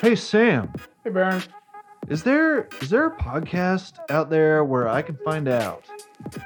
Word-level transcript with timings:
Hey 0.00 0.14
Sam, 0.16 0.72
Hey, 1.04 1.10
Baron. 1.10 1.42
is 2.08 2.22
there 2.22 2.68
is 2.80 2.88
there 2.90 3.06
a 3.06 3.16
podcast 3.16 3.98
out 4.10 4.30
there 4.30 4.64
where 4.64 4.88
I 4.88 5.02
can 5.02 5.16
find 5.24 5.46
out 5.48 5.84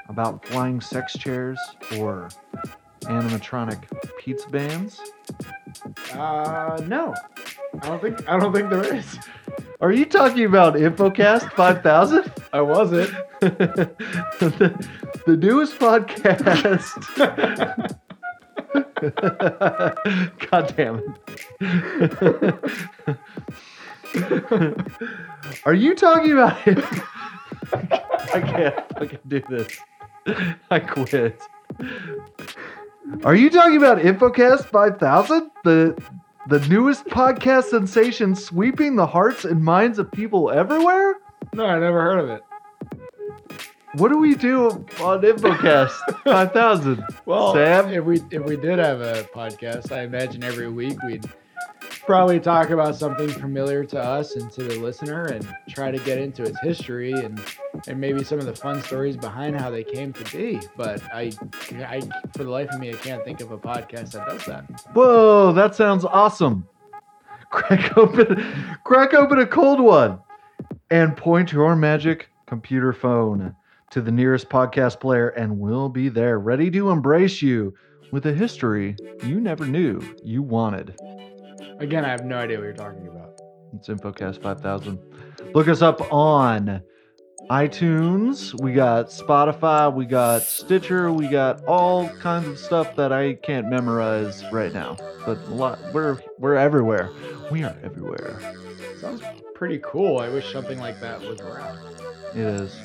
about 0.08 0.44
flying 0.46 0.80
sex 0.80 1.12
chairs 1.16 1.58
or 1.98 2.28
animatronic 3.02 3.84
pizza 4.18 4.48
bands? 4.48 5.00
Uh, 6.12 6.80
no. 6.86 7.14
I 7.82 7.86
don't 7.88 8.02
think 8.02 8.28
I 8.28 8.38
don't 8.38 8.52
think 8.52 8.70
there 8.70 8.94
is. 8.94 9.18
Are 9.80 9.92
you 9.92 10.04
talking 10.04 10.44
about 10.46 10.74
InfoCast 10.74 11.52
5000? 11.52 12.32
I 12.52 12.60
wasn't. 12.60 13.10
the, 13.40 14.88
the 15.26 15.36
newest 15.36 15.78
podcast. 15.78 16.90
God 20.50 20.74
damn 20.76 21.02
it. 21.60 22.54
Are 25.64 25.74
you 25.74 25.94
talking 25.94 26.32
about 26.32 26.66
it? 26.66 26.78
I 27.72 28.40
can't 28.40 28.74
fucking 28.98 29.18
do 29.28 29.42
this. 29.48 29.78
I 30.70 30.78
quit. 30.80 31.40
Are 33.24 33.34
you 33.34 33.50
talking 33.50 33.76
about 33.76 33.98
InfoCast 33.98 34.66
5000? 34.66 35.50
The 35.64 36.02
the 36.46 36.60
newest 36.68 37.06
podcast 37.06 37.64
sensation 37.64 38.34
sweeping 38.34 38.96
the 38.96 39.06
hearts 39.06 39.44
and 39.44 39.64
minds 39.64 39.98
of 39.98 40.12
people 40.12 40.50
everywhere? 40.50 41.16
No, 41.54 41.64
I 41.64 41.78
never 41.78 42.02
heard 42.02 42.18
of 42.18 42.28
it. 42.30 42.42
What 43.96 44.08
do 44.10 44.18
we 44.18 44.34
do 44.34 44.66
on 45.00 45.22
InfoCast 45.22 46.22
5000? 46.24 47.04
Well, 47.26 47.54
Sam? 47.54 47.88
if 47.92 48.04
we 48.04 48.20
if 48.30 48.44
we 48.44 48.56
did 48.56 48.78
have 48.80 49.00
a 49.00 49.22
podcast, 49.34 49.92
I 49.92 50.02
imagine 50.02 50.42
every 50.42 50.68
week 50.68 51.00
we'd 51.04 51.24
probably 52.04 52.40
talk 52.40 52.70
about 52.70 52.96
something 52.96 53.28
familiar 53.28 53.84
to 53.84 54.02
us 54.02 54.34
and 54.34 54.50
to 54.52 54.64
the 54.64 54.78
listener, 54.80 55.26
and 55.26 55.48
try 55.68 55.92
to 55.92 55.98
get 55.98 56.18
into 56.18 56.42
its 56.42 56.58
history 56.60 57.12
and 57.12 57.40
and 57.86 58.00
maybe 58.00 58.24
some 58.24 58.40
of 58.40 58.46
the 58.46 58.56
fun 58.56 58.82
stories 58.82 59.16
behind 59.16 59.60
how 59.60 59.70
they 59.70 59.84
came 59.84 60.12
to 60.12 60.36
be. 60.36 60.60
But 60.76 61.00
I, 61.12 61.30
I 61.72 62.00
for 62.36 62.42
the 62.42 62.50
life 62.50 62.70
of 62.72 62.80
me, 62.80 62.90
I 62.90 62.94
can't 62.94 63.24
think 63.24 63.40
of 63.40 63.52
a 63.52 63.58
podcast 63.58 64.10
that 64.12 64.26
does 64.26 64.44
that. 64.46 64.64
Whoa, 64.92 65.52
that 65.52 65.76
sounds 65.76 66.04
awesome. 66.04 66.66
Crack 67.50 67.96
open 67.96 68.44
crack 68.82 69.14
open 69.14 69.38
a 69.38 69.46
cold 69.46 69.78
one 69.78 70.18
and 70.90 71.16
point 71.16 71.52
your 71.52 71.76
magic 71.76 72.28
computer 72.46 72.92
phone 72.92 73.54
to 73.94 74.00
the 74.00 74.10
nearest 74.10 74.48
podcast 74.48 74.98
player 74.98 75.28
and 75.28 75.56
we'll 75.56 75.88
be 75.88 76.08
there 76.08 76.40
ready 76.40 76.68
to 76.68 76.90
embrace 76.90 77.40
you 77.40 77.72
with 78.10 78.26
a 78.26 78.32
history 78.32 78.96
you 79.24 79.38
never 79.40 79.64
knew 79.64 80.00
you 80.24 80.42
wanted. 80.42 80.96
Again, 81.78 82.04
I 82.04 82.08
have 82.08 82.24
no 82.24 82.36
idea 82.36 82.58
what 82.58 82.64
you're 82.64 82.72
talking 82.72 83.06
about. 83.06 83.40
It's 83.72 83.86
InfoCast 83.86 84.42
5000. 84.42 84.98
Look 85.54 85.68
us 85.68 85.80
up 85.80 86.12
on 86.12 86.82
iTunes. 87.48 88.60
We 88.60 88.72
got 88.72 89.10
Spotify. 89.10 89.94
We 89.94 90.06
got 90.06 90.42
Stitcher. 90.42 91.12
We 91.12 91.28
got 91.28 91.64
all 91.64 92.08
kinds 92.08 92.48
of 92.48 92.58
stuff 92.58 92.96
that 92.96 93.12
I 93.12 93.34
can't 93.34 93.70
memorize 93.70 94.42
right 94.50 94.72
now. 94.72 94.96
But 95.24 95.38
a 95.46 95.54
lot, 95.54 95.78
we're 95.92 96.18
we're 96.40 96.56
everywhere. 96.56 97.10
We 97.52 97.62
are 97.62 97.76
everywhere. 97.84 98.40
Sounds 99.00 99.22
pretty 99.54 99.80
cool. 99.84 100.18
I 100.18 100.30
wish 100.30 100.52
something 100.52 100.80
like 100.80 100.98
that 101.00 101.20
was 101.20 101.40
around. 101.40 101.78
It 102.34 102.38
is 102.38 102.76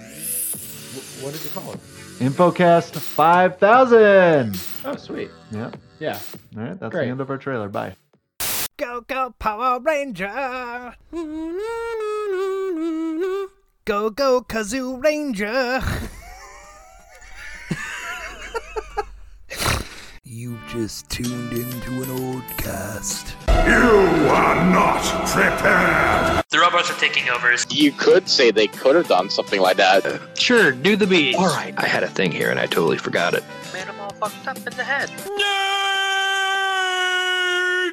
What 1.22 1.34
did 1.34 1.44
you 1.44 1.50
call 1.52 1.74
it? 1.74 1.80
InfoCast 2.20 2.98
5000. 3.00 4.60
Oh, 4.86 4.96
sweet. 4.96 5.30
Yeah. 5.52 5.72
Yeah. 6.00 6.20
All 6.58 6.64
right. 6.64 6.80
That's 6.80 6.92
Great. 6.92 7.06
the 7.06 7.12
end 7.12 7.22
of 7.22 7.30
our 7.30 7.38
trailer. 7.38 7.70
Bye. 7.70 7.96
Go, 8.78 9.02
go, 9.02 9.36
Power 9.40 9.80
Ranger! 9.82 10.96
Go, 13.84 14.10
go, 14.10 14.42
Kazoo 14.42 15.04
Ranger! 15.04 15.82
You've 20.24 20.66
just 20.68 21.10
tuned 21.10 21.52
into 21.52 22.04
an 22.04 22.10
old 22.22 22.44
cast. 22.58 23.36
You 23.68 24.28
are 24.30 24.72
not 24.72 25.02
prepared. 25.28 26.44
The 26.50 26.60
robots 26.60 26.90
are 26.90 27.00
taking 27.00 27.30
over. 27.30 27.54
You 27.70 27.92
could 27.92 28.28
say 28.28 28.52
they 28.52 28.68
could 28.68 28.96
have 28.96 29.08
done 29.08 29.30
something 29.30 29.62
like 29.62 29.78
that. 29.78 30.04
Sure, 30.38 30.72
do 30.72 30.96
the 30.96 31.06
beat. 31.08 31.36
All 31.36 31.48
right, 31.48 31.74
I 31.78 31.86
had 31.86 32.04
a 32.04 32.08
thing 32.08 32.32
here 32.32 32.50
and 32.50 32.60
I 32.60 32.66
totally 32.66 32.98
forgot 32.98 33.34
it. 33.34 33.44
Made 33.74 33.88
them 33.88 34.00
all 34.00 34.10
fucked 34.12 34.48
up 34.48 34.58
in 34.58 34.76
the 34.76 34.84
head. 34.84 35.10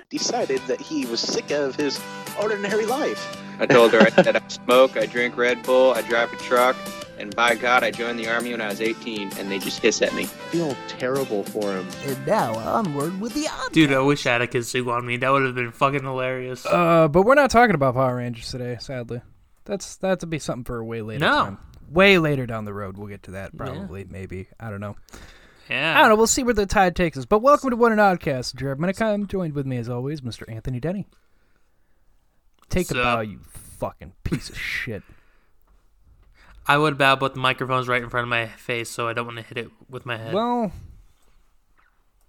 Decided 0.08 0.60
that 0.62 0.80
he 0.80 1.04
was 1.06 1.20
sick 1.20 1.50
of 1.50 1.76
his 1.76 2.00
ordinary 2.40 2.86
life. 2.86 3.36
I 3.58 3.66
told 3.66 3.92
her 3.92 4.00
I 4.00 4.10
said 4.10 4.36
I 4.36 4.48
smoke, 4.48 4.96
I 4.96 5.06
drink 5.06 5.36
Red 5.36 5.62
Bull, 5.62 5.92
I 5.92 6.02
drive 6.02 6.32
a 6.32 6.36
truck, 6.36 6.76
and 7.18 7.34
by 7.34 7.54
God, 7.54 7.82
I 7.84 7.90
joined 7.90 8.18
the 8.18 8.28
army 8.28 8.50
when 8.52 8.60
I 8.60 8.68
was 8.68 8.80
18, 8.80 9.32
and 9.38 9.50
they 9.50 9.58
just 9.58 9.80
hiss 9.80 10.02
at 10.02 10.14
me. 10.14 10.24
I 10.24 10.26
feel 10.26 10.76
terrible 10.88 11.44
for 11.44 11.72
him. 11.74 11.86
And 12.06 12.26
now 12.26 12.54
onward 12.56 13.20
with 13.20 13.34
the 13.34 13.48
odd. 13.48 13.72
Dude, 13.72 13.92
I 13.92 14.00
wish 14.00 14.26
I 14.26 14.32
had 14.32 14.42
a 14.42 14.46
kazoo 14.46 14.88
on 14.92 15.06
me. 15.06 15.16
That 15.16 15.30
would 15.30 15.44
have 15.44 15.54
been 15.54 15.72
fucking 15.72 16.02
hilarious. 16.04 16.64
Uh, 16.66 17.08
but 17.08 17.22
we're 17.22 17.34
not 17.34 17.50
talking 17.50 17.74
about 17.74 17.94
Power 17.94 18.16
Rangers 18.16 18.50
today, 18.50 18.76
sadly. 18.80 19.20
That's 19.64 19.96
that 19.96 20.20
to 20.20 20.26
be 20.26 20.38
something 20.38 20.64
for 20.64 20.78
a 20.78 20.84
way 20.84 21.02
later 21.02 21.20
No. 21.24 21.34
time. 21.44 21.58
Way 21.90 22.18
later 22.18 22.46
down 22.46 22.64
the 22.64 22.74
road, 22.74 22.96
we'll 22.96 23.08
get 23.08 23.22
to 23.24 23.32
that. 23.32 23.56
Probably, 23.56 24.04
maybe. 24.08 24.48
I 24.58 24.70
don't 24.70 24.80
know. 24.80 24.96
Yeah. 25.70 25.96
I 25.96 26.00
don't 26.00 26.10
know. 26.10 26.16
We'll 26.16 26.26
see 26.28 26.42
where 26.44 26.54
the 26.54 26.66
tide 26.66 26.94
takes 26.96 27.16
us. 27.18 27.24
But 27.24 27.40
welcome 27.40 27.70
to 27.70 27.76
What 27.76 27.92
an 27.92 27.98
Oddcast. 27.98 28.54
Jared 28.56 28.78
Minicom 28.78 29.26
joined 29.28 29.54
with 29.54 29.66
me 29.66 29.76
as 29.78 29.88
always, 29.88 30.20
Mr. 30.20 30.42
Anthony 30.52 30.78
Denny. 30.80 31.06
Take 32.68 32.90
a 32.90 32.94
bow, 32.94 33.20
you 33.20 33.38
fucking 33.78 34.12
piece 34.24 34.50
of 34.50 34.58
shit. 34.58 35.02
I 36.68 36.78
would 36.78 36.98
bow, 36.98 37.16
but 37.16 37.34
the 37.34 37.40
microphone's 37.40 37.88
right 37.88 38.02
in 38.02 38.10
front 38.10 38.24
of 38.24 38.28
my 38.28 38.46
face, 38.46 38.90
so 38.90 39.08
I 39.08 39.12
don't 39.12 39.26
want 39.26 39.38
to 39.38 39.44
hit 39.44 39.58
it 39.58 39.70
with 39.88 40.04
my 40.04 40.16
head. 40.16 40.34
Well, 40.34 40.72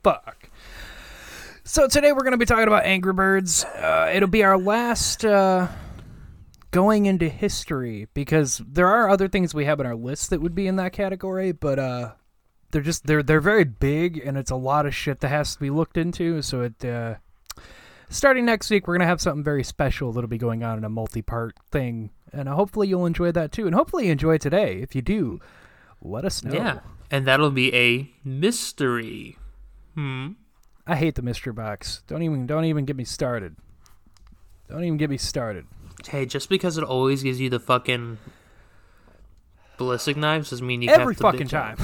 fuck. 0.03 0.49
So 1.63 1.87
today 1.87 2.11
we're 2.13 2.21
going 2.21 2.31
to 2.31 2.37
be 2.37 2.45
talking 2.45 2.67
about 2.67 2.85
Angry 2.85 3.13
Birds. 3.13 3.65
Uh, 3.65 4.11
it'll 4.13 4.29
be 4.29 4.43
our 4.43 4.57
last 4.57 5.25
uh, 5.25 5.67
going 6.71 7.07
into 7.07 7.27
history 7.27 8.07
because 8.13 8.61
there 8.65 8.87
are 8.87 9.09
other 9.09 9.27
things 9.27 9.53
we 9.53 9.65
have 9.65 9.79
on 9.79 9.85
our 9.85 9.95
list 9.95 10.29
that 10.29 10.41
would 10.41 10.55
be 10.55 10.67
in 10.67 10.75
that 10.77 10.93
category, 10.93 11.51
but 11.51 11.79
uh, 11.79 12.11
they're 12.71 12.81
just 12.81 13.05
they're 13.05 13.23
they're 13.23 13.41
very 13.41 13.63
big 13.63 14.17
and 14.17 14.37
it's 14.37 14.51
a 14.51 14.55
lot 14.55 14.85
of 14.85 14.95
shit 14.95 15.19
that 15.21 15.29
has 15.29 15.55
to 15.55 15.59
be 15.59 15.69
looked 15.69 15.97
into. 15.97 16.41
So 16.41 16.61
it 16.61 16.85
uh, 16.85 17.15
starting 18.09 18.45
next 18.45 18.69
week 18.69 18.87
we're 18.87 18.95
gonna 18.95 19.07
have 19.07 19.21
something 19.21 19.43
very 19.43 19.63
special 19.63 20.13
that'll 20.13 20.29
be 20.29 20.37
going 20.37 20.63
on 20.63 20.77
in 20.77 20.83
a 20.83 20.89
multi-part 20.89 21.55
thing, 21.71 22.11
and 22.33 22.49
uh, 22.49 22.55
hopefully 22.55 22.87
you'll 22.87 23.05
enjoy 23.05 23.31
that 23.31 23.51
too, 23.51 23.65
and 23.65 23.75
hopefully 23.75 24.05
you 24.05 24.11
enjoy 24.11 24.37
today. 24.37 24.79
If 24.81 24.95
you 24.95 25.01
do, 25.01 25.39
let 26.01 26.25
us 26.25 26.43
know. 26.43 26.53
yeah. 26.53 26.79
And 27.09 27.25
that'll 27.25 27.51
be 27.51 27.73
a 27.73 28.11
mystery. 28.23 29.37
Hmm. 29.95 30.31
I 30.85 30.95
hate 30.95 31.15
the 31.15 31.21
mystery 31.21 31.53
box. 31.53 32.03
Don't 32.07 32.21
even 32.21 32.45
don't 32.47 32.65
even 32.65 32.85
get 32.85 32.95
me 32.95 33.03
started. 33.03 33.55
Don't 34.69 34.83
even 34.83 34.97
get 34.97 35.09
me 35.09 35.17
started. 35.17 35.65
Hey, 36.07 36.25
just 36.25 36.49
because 36.49 36.77
it 36.77 36.83
always 36.83 37.23
gives 37.23 37.39
you 37.39 37.49
the 37.49 37.59
fucking 37.59 38.17
ballistic 39.77 40.17
knives 40.17 40.49
doesn't 40.49 40.65
mean 40.65 40.81
you 40.81 40.89
Every 40.89 41.13
have 41.13 41.17
to 41.17 41.21
fucking 41.21 41.47
time. 41.47 41.77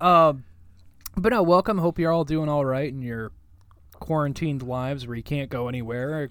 um, 0.00 0.44
but 1.16 1.32
no, 1.32 1.42
welcome. 1.42 1.78
Hope 1.78 1.98
you're 1.98 2.12
all 2.12 2.24
doing 2.24 2.48
all 2.48 2.64
right 2.64 2.88
in 2.88 3.02
your 3.02 3.32
quarantined 3.94 4.62
lives 4.62 5.06
where 5.06 5.16
you 5.16 5.22
can't 5.22 5.50
go 5.50 5.68
anywhere. 5.68 6.30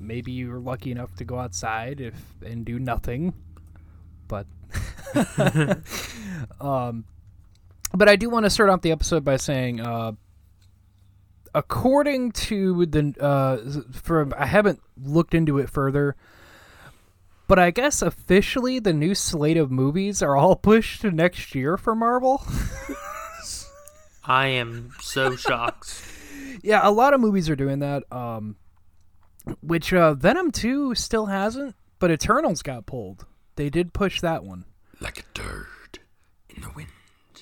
Maybe 0.00 0.32
you 0.32 0.50
were 0.50 0.60
lucky 0.60 0.90
enough 0.90 1.14
to 1.16 1.24
go 1.24 1.38
outside 1.38 2.00
if 2.00 2.14
and 2.44 2.64
do 2.64 2.78
nothing. 2.78 3.34
But 4.28 4.46
um, 6.60 7.04
but 7.94 8.08
I 8.08 8.16
do 8.16 8.30
want 8.30 8.44
to 8.44 8.50
start 8.50 8.70
off 8.70 8.82
the 8.82 8.92
episode 8.92 9.24
by 9.24 9.36
saying, 9.36 9.80
uh, 9.80 10.12
according 11.54 12.32
to 12.32 12.86
the 12.86 13.14
uh, 13.20 13.58
from 13.92 14.34
I 14.36 14.46
haven't 14.46 14.80
looked 15.02 15.34
into 15.34 15.58
it 15.58 15.70
further, 15.70 16.16
but 17.46 17.58
I 17.58 17.70
guess 17.70 18.02
officially 18.02 18.78
the 18.78 18.92
new 18.92 19.14
slate 19.14 19.56
of 19.56 19.70
movies 19.70 20.22
are 20.22 20.36
all 20.36 20.56
pushed 20.70 21.00
to 21.02 21.10
next 21.10 21.54
year 21.54 21.76
for 21.76 21.94
Marvel. 21.94 22.44
I 24.24 24.48
am 24.48 24.92
so 25.00 25.36
shocked. 25.36 26.04
yeah, 26.62 26.86
a 26.86 26.90
lot 26.90 27.14
of 27.14 27.20
movies 27.20 27.48
are 27.48 27.56
doing 27.56 27.78
that. 27.78 28.04
Um, 28.12 28.56
which 29.60 29.92
uh, 29.92 30.14
Venom 30.14 30.50
two 30.50 30.94
still 30.94 31.26
hasn't, 31.26 31.74
but 31.98 32.10
Eternals 32.10 32.62
got 32.62 32.86
pulled. 32.86 33.26
They 33.56 33.70
did 33.70 33.92
push 33.92 34.20
that 34.20 34.44
one. 34.44 34.64
Like 35.00 35.18
a 35.18 35.22
turd 35.34 35.66
in 36.48 36.62
the 36.62 36.70
wind. 36.70 36.88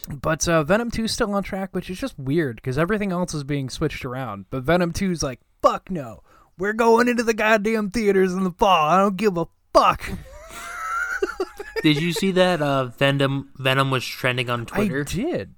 But 0.08 0.46
uh, 0.48 0.62
Venom 0.62 0.90
2 0.90 1.04
is 1.04 1.12
still 1.12 1.34
on 1.34 1.42
track, 1.42 1.74
which 1.74 1.90
is 1.90 1.98
just 1.98 2.16
weird 2.18 2.56
because 2.56 2.78
everything 2.78 3.10
else 3.10 3.34
is 3.34 3.42
being 3.42 3.68
switched 3.68 4.04
around. 4.04 4.46
But 4.50 4.62
Venom 4.62 4.92
2 4.92 5.10
is 5.10 5.22
like, 5.22 5.40
fuck 5.62 5.90
no. 5.90 6.22
We're 6.58 6.74
going 6.74 7.08
into 7.08 7.22
the 7.24 7.34
goddamn 7.34 7.90
theaters 7.90 8.32
in 8.32 8.44
the 8.44 8.52
fall. 8.52 8.88
I 8.88 8.98
don't 8.98 9.16
give 9.16 9.36
a 9.36 9.46
fuck. 9.74 10.08
Did 11.82 12.00
you 12.00 12.12
see 12.12 12.30
that 12.32 12.62
uh, 12.62 12.86
Venom 12.86 13.50
Venom 13.56 13.90
was 13.90 14.06
trending 14.06 14.48
on 14.48 14.64
Twitter? 14.64 15.00
I 15.00 15.04
did. 15.04 15.54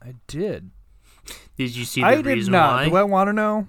I 0.00 0.14
did. 0.28 0.70
Did 1.56 1.74
you 1.74 1.84
see 1.84 2.02
the 2.02 2.06
I 2.06 2.16
did 2.16 2.26
reason 2.26 2.52
not. 2.52 2.74
why? 2.74 2.88
Do 2.88 2.96
I 2.96 3.02
want 3.02 3.28
to 3.28 3.32
know? 3.32 3.66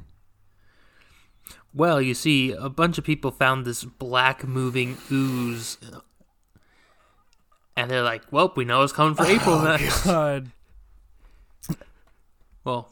Well, 1.74 2.02
you 2.02 2.14
see, 2.14 2.52
a 2.52 2.70
bunch 2.70 2.98
of 2.98 3.04
people 3.04 3.32
found 3.32 3.66
this 3.66 3.84
black 3.84 4.44
moving 4.44 4.98
ooze. 5.12 5.78
And 7.76 7.92
they're 7.92 8.02
like, 8.04 8.24
well, 8.32 8.52
we 8.56 8.66
know 8.66 8.82
it's 8.82 8.94
coming 8.94 9.14
for 9.16 9.26
April 9.26 9.60
next. 9.62 10.04
God. 10.06 10.52
Well, 12.64 12.90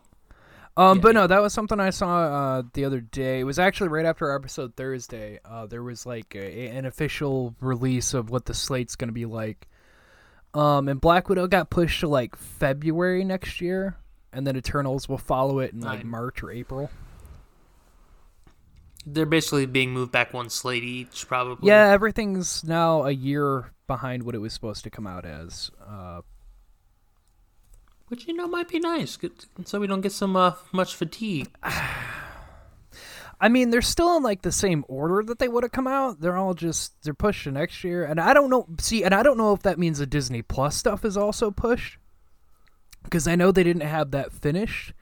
Um, 0.78 0.98
Yeah, 0.98 1.02
but 1.02 1.08
yeah. 1.10 1.22
no, 1.22 1.28
that 1.28 1.42
was 1.42 1.54
something 1.54 1.80
I 1.80 1.90
saw 1.90 2.18
uh, 2.58 2.64
the 2.74 2.86
other 2.86 3.02
day. 3.02 3.40
It 3.40 3.44
was 3.46 3.58
actually 3.60 3.88
right 3.90 4.06
after 4.06 4.30
our 4.30 4.36
episode 4.36 4.76
Thursday. 4.76 5.40
Uh, 5.44 5.66
there 5.66 5.84
was 5.84 6.06
like 6.06 6.36
a, 6.36 6.68
an 6.68 6.86
official 6.86 7.56
release 7.62 8.14
of 8.14 8.30
what 8.30 8.46
the 8.46 8.54
slate's 8.54 8.96
going 8.96 9.10
to 9.10 9.14
be 9.14 9.26
like. 9.26 9.68
Um, 10.54 10.88
and 10.88 11.02
Black 11.02 11.28
Widow 11.28 11.48
got 11.48 11.70
pushed 11.70 12.02
to 12.02 12.08
like 12.08 12.36
February 12.36 13.26
next 13.26 13.60
year, 13.60 13.98
and 14.32 14.46
then 14.48 14.56
Eternals 14.56 15.10
will 15.10 15.18
follow 15.18 15.60
it 15.60 15.74
in 15.74 15.82
like. 15.82 16.06
March 16.06 16.44
or 16.44 16.52
April. 16.52 16.90
They're 19.06 19.26
basically 19.26 19.66
being 19.66 19.92
moved 19.92 20.12
back 20.12 20.34
one 20.34 20.50
slate 20.50 20.84
each, 20.84 21.28
probably. 21.28 21.68
Yeah, 21.68 21.90
everything's 21.90 22.64
now 22.64 23.04
a 23.04 23.12
year 23.12 23.72
behind 23.88 24.24
what 24.24 24.36
it 24.36 24.40
was 24.40 24.54
supposed 24.54 24.84
to 24.84 24.90
come 24.90 25.06
out 25.06 25.26
as. 25.26 25.70
Uh, 25.86 26.22
Which, 28.08 28.28
you 28.28 28.34
know, 28.34 28.48
might 28.48 28.68
be 28.68 28.80
nice. 28.80 29.18
So 29.66 29.80
we 29.80 29.88
don't 29.88 30.02
get 30.02 30.12
some 30.12 30.36
uh, 30.36 30.54
much 30.72 30.96
fatigue. 30.96 31.50
I 33.42 33.50
mean, 33.50 33.70
they're 33.70 33.82
still 33.82 34.16
in 34.16 34.24
like 34.24 34.44
the 34.44 34.52
same 34.52 34.86
order 34.88 35.22
that 35.24 35.40
they 35.40 35.50
would 35.50 35.64
have 35.64 35.72
come 35.72 35.88
out. 35.88 36.22
They're 36.22 36.38
all 36.38 36.54
just 36.54 36.94
they're 37.04 37.14
pushed 37.14 37.44
to 37.44 37.52
next 37.52 37.84
year, 37.84 38.06
and 38.06 38.20
I 38.20 38.34
don't 38.34 38.50
know. 38.50 38.66
See, 38.80 39.04
and 39.04 39.14
I 39.14 39.24
don't 39.24 39.38
know 39.38 39.54
if 39.54 39.62
that 39.64 39.78
means 39.78 40.00
the 40.00 40.06
Disney 40.06 40.42
Plus 40.42 40.76
stuff 40.78 41.04
is 41.04 41.18
also 41.18 41.52
pushed 41.52 41.98
because 43.04 43.28
I 43.28 43.36
know 43.36 43.52
they 43.52 43.64
didn't 43.64 43.84
have 43.84 44.12
that 44.12 44.32
finished. 44.32 44.94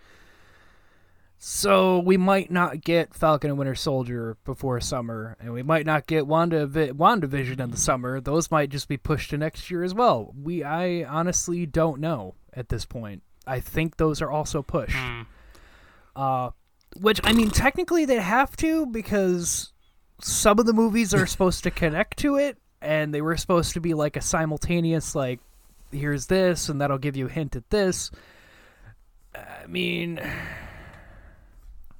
So 1.46 2.00
we 2.00 2.16
might 2.16 2.52
not 2.52 2.80
get 2.80 3.14
Falcon 3.14 3.50
and 3.50 3.60
Winter 3.60 3.76
Soldier 3.76 4.38
before 4.46 4.80
summer, 4.80 5.36
and 5.42 5.52
we 5.52 5.62
might 5.62 5.86
not 5.86 6.08
get 6.08 6.26
Wanda 6.26 6.66
WandaVision 6.66 7.60
in 7.60 7.70
the 7.70 7.76
summer. 7.76 8.22
Those 8.22 8.50
might 8.50 8.70
just 8.70 8.88
be 8.88 8.96
pushed 8.96 9.32
to 9.32 9.38
next 9.38 9.70
year 9.70 9.84
as 9.84 9.94
well. 9.94 10.34
We 10.42 10.64
I 10.64 11.04
honestly 11.04 11.66
don't 11.66 12.00
know 12.00 12.36
at 12.54 12.70
this 12.70 12.86
point. 12.86 13.24
I 13.46 13.60
think 13.60 13.98
those 13.98 14.22
are 14.22 14.32
also 14.32 14.62
pushed. 14.62 14.96
Uh, 16.16 16.52
which 17.02 17.20
I 17.26 17.34
mean, 17.34 17.50
technically 17.50 18.06
they 18.06 18.22
have 18.22 18.56
to 18.58 18.86
because 18.86 19.74
some 20.22 20.60
of 20.60 20.66
the 20.66 20.72
movies 20.72 21.14
are 21.14 21.26
supposed 21.28 21.66
to 21.66 21.72
connect 21.72 22.20
to 22.20 22.38
it, 22.38 22.58
and 22.82 23.14
they 23.14 23.22
were 23.22 23.36
supposed 23.36 23.74
to 23.74 23.82
be 23.82 23.94
like 23.94 24.16
a 24.16 24.22
simultaneous 24.22 25.14
like, 25.14 25.42
here's 25.92 26.28
this, 26.28 26.70
and 26.70 26.80
that'll 26.80 26.98
give 26.98 27.18
you 27.18 27.26
a 27.26 27.30
hint 27.30 27.58
at 27.58 27.70
this. 27.70 28.12
I 29.36 29.68
mean, 29.68 30.22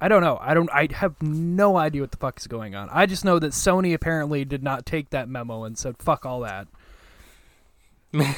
I 0.00 0.08
don't 0.08 0.22
know. 0.22 0.38
I 0.40 0.52
don't. 0.54 0.68
I 0.70 0.88
have 0.92 1.20
no 1.22 1.76
idea 1.76 2.02
what 2.02 2.10
the 2.10 2.16
fuck 2.18 2.38
is 2.38 2.46
going 2.46 2.74
on. 2.74 2.88
I 2.92 3.06
just 3.06 3.24
know 3.24 3.38
that 3.38 3.52
Sony 3.52 3.94
apparently 3.94 4.44
did 4.44 4.62
not 4.62 4.84
take 4.84 5.10
that 5.10 5.28
memo 5.28 5.64
and 5.64 5.78
said 5.78 5.96
fuck 5.98 6.26
all 6.26 6.40
that. 6.40 6.66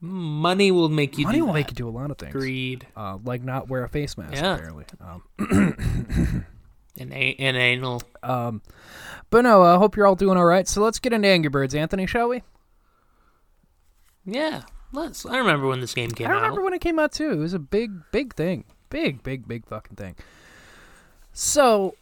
Money 0.00 0.70
will 0.70 0.88
make 0.88 1.18
you 1.18 1.24
Money 1.24 1.38
do 1.38 1.44
will 1.44 1.52
that. 1.52 1.58
make 1.58 1.70
you 1.70 1.74
do 1.74 1.88
a 1.88 1.90
lot 1.90 2.10
of 2.10 2.18
things. 2.18 2.32
Greed 2.32 2.86
Uh, 2.96 3.18
like 3.24 3.42
not 3.42 3.68
wear 3.68 3.82
a 3.82 3.88
face 3.88 4.16
mask 4.16 4.34
Yeah. 4.34 4.54
apparently. 4.54 4.84
Um, 5.00 5.22
and, 6.98 7.12
a- 7.12 7.36
and 7.38 7.56
anal. 7.56 8.02
Um, 8.22 8.62
but 9.30 9.42
no, 9.42 9.62
I 9.62 9.76
hope 9.76 9.96
you're 9.96 10.06
all 10.06 10.14
doing 10.14 10.38
all 10.38 10.44
right. 10.46 10.68
So 10.68 10.82
let's 10.82 11.00
get 11.00 11.12
into 11.12 11.26
Angry 11.26 11.48
Birds, 11.50 11.74
Anthony, 11.74 12.06
shall 12.06 12.28
we? 12.28 12.42
Yeah, 14.24 14.62
let's. 14.92 15.26
I 15.26 15.38
remember 15.38 15.66
when 15.66 15.80
this 15.80 15.94
game 15.94 16.10
came 16.12 16.28
out. 16.28 16.32
I 16.32 16.36
remember 16.36 16.60
out. 16.60 16.64
when 16.64 16.74
it 16.74 16.80
came 16.80 16.98
out 17.00 17.10
too. 17.12 17.32
It 17.32 17.36
was 17.38 17.54
a 17.54 17.58
big, 17.58 17.90
big 18.12 18.34
thing. 18.34 18.64
Big, 18.90 19.22
big, 19.24 19.48
big 19.48 19.66
fucking 19.66 19.96
thing. 19.96 20.14
So, 21.40 21.94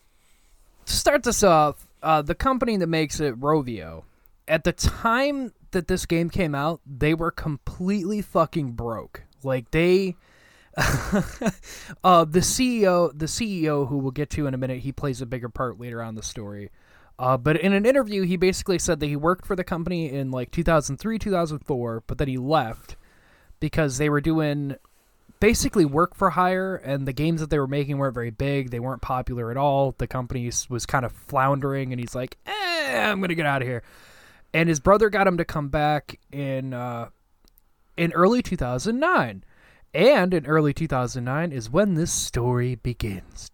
to 0.87 0.93
start 0.95 1.23
this 1.23 1.43
off, 1.43 1.87
uh, 2.03 2.23
the 2.23 2.35
company 2.35 2.79
that 2.79 2.87
makes 2.87 3.21
it, 3.21 3.39
Rovio, 3.39 4.05
at 4.49 4.65
the 4.65 4.73
time 4.73 5.53
that 5.73 5.89
this 5.89 6.07
game 6.07 6.31
came 6.31 6.55
out, 6.55 6.81
they 6.87 7.13
were 7.13 7.31
completely 7.31 8.23
fucking 8.23 8.73
broke. 8.73 9.25
Like 9.43 9.73
they, 9.73 10.17
uh, 10.79 12.25
the 12.25 12.41
CEO, 12.41 13.13
the 13.15 13.27
CEO 13.27 13.87
who 13.87 13.99
we'll 13.99 14.11
get 14.11 14.31
to 14.31 14.47
in 14.47 14.55
a 14.55 14.57
minute, 14.57 14.79
he 14.79 14.91
plays 14.91 15.21
a 15.21 15.27
bigger 15.27 15.51
part 15.51 15.79
later 15.79 16.01
on 16.01 16.09
in 16.09 16.15
the 16.15 16.23
story. 16.23 16.71
Uh, 17.19 17.37
but 17.37 17.61
in 17.61 17.75
an 17.75 17.85
interview, 17.85 18.23
he 18.23 18.39
basically 18.39 18.79
said 18.79 19.01
that 19.01 19.07
he 19.07 19.17
worked 19.17 19.45
for 19.45 19.55
the 19.55 19.65
company 19.65 20.11
in 20.11 20.31
like 20.31 20.51
2003, 20.51 21.19
2004, 21.19 22.05
but 22.07 22.17
that 22.17 22.27
he 22.27 22.39
left 22.39 22.97
because 23.61 23.99
they 23.99 24.09
were 24.09 24.23
doing 24.23 24.77
basically 25.41 25.85
work 25.85 26.15
for 26.15 26.31
hire 26.31 26.77
and 26.77 27.07
the 27.07 27.13
games 27.13 27.41
that 27.41 27.51
they 27.51 27.59
were 27.59 27.67
making 27.67 27.99
weren't 27.99 28.15
very 28.15 28.31
big. 28.31 28.71
They 28.71 28.81
weren't 28.81 29.03
popular 29.03 29.51
at 29.51 29.57
all. 29.57 29.95
The 29.99 30.07
company 30.07 30.51
was 30.69 30.87
kind 30.87 31.05
of 31.05 31.13
floundering 31.13 31.93
and 31.93 32.01
he's 32.01 32.15
like 32.15 32.39
eh, 32.47 33.11
i'm 33.11 33.21
gonna 33.21 33.35
get 33.35 33.47
out 33.47 33.63
of 33.63 33.69
here. 33.69 33.83
And 34.55 34.69
his 34.69 34.81
brother 34.81 35.11
got 35.11 35.27
him 35.27 35.37
to 35.37 35.45
come 35.45 35.69
back 35.69 36.19
in 36.33 36.73
uh, 36.73 37.11
in 37.97 38.13
early 38.13 38.43
2009 38.43 39.45
and 39.95 40.35
in 40.35 40.47
early 40.47 40.73
2009 40.73 41.53
is 41.53 41.71
when 41.71 41.95
this 41.95 42.13
story 42.13 42.75
begins. 42.77 43.51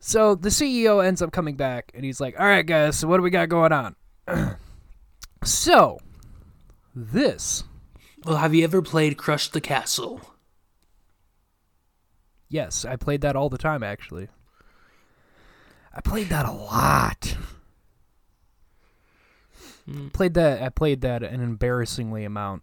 So 0.00 0.34
the 0.34 0.50
ceo 0.50 1.04
ends 1.04 1.22
up 1.22 1.32
coming 1.32 1.56
back 1.56 1.90
and 1.94 2.04
he's 2.04 2.20
like 2.20 2.38
all 2.38 2.46
right 2.46 2.64
guys 2.64 2.98
so 2.98 3.08
what 3.08 3.16
do 3.16 3.22
we 3.22 3.30
got 3.30 3.48
going 3.48 3.72
on? 3.72 3.96
So 5.44 5.98
this 6.94 7.62
Well, 8.24 8.38
have 8.38 8.54
you 8.54 8.64
ever 8.64 8.82
played 8.82 9.16
Crush 9.16 9.48
the 9.48 9.60
Castle? 9.60 10.20
Yes, 12.48 12.84
I 12.84 12.96
played 12.96 13.20
that 13.20 13.36
all 13.36 13.48
the 13.48 13.58
time 13.58 13.82
actually. 13.82 14.28
I 15.94 16.00
played 16.00 16.28
that 16.28 16.46
a 16.46 16.52
lot. 16.52 17.36
Played 20.12 20.34
that 20.34 20.62
I 20.62 20.68
played 20.68 21.00
that 21.02 21.22
an 21.22 21.40
embarrassingly 21.40 22.24
amount. 22.24 22.62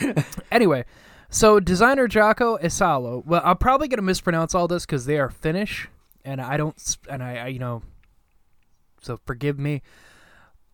anyway, 0.52 0.84
so 1.30 1.60
designer 1.60 2.08
Jaakko 2.08 2.60
Iisalo. 2.62 3.24
Well, 3.24 3.42
I'm 3.44 3.56
probably 3.56 3.88
going 3.88 3.98
to 3.98 4.02
mispronounce 4.02 4.54
all 4.54 4.68
this 4.68 4.84
cuz 4.86 5.06
they 5.06 5.18
are 5.18 5.30
Finnish 5.30 5.88
and 6.24 6.40
I 6.40 6.56
don't 6.56 6.96
and 7.08 7.22
I, 7.22 7.36
I 7.36 7.46
you 7.48 7.58
know 7.58 7.82
so 9.00 9.18
forgive 9.24 9.58
me. 9.58 9.82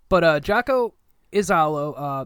But 0.09 0.25
uh 0.25 0.41
Jaakko 0.41 0.93
Iisalo 1.33 1.95
uh 1.97 2.25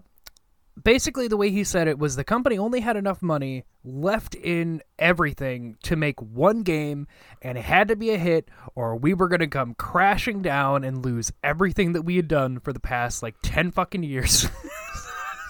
basically 0.81 1.29
the 1.29 1.37
way 1.37 1.51
he 1.51 1.65
said 1.65 1.89
it 1.89 1.99
was 1.99 2.17
the 2.17 2.25
company 2.25 2.59
only 2.59 2.81
had 2.81 2.97
enough 2.97 3.23
money 3.23 3.65
left 3.85 4.35
in 4.35 4.83
everything 4.99 5.77
to 5.83 5.97
make 5.97 6.21
one 6.21 6.63
game 6.63 7.07
and 7.43 7.59
it 7.59 7.63
had 7.63 7.89
to 7.89 7.96
be 7.96 8.11
a 8.11 8.19
hit 8.19 8.49
or 8.75 8.96
we 8.96 9.13
were 9.15 9.29
going 9.29 9.41
to 9.41 9.46
come 9.46 9.75
crashing 9.75 10.41
down 10.41 10.85
and 10.85 11.05
lose 11.05 11.32
everything 11.43 11.93
that 11.93 12.03
we 12.03 12.17
had 12.17 12.29
done 12.29 12.58
for 12.61 12.73
the 12.73 12.81
past 12.81 13.23
like 13.23 13.35
10 13.43 13.70
fucking 13.73 14.03
years. 14.03 14.49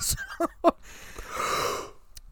So, 0.00 0.16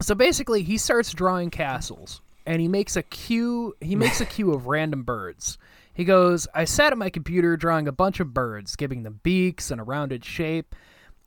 so 0.01 0.15
basically 0.15 0.63
he 0.63 0.77
starts 0.77 1.13
drawing 1.13 1.49
castles 1.49 2.21
and 2.45 2.61
he 2.61 2.67
makes 2.67 2.95
a 2.95 3.03
queue 3.03 3.75
he 3.79 3.95
makes 3.95 4.19
a 4.19 4.25
queue 4.25 4.51
of 4.51 4.67
random 4.67 5.03
birds. 5.03 5.57
He 5.93 6.03
goes 6.03 6.47
i 6.53 6.65
sat 6.65 6.91
at 6.91 6.97
my 6.97 7.09
computer 7.09 7.55
drawing 7.55 7.87
a 7.87 7.93
bunch 7.93 8.19
of 8.19 8.33
birds 8.33 8.75
giving 8.75 9.03
them 9.03 9.21
beaks 9.23 9.71
and 9.71 9.79
a 9.79 9.85
rounded 9.85 10.25
shape 10.25 10.75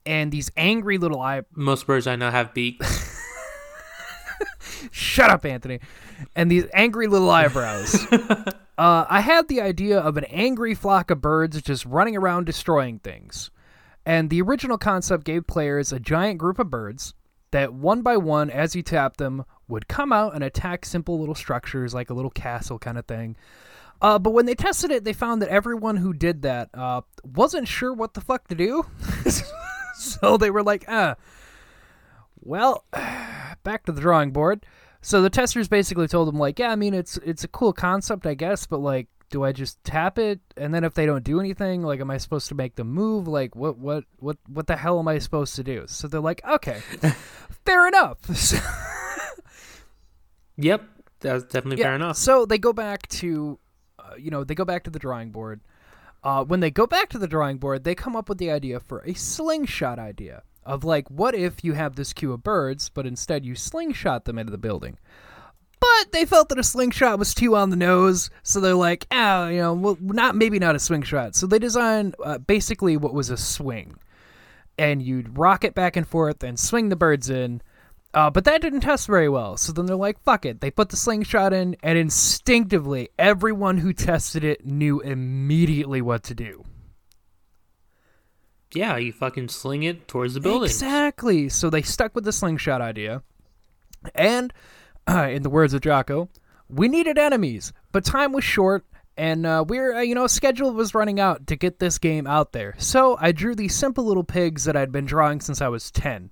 and 0.06 0.32
these 0.32 0.50
angry 0.56 0.98
little 0.98 1.20
eye 1.20 1.42
Most 1.54 1.86
birds 1.86 2.06
I 2.06 2.16
know 2.16 2.30
have 2.30 2.54
beaks. 2.54 3.10
Shut 4.90 5.30
up, 5.30 5.44
Anthony. 5.44 5.80
And 6.36 6.50
these 6.50 6.66
angry 6.72 7.06
little 7.06 7.30
eyebrows. 7.30 8.06
uh, 8.12 9.06
I 9.08 9.20
had 9.20 9.48
the 9.48 9.60
idea 9.60 9.98
of 9.98 10.16
an 10.16 10.24
angry 10.24 10.74
flock 10.74 11.10
of 11.10 11.20
birds 11.20 11.60
just 11.62 11.84
running 11.86 12.16
around 12.16 12.46
destroying 12.46 12.98
things. 12.98 13.50
And 14.06 14.30
the 14.30 14.42
original 14.42 14.78
concept 14.78 15.24
gave 15.24 15.46
players 15.46 15.92
a 15.92 15.98
giant 15.98 16.38
group 16.38 16.58
of 16.58 16.70
birds 16.70 17.14
that 17.50 17.72
one 17.72 18.02
by 18.02 18.16
one, 18.16 18.50
as 18.50 18.76
you 18.76 18.82
tap 18.82 19.16
them, 19.16 19.44
would 19.68 19.88
come 19.88 20.12
out 20.12 20.34
and 20.34 20.44
attack 20.44 20.84
simple 20.84 21.18
little 21.18 21.34
structures 21.34 21.94
like 21.94 22.10
a 22.10 22.14
little 22.14 22.30
castle 22.30 22.78
kind 22.78 22.98
of 22.98 23.06
thing. 23.06 23.36
Uh, 24.02 24.18
but 24.18 24.32
when 24.32 24.44
they 24.44 24.54
tested 24.54 24.90
it, 24.90 25.04
they 25.04 25.12
found 25.12 25.40
that 25.40 25.48
everyone 25.48 25.96
who 25.96 26.12
did 26.12 26.42
that 26.42 26.68
uh, 26.74 27.00
wasn't 27.24 27.66
sure 27.66 27.92
what 27.92 28.14
the 28.14 28.20
fuck 28.20 28.46
to 28.48 28.54
do. 28.54 28.84
so 29.96 30.36
they 30.36 30.50
were 30.50 30.62
like, 30.62 30.84
ah, 30.88 31.16
well, 32.40 32.84
back 33.62 33.84
to 33.86 33.92
the 33.92 34.00
drawing 34.00 34.30
board. 34.30 34.64
So 35.00 35.20
the 35.20 35.30
testers 35.30 35.68
basically 35.68 36.08
told 36.08 36.28
them 36.28 36.38
like, 36.38 36.58
yeah, 36.58 36.70
I 36.70 36.76
mean 36.76 36.94
it's 36.94 37.18
it's 37.18 37.44
a 37.44 37.48
cool 37.48 37.72
concept, 37.72 38.26
I 38.26 38.34
guess, 38.34 38.66
but 38.66 38.78
like, 38.78 39.08
do 39.30 39.44
I 39.44 39.52
just 39.52 39.82
tap 39.84 40.18
it 40.18 40.40
and 40.56 40.72
then 40.72 40.84
if 40.84 40.94
they 40.94 41.04
don't 41.04 41.24
do 41.24 41.40
anything, 41.40 41.82
like, 41.82 42.00
am 42.00 42.10
I 42.10 42.16
supposed 42.16 42.48
to 42.48 42.54
make 42.54 42.76
them 42.76 42.90
move? 42.90 43.28
Like, 43.28 43.54
what 43.54 43.76
what 43.76 44.04
what 44.18 44.38
what 44.48 44.66
the 44.66 44.76
hell 44.76 44.98
am 44.98 45.08
I 45.08 45.18
supposed 45.18 45.56
to 45.56 45.62
do? 45.62 45.84
So 45.88 46.08
they're 46.08 46.20
like, 46.20 46.42
okay, 46.46 46.80
fair 47.66 47.86
enough. 47.86 48.18
yep, 50.56 50.82
that's 51.20 51.44
definitely 51.44 51.80
Yeah, 51.80 51.88
fair 51.88 51.94
enough. 51.96 52.16
So 52.16 52.46
they 52.46 52.58
go 52.58 52.72
back 52.72 53.06
to, 53.08 53.58
uh, 53.98 54.14
you 54.18 54.30
know, 54.30 54.42
they 54.44 54.54
go 54.54 54.64
back 54.64 54.84
to 54.84 54.90
the 54.90 54.98
drawing 54.98 55.32
board. 55.32 55.60
Uh, 56.24 56.42
when 56.42 56.60
they 56.60 56.70
go 56.70 56.86
back 56.86 57.10
to 57.10 57.18
the 57.18 57.28
drawing 57.28 57.58
board, 57.58 57.84
they 57.84 57.94
come 57.94 58.16
up 58.16 58.30
with 58.30 58.38
the 58.38 58.50
idea 58.50 58.80
for 58.80 59.00
a 59.00 59.12
slingshot 59.12 59.98
idea 59.98 60.42
of 60.64 60.82
like, 60.82 61.08
what 61.10 61.34
if 61.34 61.62
you 61.62 61.74
have 61.74 61.94
this 61.94 62.14
queue 62.14 62.32
of 62.32 62.42
birds, 62.42 62.88
but 62.88 63.06
instead 63.06 63.44
you 63.44 63.54
slingshot 63.54 64.24
them 64.24 64.38
into 64.38 64.50
the 64.50 64.56
building? 64.56 64.98
But 65.78 66.12
they 66.12 66.24
felt 66.24 66.48
that 66.48 66.58
a 66.58 66.64
slingshot 66.64 67.18
was 67.18 67.34
too 67.34 67.54
on 67.54 67.68
the 67.68 67.76
nose, 67.76 68.30
so 68.42 68.58
they're 68.58 68.74
like, 68.74 69.06
ah, 69.10 69.48
you 69.48 69.60
know, 69.60 69.74
well, 69.74 69.98
not 70.00 70.34
maybe 70.34 70.58
not 70.58 70.74
a 70.74 70.78
slingshot. 70.78 71.34
So 71.34 71.46
they 71.46 71.58
designed 71.58 72.16
uh, 72.24 72.38
basically 72.38 72.96
what 72.96 73.12
was 73.12 73.28
a 73.28 73.36
swing, 73.36 73.96
and 74.78 75.02
you'd 75.02 75.36
rock 75.36 75.62
it 75.62 75.74
back 75.74 75.94
and 75.94 76.08
forth 76.08 76.42
and 76.42 76.58
swing 76.58 76.88
the 76.88 76.96
birds 76.96 77.28
in. 77.28 77.60
Uh, 78.14 78.30
but 78.30 78.44
that 78.44 78.62
didn't 78.62 78.80
test 78.80 79.08
very 79.08 79.28
well. 79.28 79.56
So 79.56 79.72
then 79.72 79.86
they're 79.86 79.96
like, 79.96 80.22
fuck 80.22 80.46
it. 80.46 80.60
They 80.60 80.70
put 80.70 80.90
the 80.90 80.96
slingshot 80.96 81.52
in, 81.52 81.76
and 81.82 81.98
instinctively, 81.98 83.08
everyone 83.18 83.78
who 83.78 83.92
tested 83.92 84.44
it 84.44 84.64
knew 84.64 85.00
immediately 85.00 86.00
what 86.00 86.22
to 86.24 86.34
do. 86.34 86.64
Yeah, 88.72 88.96
you 88.96 89.12
fucking 89.12 89.48
sling 89.48 89.82
it 89.82 90.06
towards 90.06 90.34
the 90.34 90.40
building. 90.40 90.66
Exactly. 90.66 91.48
So 91.48 91.70
they 91.70 91.82
stuck 91.82 92.14
with 92.14 92.24
the 92.24 92.32
slingshot 92.32 92.80
idea. 92.80 93.22
And, 94.14 94.52
uh, 95.08 95.28
in 95.30 95.42
the 95.42 95.50
words 95.50 95.74
of 95.74 95.80
Jocko, 95.80 96.28
we 96.68 96.88
needed 96.88 97.18
enemies, 97.18 97.72
but 97.90 98.04
time 98.04 98.32
was 98.32 98.44
short, 98.44 98.84
and 99.16 99.44
uh, 99.44 99.64
we're, 99.66 99.94
uh, 99.94 100.00
you 100.00 100.14
know, 100.14 100.26
schedule 100.28 100.72
was 100.72 100.94
running 100.94 101.18
out 101.18 101.48
to 101.48 101.56
get 101.56 101.78
this 101.78 101.98
game 101.98 102.26
out 102.26 102.52
there. 102.52 102.74
So 102.78 103.16
I 103.20 103.32
drew 103.32 103.54
these 103.54 103.74
simple 103.74 104.04
little 104.04 104.24
pigs 104.24 104.64
that 104.64 104.76
I'd 104.76 104.92
been 104.92 105.04
drawing 105.04 105.40
since 105.40 105.60
I 105.60 105.68
was 105.68 105.90
10. 105.90 106.30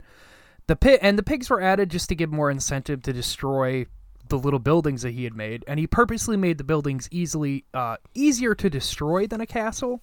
The 0.67 0.77
pit 0.77 1.01
and 1.03 1.19
the 1.19 1.23
pigs 1.23 1.51
were 1.51 1.61
added 1.61 1.91
just 1.91 2.09
to 2.09 2.15
give 2.15 2.31
more 2.31 2.51
incentive 2.51 3.03
to 3.03 3.13
destroy 3.13 3.87
the 4.29 4.39
little 4.39 4.59
buildings 4.59 5.03
that 5.03 5.11
he 5.11 5.25
had 5.25 5.35
made, 5.35 5.65
and 5.67 5.79
he 5.79 5.87
purposely 5.87 6.37
made 6.37 6.59
the 6.59 6.65
buildings 6.65 7.09
easily 7.11 7.65
uh, 7.75 7.97
easier 8.15 8.55
to 8.55 8.71
destroy 8.71 9.27
than 9.27 9.41
a 9.41 9.47
castle. 9.47 10.03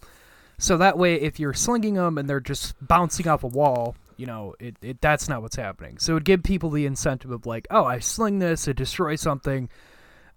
So 0.58 0.78
that 0.78 0.98
way, 0.98 1.16
if 1.16 1.39
you're 1.39 1.54
slinging 1.54 1.94
them 1.94 2.18
and 2.18 2.30
they're 2.30 2.42
just 2.42 2.75
bouncing 2.86 3.28
off 3.28 3.44
a 3.44 3.48
wall, 3.48 3.96
you 4.18 4.25
know, 4.25 4.56
it, 4.60 4.75
it 4.82 5.01
that's 5.01 5.30
not 5.30 5.42
what's 5.42 5.56
happening. 5.56 5.98
So 5.98 6.12
it 6.12 6.16
would 6.16 6.25
give 6.25 6.44
people 6.44 6.70
the 6.70 6.86
incentive 6.86 7.32
of 7.32 7.46
like, 7.46 7.66
oh, 7.72 7.86
I 7.86 8.00
sling 8.00 8.39
this, 8.39 8.68
it 8.68 8.75
destroys 8.75 9.22
something. 9.22 9.70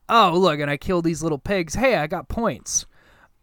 Oh, 0.08 0.32
look, 0.38 0.60
and 0.60 0.70
I 0.70 0.76
kill 0.76 1.02
these 1.02 1.22
little 1.22 1.38
pigs. 1.38 1.74
Hey, 1.74 1.96
I 1.96 2.06
got 2.06 2.28
points. 2.28 2.86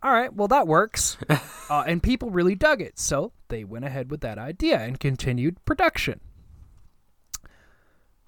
All 0.01 0.13
right, 0.13 0.33
well 0.33 0.48
that 0.48 0.67
works. 0.67 1.17
uh, 1.69 1.83
and 1.86 2.01
people 2.01 2.29
really 2.29 2.55
dug 2.55 2.81
it, 2.81 2.98
so 2.98 3.33
they 3.50 3.65
went 3.65 3.83
ahead 3.83 4.09
with 4.09 4.21
that 4.21 4.38
idea 4.38 4.79
and 4.79 5.00
continued 5.00 5.63
production. 5.65 6.21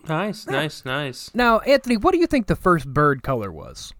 Nice, 0.08 0.48
nice, 0.48 0.84
nice. 0.86 1.30
Now, 1.34 1.60
Anthony, 1.60 1.98
what 1.98 2.12
do 2.14 2.18
you 2.20 2.28
think 2.28 2.48
the 2.48 2.56
first 2.56 2.88
bird 2.88 3.22
color 3.24 3.52
was? 3.52 3.94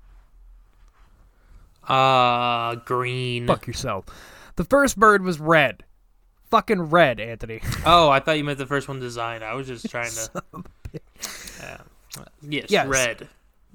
Uh, 1.88 2.76
green. 2.76 3.48
Fuck 3.48 3.68
yourself. 3.68 4.06
The 4.56 4.64
first 4.64 4.98
bird 4.98 5.24
was 5.24 5.40
red. 5.40 5.84
Fucking 6.50 6.82
red, 6.84 7.20
Anthony. 7.20 7.62
Oh, 7.86 8.10
I 8.10 8.20
thought 8.20 8.38
you 8.38 8.44
meant 8.44 8.58
the 8.60 8.66
first 8.68 8.88
one 8.88 9.00
designed. 9.00 9.44
I 9.44 9.54
was 9.54 9.68
just 9.68 9.90
trying 9.90 10.12
to. 10.12 10.44
Yeah. 11.62 11.78
Yes, 12.42 12.66
Yes. 12.70 12.88
red. 12.88 13.28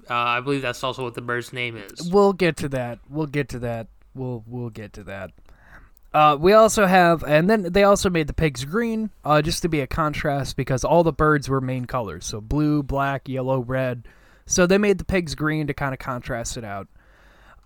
Uh, 0.09 0.15
I 0.15 0.41
believe 0.41 0.63
that's 0.63 0.85
also 0.85 1.03
what 1.03 1.15
the 1.15 1.23
bird's 1.23 1.53
name 1.53 1.77
is. 1.77 2.11
We'll 2.13 2.33
get 2.35 2.57
to 2.59 2.69
that. 2.69 2.99
We'll 3.09 3.27
get 3.27 3.49
to 3.51 3.59
that. 3.61 3.89
We'll 4.15 4.45
we'll 4.47 4.71
get 4.71 4.93
to 4.95 5.05
that. 5.05 5.31
Uh, 6.17 6.35
we 6.35 6.55
also 6.55 6.87
have, 6.87 7.23
and 7.25 7.51
then 7.51 7.63
they 7.75 7.85
also 7.85 8.09
made 8.09 8.27
the 8.27 8.33
pigs 8.33 8.65
green, 8.65 9.11
uh, 9.23 9.43
just 9.43 9.61
to 9.61 9.69
be 9.69 9.81
a 9.81 9.87
contrast 9.87 10.57
because 10.57 10.83
all 10.83 11.05
the 11.05 11.13
birds 11.13 11.47
were 11.47 11.61
main 11.61 11.85
colors, 11.85 12.25
so 12.25 12.41
blue, 12.41 12.83
black, 12.83 13.29
yellow, 13.29 13.59
red. 13.59 14.09
So 14.47 14.67
they 14.67 14.79
made 14.79 14.97
the 14.97 15.05
pigs 15.05 15.35
green 15.35 15.67
to 15.67 15.75
kind 15.75 15.93
of 15.93 15.99
contrast 15.99 16.57
it 16.57 16.65
out. 16.65 16.89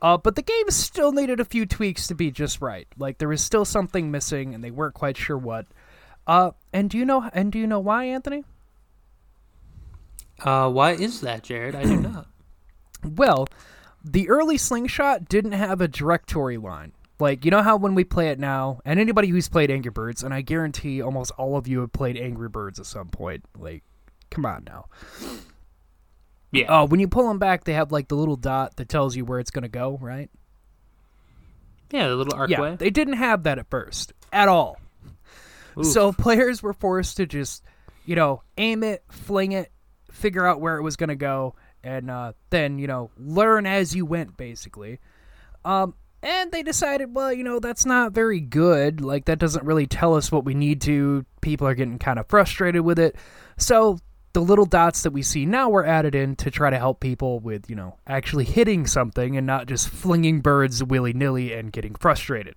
Uh, 0.03 0.17
but 0.17 0.35
the 0.35 0.43
game 0.43 0.69
still 0.71 1.13
needed 1.13 1.39
a 1.39 1.45
few 1.45 1.65
tweaks 1.65 2.09
to 2.09 2.17
be 2.17 2.33
just 2.33 2.61
right. 2.61 2.89
Like 2.99 3.19
there 3.19 3.29
was 3.29 3.41
still 3.41 3.65
something 3.65 4.11
missing, 4.11 4.53
and 4.53 4.65
they 4.65 4.73
weren't 4.73 4.95
quite 4.95 5.17
sure 5.17 5.39
what. 5.39 5.67
Uh, 6.27 6.51
and 6.73 6.91
do 6.91 6.99
you 6.99 7.05
know? 7.05 7.31
And 7.33 7.53
do 7.53 7.59
you 7.61 7.69
know 7.69 7.79
why, 7.79 8.07
Anthony? 8.07 8.43
Uh, 10.41 10.69
why 10.71 10.91
is 10.95 11.21
that, 11.21 11.45
Jared? 11.45 11.77
I 11.77 11.85
do 11.85 12.01
not. 12.01 12.27
Well, 13.05 13.47
the 14.05 14.29
early 14.29 14.59
slingshot 14.59 15.27
didn't 15.27 15.53
have 15.53 15.81
a 15.81 15.89
directory 15.89 16.59
line. 16.59 16.93
Like, 17.21 17.45
you 17.45 17.51
know 17.51 17.63
how 17.63 17.77
when 17.77 17.95
we 17.95 18.05
play 18.05 18.29
it 18.31 18.39
now, 18.39 18.81
and 18.85 18.99
anybody 18.99 19.29
who's 19.29 19.49
played 19.49 19.71
Angry 19.71 19.91
Birds, 19.91 20.23
and 20.23 20.33
I 20.33 20.41
guarantee 20.41 21.03
almost 21.03 21.33
all 21.33 21.57
of 21.57 21.69
you 21.69 21.81
have 21.81 21.93
played 21.93 22.17
Angry 22.17 22.49
Birds 22.49 22.81
at 22.81 22.87
some 22.87 23.09
point. 23.09 23.45
Like, 23.59 23.83
come 24.31 24.47
on 24.47 24.65
now. 24.67 24.87
Yeah. 26.53 26.67
Oh, 26.69 26.85
when 26.87 27.01
you 27.01 27.09
pull 27.09 27.29
them 27.29 27.39
back, 27.39 27.65
they 27.65 27.75
have 27.75 27.93
like 27.93 28.09
the 28.09 28.17
little 28.17 28.37
dot 28.37 28.77
that 28.77 28.89
tells 28.89 29.15
you 29.15 29.25
where 29.25 29.39
it's 29.39 29.51
going 29.51 29.63
to 29.63 29.69
go, 29.69 29.99
right? 30.01 30.31
Yeah, 31.91 32.09
the 32.09 32.17
little 32.17 32.49
Yeah, 32.49 32.77
they 32.77 32.91
didn't 32.91 33.15
have 33.15 33.45
that 33.45 33.59
at 33.59 33.69
first 33.69 34.13
at 34.33 34.49
all. 34.49 34.79
Oof. 35.79 35.87
So 35.87 36.13
players 36.13 36.63
were 36.63 36.73
forced 36.73 37.19
to 37.19 37.27
just, 37.27 37.63
you 38.05 38.17
know, 38.17 38.43
aim 38.57 38.83
it, 38.83 39.05
fling 39.11 39.53
it, 39.53 39.71
figure 40.11 40.47
out 40.47 40.61
where 40.61 40.77
it 40.77 40.83
was 40.83 40.97
going 40.97 41.09
to 41.09 41.17
go, 41.17 41.55
and 41.83 42.11
uh, 42.11 42.33
then, 42.51 42.79
you 42.79 42.87
know, 42.87 43.11
learn 43.17 43.67
as 43.67 43.95
you 43.95 44.05
went, 44.05 44.37
basically. 44.37 44.99
Um, 45.65 45.95
and 46.23 46.53
they 46.53 46.63
decided, 46.63 47.15
well, 47.15 47.33
you 47.33 47.45
know, 47.45 47.61
that's 47.61 47.87
not 47.87 48.13
very 48.13 48.41
good. 48.41 49.01
Like, 49.01 49.25
that 49.25 49.39
doesn't 49.39 49.65
really 49.65 49.87
tell 49.87 50.15
us 50.15 50.31
what 50.31 50.45
we 50.45 50.55
need 50.55 50.81
to. 50.83 51.25
People 51.41 51.67
are 51.67 51.75
getting 51.75 51.99
kind 51.99 52.19
of 52.19 52.29
frustrated 52.29 52.83
with 52.83 52.99
it. 52.99 53.17
So 53.57 53.99
the 54.33 54.41
little 54.41 54.67
dots 54.67 55.03
that 55.03 55.13
we 55.13 55.23
see 55.23 55.45
now 55.47 55.69
were 55.71 55.85
added 55.85 56.15
in 56.15 56.37
to 56.37 56.51
try 56.51 56.71
to 56.71 56.79
help 56.79 57.01
people 57.01 57.41
with, 57.41 57.69
you 57.69 57.75
know, 57.75 57.97
actually 58.07 58.45
hitting 58.45 58.87
something 58.87 59.37
and 59.37 59.47
not 59.47 59.67
just 59.67 59.89
flinging 59.89 60.41
birds 60.41 60.85
willy 60.85 61.13
nilly 61.13 61.53
and 61.53 61.73
getting 61.73 61.95
frustrated. 61.95 62.55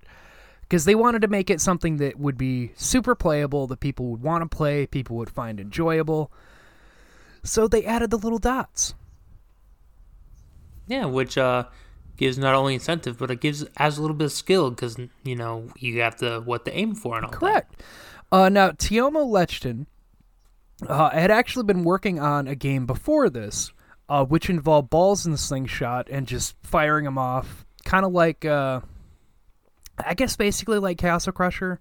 Because 0.61 0.85
they 0.85 0.95
wanted 0.95 1.21
to 1.23 1.27
make 1.27 1.49
it 1.49 1.61
something 1.61 1.97
that 1.97 2.19
would 2.19 2.37
be 2.37 2.71
super 2.75 3.15
playable, 3.15 3.67
that 3.67 3.79
people 3.79 4.07
would 4.07 4.21
want 4.21 4.49
to 4.49 4.55
play, 4.55 4.85
people 4.87 5.17
would 5.17 5.29
find 5.29 5.59
enjoyable. 5.59 6.31
So 7.43 7.67
they 7.67 7.85
added 7.85 8.09
the 8.09 8.17
little 8.17 8.39
dots. 8.39 8.93
Yeah, 10.87 11.05
which 11.05 11.37
uh 11.37 11.65
gives 12.17 12.37
not 12.37 12.53
only 12.53 12.73
incentive, 12.73 13.17
but 13.17 13.31
it 13.31 13.41
gives 13.41 13.65
adds 13.77 13.97
a 13.97 14.01
little 14.01 14.15
bit 14.15 14.25
of 14.25 14.31
skill 14.31 14.69
because 14.69 14.97
you 15.23 15.35
know 15.35 15.67
you 15.77 16.01
have 16.01 16.15
to 16.17 16.41
what 16.41 16.65
to 16.65 16.75
aim 16.75 16.95
for 16.95 17.15
and 17.15 17.25
all 17.25 17.31
that. 17.31 17.39
Correct. 17.39 17.83
Uh, 18.31 18.49
now, 18.49 18.71
Tiomo 18.71 19.29
Lechton 19.29 19.85
uh, 20.87 21.09
had 21.11 21.31
actually 21.31 21.65
been 21.65 21.83
working 21.83 22.19
on 22.19 22.47
a 22.47 22.55
game 22.55 22.85
before 22.85 23.29
this, 23.29 23.71
uh, 24.09 24.25
which 24.25 24.49
involved 24.49 24.89
balls 24.89 25.25
in 25.25 25.31
the 25.31 25.37
slingshot 25.37 26.07
and 26.09 26.27
just 26.27 26.55
firing 26.63 27.05
them 27.05 27.17
off, 27.17 27.65
kind 27.85 28.05
of 28.05 28.11
like, 28.11 28.43
uh, 28.43 28.79
I 30.03 30.13
guess, 30.15 30.35
basically 30.35 30.79
like 30.79 30.97
Castle 30.97 31.31
Crusher. 31.31 31.79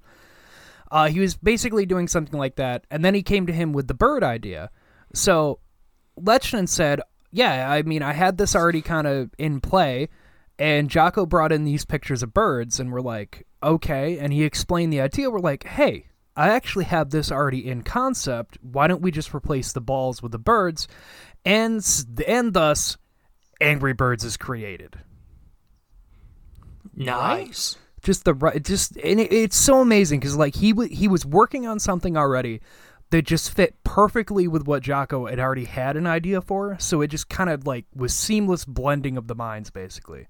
Uh, 0.91 1.09
he 1.09 1.21
was 1.21 1.37
basically 1.37 1.87
doing 1.87 2.07
something 2.07 2.39
like 2.39 2.57
that, 2.57 2.85
and 2.91 3.03
then 3.03 3.15
he 3.15 3.23
came 3.23 3.47
to 3.47 3.53
him 3.53 3.73
with 3.73 3.89
the 3.89 3.95
bird 3.95 4.23
idea. 4.23 4.71
So 5.15 5.59
Lechton 6.21 6.69
said, 6.69 7.01
"Yeah, 7.31 7.71
I 7.71 7.81
mean, 7.81 8.03
I 8.03 8.13
had 8.13 8.37
this 8.37 8.55
already 8.55 8.83
kind 8.83 9.07
of 9.07 9.31
in 9.39 9.61
play." 9.63 10.11
And 10.59 10.91
Jocko 10.91 11.27
brought 11.27 11.53
in 11.53 11.65
these 11.65 11.85
pictures 11.85 12.23
of 12.23 12.35
birds, 12.35 12.79
and 12.79 12.93
we're 12.93 13.01
like, 13.01 13.47
okay. 13.63 14.19
And 14.19 14.33
he 14.33 14.45
explained 14.45 14.93
the 14.93 15.01
idea. 15.01 15.31
We're 15.31 15.41
like, 15.41 15.65
hey, 15.65 16.07
I 16.37 16.51
actually 16.51 16.85
have 16.87 17.11
this 17.11 17.31
already 17.31 17.67
in 17.67 17.83
concept. 17.83 18.59
Why 18.63 18.87
don't 18.87 19.03
we 19.03 19.11
just 19.11 19.35
replace 19.35 19.73
the 19.73 19.81
balls 19.81 20.23
with 20.23 20.33
the 20.33 20.39
birds? 20.39 20.89
And 21.45 21.85
and 22.27 22.53
thus, 22.53 22.97
Angry 23.61 23.93
Birds 23.93 24.25
is 24.25 24.37
created. 24.37 24.99
Nice. 26.95 27.77
Just 28.03 28.25
the 28.25 28.35
right, 28.35 28.63
just 28.63 28.97
and 28.97 29.21
it, 29.21 29.33
it's 29.33 29.57
so 29.57 29.81
amazing 29.81 30.21
because 30.21 30.37
like 30.37 30.57
he 30.57 30.73
w- 30.73 30.95
he 30.95 31.07
was 31.07 31.25
working 31.25 31.67
on 31.67 31.79
something 31.79 32.17
already 32.17 32.61
that 33.11 33.23
just 33.23 33.55
fit 33.55 33.77
perfectly 33.85 34.49
with 34.49 34.67
what 34.67 34.83
Jocko 34.83 35.27
had 35.27 35.39
already 35.39 35.67
had 35.67 35.97
an 35.97 36.07
idea 36.07 36.41
for. 36.41 36.77
So 36.81 37.01
it 37.03 37.09
just 37.09 37.29
kind 37.29 37.51
of 37.51 37.67
like 37.67 37.85
was 37.95 38.15
seamless 38.15 38.65
blending 38.65 39.17
of 39.17 39.29
the 39.29 39.35
minds, 39.35 39.71
basically. 39.71 40.27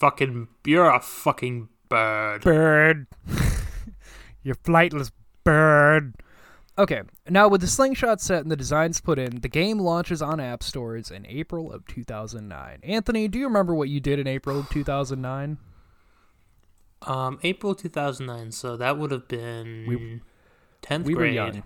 Fucking, 0.00 0.48
you're 0.64 0.90
a 0.90 1.00
fucking 1.00 1.68
bird. 1.88 2.42
bird. 2.42 3.06
you 4.42 4.54
flightless 4.54 5.10
bird. 5.44 6.14
Okay, 6.78 7.02
now 7.28 7.46
with 7.48 7.60
the 7.60 7.66
slingshot 7.66 8.20
set 8.22 8.40
and 8.40 8.50
the 8.50 8.56
designs 8.56 9.00
put 9.02 9.18
in, 9.18 9.42
the 9.42 9.48
game 9.48 9.78
launches 9.78 10.22
on 10.22 10.40
app 10.40 10.62
stores 10.62 11.10
in 11.10 11.26
April 11.26 11.70
of 11.70 11.86
2009. 11.86 12.78
Anthony, 12.82 13.28
do 13.28 13.38
you 13.38 13.44
remember 13.44 13.74
what 13.74 13.90
you 13.90 14.00
did 14.00 14.18
in 14.18 14.26
April 14.26 14.58
of 14.58 14.70
2009? 14.70 15.58
Um, 17.02 17.38
April 17.42 17.74
2009. 17.74 18.52
So 18.52 18.78
that 18.78 18.96
would 18.96 19.10
have 19.10 19.28
been 19.28 20.22
tenth 20.80 21.06
we 21.06 21.14
were 21.14 21.20
grade. 21.20 21.34
young. 21.34 21.62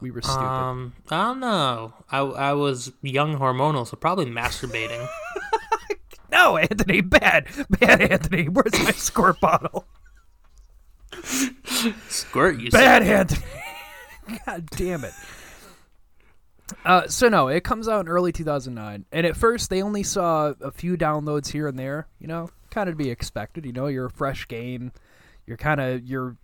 We 0.00 0.10
were 0.10 0.22
stupid. 0.22 0.42
Um, 0.44 0.92
I 1.10 1.24
don't 1.26 1.40
know. 1.40 1.92
I 2.10 2.18
I 2.20 2.52
was 2.52 2.92
young 3.02 3.36
hormonal, 3.38 3.86
so 3.86 3.96
probably 3.96 4.26
masturbating. 4.26 5.06
no, 6.30 6.56
Anthony, 6.56 7.00
bad, 7.00 7.46
bad, 7.68 8.00
Anthony. 8.02 8.48
Where's 8.48 8.72
my 8.84 8.92
squirt 8.92 9.40
bottle? 9.40 9.86
Squirt, 12.08 12.60
you 12.60 12.70
Bad 12.70 13.02
said. 13.02 13.12
Anthony. 13.12 14.40
God 14.46 14.66
damn 14.70 15.04
it. 15.04 15.14
Uh, 16.84 17.06
so 17.08 17.28
no, 17.28 17.48
it 17.48 17.64
comes 17.64 17.88
out 17.88 18.00
in 18.00 18.08
early 18.08 18.30
2009, 18.30 19.06
and 19.10 19.26
at 19.26 19.36
first 19.36 19.70
they 19.70 19.82
only 19.82 20.02
saw 20.02 20.52
a 20.60 20.70
few 20.70 20.96
downloads 20.96 21.50
here 21.50 21.66
and 21.66 21.78
there. 21.78 22.06
You 22.18 22.26
know, 22.26 22.50
kind 22.70 22.88
of 22.88 22.94
to 22.94 23.02
be 23.02 23.10
expected. 23.10 23.64
You 23.64 23.72
know, 23.72 23.86
you're 23.86 24.06
a 24.06 24.10
fresh 24.10 24.46
game. 24.48 24.92
You're 25.46 25.56
kind 25.56 25.80
of 25.80 26.04
you're 26.04 26.30
you- 26.30 26.36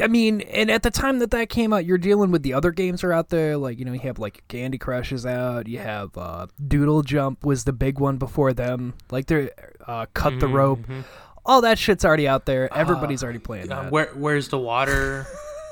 I 0.00 0.06
mean, 0.06 0.40
and 0.42 0.70
at 0.70 0.82
the 0.82 0.90
time 0.90 1.18
that 1.18 1.30
that 1.32 1.48
came 1.50 1.72
out, 1.72 1.84
you're 1.84 1.98
dealing 1.98 2.30
with 2.30 2.42
the 2.42 2.54
other 2.54 2.70
games 2.70 3.04
are 3.04 3.12
out 3.12 3.28
there. 3.28 3.56
Like 3.56 3.78
you 3.78 3.84
know, 3.84 3.92
you 3.92 4.00
have 4.00 4.18
like 4.18 4.42
Candy 4.48 4.78
Crush 4.78 5.12
is 5.12 5.26
out. 5.26 5.66
You 5.68 5.78
have 5.78 6.16
uh, 6.16 6.46
Doodle 6.66 7.02
Jump 7.02 7.44
was 7.44 7.64
the 7.64 7.72
big 7.72 7.98
one 7.98 8.16
before 8.16 8.52
them. 8.52 8.94
Like 9.10 9.26
they're 9.26 9.50
uh, 9.86 10.06
Cut 10.14 10.40
the 10.40 10.48
Rope. 10.48 10.80
Mhm. 10.80 11.04
All 11.44 11.60
that 11.62 11.78
shit's 11.78 12.04
already 12.04 12.26
out 12.28 12.46
there. 12.46 12.72
Everybody's 12.76 13.22
already 13.22 13.38
playing 13.38 13.70
Uh, 13.72 13.82
that. 13.84 13.92
where 13.92 14.06
where's 14.14 14.48
the 14.48 14.58
water? 14.58 15.26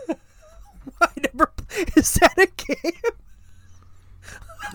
I 1.01 1.09
never. 1.23 1.51
Is 1.97 2.15
that 2.15 2.37
a 2.39 2.47
game? 2.47 2.93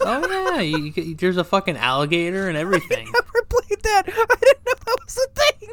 oh 0.01 0.53
yeah, 0.55 0.61
you, 0.61 0.77
you- 0.95 1.15
there's 1.15 1.37
a 1.37 1.43
fucking 1.43 1.77
alligator 1.77 2.47
and 2.47 2.57
everything. 2.65 3.07
I 3.07 3.11
never 3.11 3.45
played 3.49 3.83
that. 3.83 4.03
I 4.07 4.35
didn't 4.41 4.65
know 4.65 4.73
that 4.85 4.97
was 5.05 5.17
a 5.17 5.41
thing. 5.41 5.69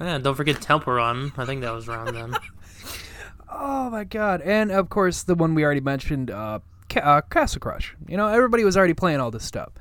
Yeah, 0.00 0.18
don't 0.18 0.34
forget 0.34 0.60
Temple 0.60 0.92
Run. 0.92 1.32
I 1.36 1.44
think 1.44 1.62
that 1.62 1.72
was 1.72 1.88
around 1.88 2.14
then. 2.14 2.34
Oh 3.50 3.88
my 3.88 4.04
god! 4.04 4.42
And 4.42 4.70
of 4.70 4.90
course, 4.90 5.22
the 5.22 5.34
one 5.34 5.54
we 5.54 5.64
already 5.64 5.80
mentioned, 5.80 6.30
uh, 6.30 6.58
Ca- 6.90 7.00
uh, 7.00 7.20
Castle 7.22 7.60
Crush. 7.60 7.96
You 8.06 8.16
know, 8.16 8.28
everybody 8.28 8.62
was 8.62 8.76
already 8.76 8.92
playing 8.94 9.20
all 9.20 9.30
this 9.30 9.44
stuff. 9.44 9.72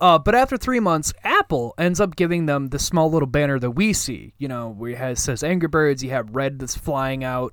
Uh, 0.00 0.18
but 0.18 0.36
after 0.36 0.56
three 0.56 0.78
months, 0.78 1.12
Apple 1.24 1.74
ends 1.76 2.00
up 2.00 2.14
giving 2.14 2.46
them 2.46 2.68
the 2.68 2.78
small 2.78 3.10
little 3.10 3.26
banner 3.26 3.58
that 3.58 3.72
we 3.72 3.92
see. 3.92 4.32
You 4.38 4.46
know, 4.46 4.68
where 4.70 4.92
it 4.92 4.98
has 4.98 5.20
says 5.20 5.42
Angry 5.42 5.68
Birds. 5.68 6.04
You 6.04 6.10
have 6.10 6.34
red 6.34 6.60
that's 6.60 6.76
flying 6.76 7.24
out. 7.24 7.52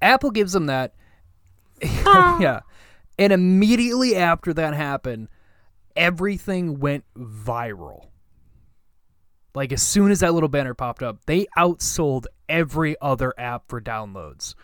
Apple 0.00 0.30
gives 0.30 0.52
them 0.52 0.66
that. 0.66 0.94
yeah, 1.82 2.60
and 3.18 3.32
immediately 3.32 4.14
after 4.14 4.54
that 4.54 4.74
happened, 4.74 5.28
everything 5.96 6.78
went 6.78 7.04
viral. 7.16 8.09
Like 9.54 9.72
as 9.72 9.82
soon 9.82 10.10
as 10.10 10.20
that 10.20 10.34
little 10.34 10.48
banner 10.48 10.74
popped 10.74 11.02
up, 11.02 11.18
they 11.26 11.46
outsold 11.56 12.26
every 12.48 12.96
other 13.00 13.34
app 13.38 13.68
for 13.68 13.80
downloads. 13.80 14.54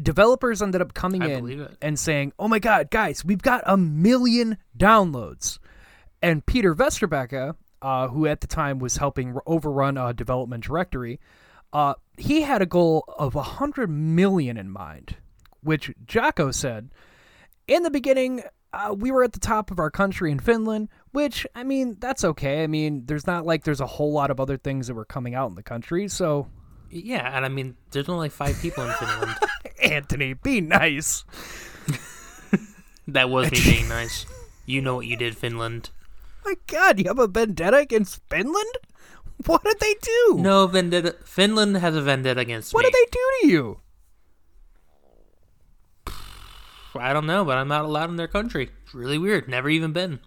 Developers 0.00 0.60
ended 0.60 0.80
up 0.80 0.94
coming 0.94 1.22
I 1.22 1.30
in 1.30 1.76
and 1.80 1.98
saying, 1.98 2.32
"Oh 2.38 2.48
my 2.48 2.58
god, 2.58 2.90
guys, 2.90 3.24
we've 3.24 3.42
got 3.42 3.62
a 3.64 3.76
million 3.76 4.58
downloads." 4.76 5.58
And 6.20 6.44
Peter 6.44 6.74
Vesterbacka, 6.74 7.54
uh, 7.82 8.08
who 8.08 8.26
at 8.26 8.40
the 8.40 8.46
time 8.46 8.78
was 8.78 8.96
helping 8.96 9.34
r- 9.34 9.42
overrun 9.46 9.96
uh, 9.96 10.12
Development 10.12 10.64
Directory, 10.64 11.20
uh, 11.72 11.94
he 12.16 12.42
had 12.42 12.62
a 12.62 12.66
goal 12.66 13.04
of 13.18 13.34
100 13.34 13.88
million 13.90 14.56
in 14.56 14.70
mind, 14.70 15.16
which 15.60 15.92
Jocko 16.06 16.50
said, 16.50 16.90
in 17.66 17.82
the 17.82 17.90
beginning, 17.90 18.42
uh, 18.74 18.92
we 18.94 19.10
were 19.10 19.22
at 19.22 19.32
the 19.32 19.40
top 19.40 19.70
of 19.70 19.78
our 19.78 19.90
country 19.90 20.30
in 20.32 20.38
Finland, 20.38 20.88
which, 21.12 21.46
I 21.54 21.62
mean, 21.64 21.96
that's 22.00 22.24
okay. 22.24 22.62
I 22.62 22.66
mean, 22.66 23.04
there's 23.06 23.26
not 23.26 23.46
like 23.46 23.64
there's 23.64 23.80
a 23.80 23.86
whole 23.86 24.12
lot 24.12 24.30
of 24.30 24.40
other 24.40 24.56
things 24.56 24.86
that 24.88 24.94
were 24.94 25.04
coming 25.04 25.34
out 25.34 25.48
in 25.50 25.54
the 25.54 25.62
country, 25.62 26.08
so. 26.08 26.48
Yeah, 26.90 27.36
and 27.36 27.44
I 27.44 27.48
mean, 27.48 27.76
there's 27.90 28.08
only 28.08 28.28
five 28.28 28.58
people 28.60 28.84
in 28.84 28.92
Finland. 28.94 29.36
Anthony, 29.82 30.34
be 30.34 30.60
nice. 30.60 31.24
That 33.08 33.28
was 33.30 33.50
me 33.50 33.58
being 33.62 33.88
nice. 34.00 34.24
You 34.66 34.80
know 34.80 34.94
what 34.96 35.06
you 35.06 35.16
did, 35.16 35.36
Finland. 35.36 35.90
My 36.44 36.54
god, 36.66 36.98
you 36.98 37.04
have 37.08 37.18
a 37.18 37.26
vendetta 37.26 37.76
against 37.78 38.20
Finland? 38.30 38.74
What 39.46 39.62
did 39.64 39.78
they 39.80 39.94
do? 40.00 40.36
No 40.38 40.66
vendetta. 40.66 41.16
Finland 41.24 41.76
has 41.78 41.96
a 41.96 42.00
vendetta 42.02 42.40
against 42.40 42.72
What 42.72 42.84
me. 42.84 42.90
did 42.90 42.94
they 42.94 43.10
do 43.10 43.18
to 43.42 43.48
you? 43.48 43.80
I 47.00 47.12
don't 47.12 47.26
know, 47.26 47.44
but 47.44 47.58
I'm 47.58 47.68
not 47.68 47.84
allowed 47.84 48.10
in 48.10 48.16
their 48.16 48.28
country. 48.28 48.70
It's 48.84 48.94
really 48.94 49.18
weird. 49.18 49.48
Never 49.48 49.68
even 49.68 49.92
been. 49.92 50.20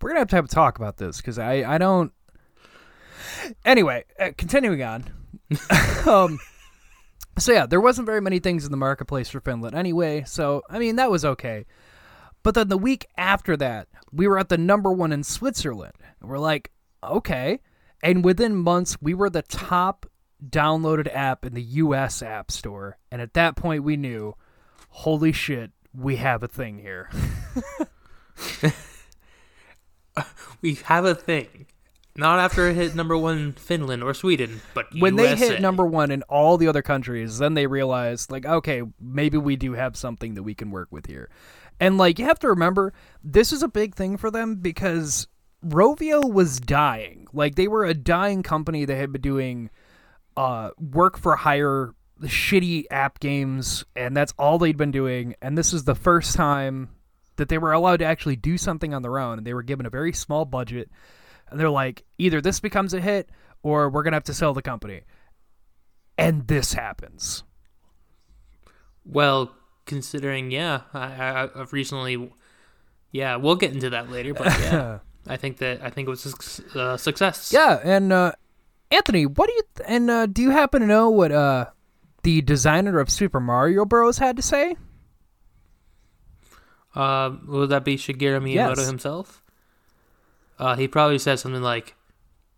We're 0.00 0.10
gonna 0.10 0.20
have 0.20 0.28
to 0.28 0.36
have 0.36 0.44
a 0.46 0.48
talk 0.48 0.78
about 0.78 0.96
this 0.96 1.18
because 1.18 1.38
I 1.38 1.74
I 1.74 1.78
don't. 1.78 2.12
Anyway, 3.64 4.04
uh, 4.18 4.30
continuing 4.36 4.82
on. 4.82 5.04
um. 6.06 6.38
So 7.38 7.52
yeah, 7.52 7.66
there 7.66 7.80
wasn't 7.80 8.06
very 8.06 8.22
many 8.22 8.38
things 8.38 8.64
in 8.64 8.70
the 8.70 8.78
marketplace 8.78 9.28
for 9.28 9.40
Finland 9.40 9.76
anyway. 9.76 10.24
So 10.26 10.62
I 10.70 10.78
mean 10.78 10.96
that 10.96 11.10
was 11.10 11.24
okay. 11.24 11.66
But 12.42 12.54
then 12.54 12.68
the 12.68 12.78
week 12.78 13.06
after 13.16 13.56
that, 13.56 13.88
we 14.12 14.28
were 14.28 14.38
at 14.38 14.48
the 14.48 14.56
number 14.56 14.92
one 14.92 15.10
in 15.12 15.24
Switzerland, 15.24 15.94
and 16.20 16.30
we're 16.30 16.38
like, 16.38 16.70
okay. 17.02 17.60
And 18.02 18.24
within 18.24 18.54
months, 18.54 18.96
we 19.02 19.14
were 19.14 19.28
the 19.28 19.42
top 19.42 20.06
downloaded 20.48 21.12
app 21.12 21.44
in 21.44 21.54
the 21.54 21.62
U.S. 21.62 22.22
App 22.22 22.52
Store, 22.52 22.98
and 23.10 23.20
at 23.20 23.34
that 23.34 23.56
point, 23.56 23.82
we 23.82 23.96
knew, 23.96 24.36
holy 24.90 25.32
shit, 25.32 25.72
we 25.96 26.16
have 26.16 26.42
a 26.42 26.48
thing 26.48 26.78
here. 26.78 27.10
We 30.60 30.74
have 30.84 31.04
a 31.04 31.14
thing. 31.14 31.66
Not 32.16 32.38
after 32.38 32.68
it 32.68 32.76
hit 32.76 32.94
number 32.94 33.16
one 33.16 33.38
in 33.38 33.52
Finland 33.52 34.02
or 34.02 34.14
Sweden, 34.14 34.62
but 34.72 34.86
when 34.98 35.16
they 35.16 35.36
hit 35.36 35.60
number 35.60 35.84
one 35.84 36.10
in 36.10 36.22
all 36.22 36.56
the 36.56 36.66
other 36.66 36.80
countries, 36.80 37.38
then 37.38 37.52
they 37.52 37.66
realize 37.66 38.30
like, 38.30 38.46
okay, 38.46 38.82
maybe 38.98 39.36
we 39.36 39.56
do 39.56 39.74
have 39.74 39.96
something 39.96 40.32
that 40.34 40.42
we 40.42 40.54
can 40.54 40.70
work 40.70 40.88
with 40.90 41.06
here. 41.06 41.28
And 41.78 41.98
like 41.98 42.18
you 42.18 42.24
have 42.24 42.38
to 42.38 42.48
remember, 42.48 42.94
this 43.22 43.52
is 43.52 43.62
a 43.62 43.68
big 43.68 43.94
thing 43.94 44.16
for 44.16 44.30
them 44.30 44.56
because 44.56 45.28
Rovio 45.62 46.32
was 46.32 46.58
dying. 46.58 47.26
Like 47.34 47.56
they 47.56 47.68
were 47.68 47.84
a 47.84 47.92
dying 47.92 48.42
company 48.42 48.86
that 48.86 48.96
had 48.96 49.12
been 49.12 49.20
doing 49.20 49.70
uh, 50.38 50.70
work 50.80 51.18
for 51.18 51.36
hire 51.36 51.94
shitty 52.22 52.84
app 52.90 53.20
games, 53.20 53.84
and 53.94 54.16
that's 54.16 54.34
all 54.38 54.58
they'd 54.58 54.76
been 54.76 54.90
doing. 54.90 55.34
And 55.42 55.56
this 55.56 55.72
is 55.72 55.84
the 55.84 55.94
first 55.94 56.34
time 56.34 56.90
that 57.36 57.48
they 57.48 57.58
were 57.58 57.72
allowed 57.72 57.98
to 57.98 58.04
actually 58.04 58.36
do 58.36 58.56
something 58.58 58.94
on 58.94 59.02
their 59.02 59.18
own, 59.18 59.38
and 59.38 59.46
they 59.46 59.54
were 59.54 59.62
given 59.62 59.86
a 59.86 59.90
very 59.90 60.12
small 60.12 60.44
budget. 60.44 60.90
And 61.50 61.60
they're 61.60 61.70
like, 61.70 62.04
either 62.18 62.40
this 62.40 62.60
becomes 62.60 62.94
a 62.94 63.00
hit, 63.00 63.28
or 63.62 63.88
we're 63.88 64.02
gonna 64.02 64.16
have 64.16 64.24
to 64.24 64.34
sell 64.34 64.54
the 64.54 64.62
company. 64.62 65.02
And 66.18 66.46
this 66.46 66.72
happens. 66.72 67.44
Well, 69.04 69.54
considering, 69.84 70.50
yeah, 70.50 70.82
I, 70.94 71.04
I, 71.04 71.48
I've 71.54 71.72
recently, 71.72 72.32
yeah, 73.12 73.36
we'll 73.36 73.56
get 73.56 73.72
into 73.72 73.90
that 73.90 74.10
later, 74.10 74.34
but 74.34 74.46
yeah, 74.46 74.98
I 75.26 75.36
think 75.36 75.58
that 75.58 75.82
I 75.82 75.90
think 75.90 76.08
it 76.08 76.10
was 76.10 76.62
a 76.74 76.80
uh, 76.80 76.96
success. 76.96 77.52
Yeah, 77.52 77.80
and 77.84 78.12
uh, 78.12 78.32
Anthony, 78.90 79.26
what 79.26 79.48
do 79.48 79.52
you 79.52 79.62
th- 79.76 79.88
and 79.88 80.10
uh, 80.10 80.26
do 80.26 80.42
you 80.42 80.50
happen 80.50 80.80
to 80.80 80.86
know 80.86 81.10
what 81.10 81.32
uh, 81.32 81.66
the 82.26 82.42
designer 82.42 82.98
of 82.98 83.08
Super 83.08 83.38
Mario 83.38 83.84
Bros. 83.84 84.18
had 84.18 84.34
to 84.34 84.42
say? 84.42 84.74
Uh, 86.92 87.36
would 87.46 87.68
that 87.68 87.84
be 87.84 87.96
Shigeru 87.96 88.40
Miyamoto 88.42 88.78
Yes. 88.78 88.86
himself? 88.88 89.44
Uh, 90.58 90.74
he 90.74 90.88
probably 90.88 91.20
said 91.20 91.38
something 91.38 91.62
like, 91.62 91.94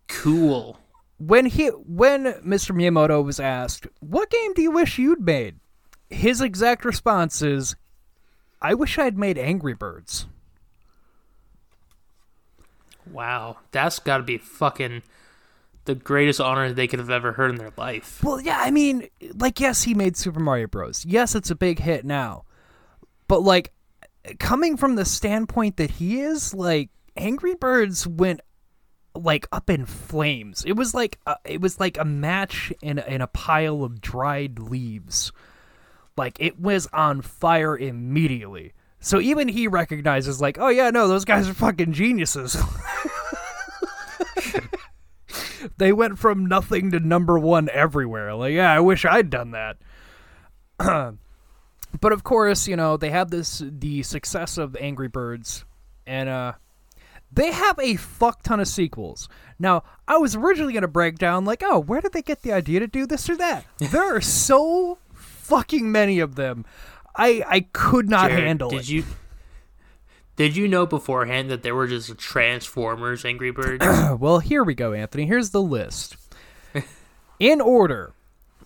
"Cool." 0.08 0.78
when 1.18 1.44
he 1.46 1.66
when 1.68 2.24
Mr. 2.46 2.74
Miyamoto 2.74 3.22
was 3.22 3.38
asked, 3.38 3.86
"What 4.00 4.30
game 4.30 4.54
do 4.54 4.62
you 4.62 4.70
wish 4.70 4.96
you'd 4.98 5.20
made?" 5.20 5.56
His 6.08 6.40
exact 6.40 6.86
response 6.86 7.42
is, 7.42 7.76
"I 8.62 8.72
wish 8.72 8.98
I'd 8.98 9.18
made 9.18 9.36
Angry 9.36 9.74
Birds." 9.74 10.24
Wow, 13.04 13.58
that's 13.72 13.98
got 13.98 14.16
to 14.18 14.22
be 14.22 14.38
fucking 14.38 15.02
the 15.88 15.94
greatest 15.94 16.38
honor 16.38 16.70
they 16.70 16.86
could 16.86 16.98
have 16.98 17.08
ever 17.08 17.32
heard 17.32 17.50
in 17.50 17.56
their 17.56 17.72
life. 17.78 18.22
Well, 18.22 18.40
yeah, 18.40 18.60
I 18.60 18.70
mean, 18.70 19.08
like 19.34 19.58
yes, 19.58 19.82
he 19.82 19.94
made 19.94 20.18
Super 20.18 20.38
Mario 20.38 20.66
Bros. 20.66 21.04
Yes, 21.06 21.34
it's 21.34 21.50
a 21.50 21.56
big 21.56 21.78
hit 21.78 22.04
now. 22.04 22.44
But 23.26 23.42
like 23.42 23.72
coming 24.38 24.76
from 24.76 24.96
the 24.96 25.06
standpoint 25.06 25.78
that 25.78 25.92
he 25.92 26.20
is, 26.20 26.52
like 26.52 26.90
Angry 27.16 27.54
Birds 27.54 28.06
went 28.06 28.42
like 29.14 29.48
up 29.50 29.70
in 29.70 29.86
flames. 29.86 30.62
It 30.66 30.74
was 30.74 30.92
like 30.92 31.18
it 31.46 31.62
was 31.62 31.80
like 31.80 31.96
a 31.96 32.04
match 32.04 32.70
in 32.82 32.98
in 32.98 33.22
a 33.22 33.26
pile 33.26 33.82
of 33.82 34.02
dried 34.02 34.58
leaves. 34.58 35.32
Like 36.18 36.36
it 36.38 36.60
was 36.60 36.86
on 36.92 37.22
fire 37.22 37.78
immediately. 37.78 38.74
So 39.00 39.20
even 39.20 39.48
he 39.48 39.68
recognizes 39.68 40.38
like, 40.38 40.58
"Oh 40.58 40.68
yeah, 40.68 40.90
no, 40.90 41.08
those 41.08 41.24
guys 41.24 41.48
are 41.48 41.54
fucking 41.54 41.94
geniuses." 41.94 42.58
they 45.76 45.92
went 45.92 46.18
from 46.18 46.46
nothing 46.46 46.90
to 46.92 47.00
number 47.00 47.38
1 47.38 47.68
everywhere. 47.70 48.34
Like, 48.34 48.54
yeah, 48.54 48.72
I 48.72 48.80
wish 48.80 49.04
I'd 49.04 49.30
done 49.30 49.52
that. 49.52 49.76
but 52.00 52.12
of 52.12 52.24
course, 52.24 52.68
you 52.68 52.76
know, 52.76 52.96
they 52.96 53.10
have 53.10 53.30
this 53.30 53.62
the 53.64 54.02
success 54.02 54.58
of 54.58 54.76
Angry 54.76 55.08
Birds 55.08 55.64
and 56.06 56.28
uh 56.28 56.52
they 57.30 57.52
have 57.52 57.78
a 57.78 57.96
fuck 57.96 58.42
ton 58.42 58.58
of 58.60 58.68
sequels. 58.68 59.28
Now, 59.58 59.82
I 60.06 60.16
was 60.16 60.34
originally 60.34 60.72
going 60.72 60.82
to 60.82 60.88
break 60.88 61.18
down 61.18 61.44
like, 61.44 61.62
"Oh, 61.64 61.78
where 61.78 62.00
did 62.00 62.12
they 62.12 62.22
get 62.22 62.42
the 62.42 62.52
idea 62.52 62.80
to 62.80 62.86
do 62.86 63.06
this 63.06 63.28
or 63.28 63.36
that?" 63.36 63.66
there 63.78 64.16
are 64.16 64.20
so 64.20 64.98
fucking 65.12 65.90
many 65.92 66.20
of 66.20 66.36
them. 66.36 66.64
I 67.16 67.42
I 67.46 67.60
could 67.72 68.08
not 68.08 68.30
Jared, 68.30 68.44
handle 68.44 68.70
did 68.70 68.80
it. 68.80 68.88
you 68.88 69.04
did 70.38 70.56
you 70.56 70.68
know 70.68 70.86
beforehand 70.86 71.50
that 71.50 71.64
there 71.64 71.74
were 71.74 71.88
just 71.88 72.16
Transformers 72.16 73.24
Angry 73.24 73.50
Birds? 73.50 73.84
well, 74.20 74.38
here 74.38 74.62
we 74.62 74.72
go, 74.72 74.92
Anthony. 74.92 75.26
Here's 75.26 75.50
the 75.50 75.60
list. 75.60 76.16
In 77.40 77.60
order. 77.60 78.12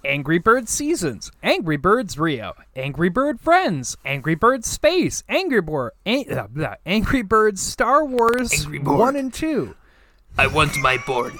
Angry 0.04 0.38
Bird 0.38 0.68
Seasons, 0.68 1.30
Angry 1.44 1.76
Birds 1.76 2.18
Rio, 2.18 2.54
Angry 2.74 3.08
Bird 3.08 3.40
Friends, 3.40 3.96
Angry 4.04 4.34
Birds 4.34 4.68
Space, 4.68 5.22
Angry 5.28 5.60
Bird, 5.60 5.92
uh, 6.04 6.48
blah, 6.50 6.74
Angry 6.84 7.22
Birds 7.22 7.62
Star 7.62 8.04
Wars 8.04 8.52
Angry 8.52 8.80
1 8.80 9.14
and 9.14 9.32
2, 9.32 9.76
I 10.36 10.48
want 10.48 10.76
my 10.78 10.96
board. 11.06 11.38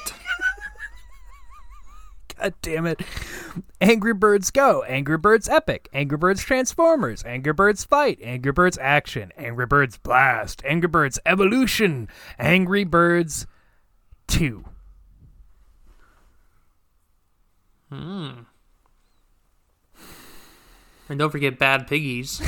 God 2.38 2.54
damn 2.62 2.86
it. 2.86 3.00
Angry 3.80 4.14
Birds 4.14 4.50
Go, 4.50 4.82
Angry 4.82 5.18
Birds 5.18 5.48
Epic, 5.48 5.88
Angry 5.92 6.18
Birds 6.18 6.42
Transformers, 6.42 7.22
Angry 7.24 7.52
Birds 7.52 7.84
Fight, 7.84 8.18
Angry 8.22 8.52
Birds 8.52 8.78
Action, 8.80 9.32
Angry 9.36 9.66
Birds 9.66 9.98
Blast, 9.98 10.62
Angry 10.64 10.88
Birds 10.88 11.18
Evolution, 11.26 12.08
Angry 12.38 12.84
Birds 12.84 13.46
2. 14.28 14.64
Hmm. 17.90 18.30
And 21.08 21.18
don't 21.18 21.30
forget 21.30 21.58
Bad 21.58 21.86
Piggies. 21.86 22.40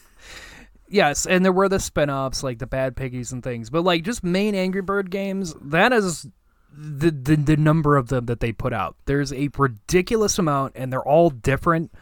Yes, 0.92 1.25
and 1.25 1.44
there 1.44 1.53
were 1.53 1.68
the 1.68 1.79
spin-offs 1.79 2.42
like 2.42 2.59
the 2.59 2.66
Bad 2.66 2.96
Piggies 2.96 3.31
and 3.31 3.44
things, 3.44 3.70
but 3.70 3.85
like 3.85 4.03
just 4.03 4.25
main 4.25 4.57
Angry 4.57 4.83
Bird 4.83 5.09
games, 5.09 5.55
that 5.62 5.92
is 5.92 6.27
the, 6.72 7.11
the 7.11 7.37
the 7.37 7.56
number 7.56 7.96
of 7.96 8.09
them 8.09 8.26
that 8.26 8.40
they 8.40 8.52
put 8.52 8.72
out. 8.72 8.96
There's 9.06 9.33
a 9.33 9.48
ridiculous 9.56 10.38
amount 10.38 10.72
and 10.76 10.92
they're 10.92 11.06
all 11.06 11.30
different. 11.30 11.92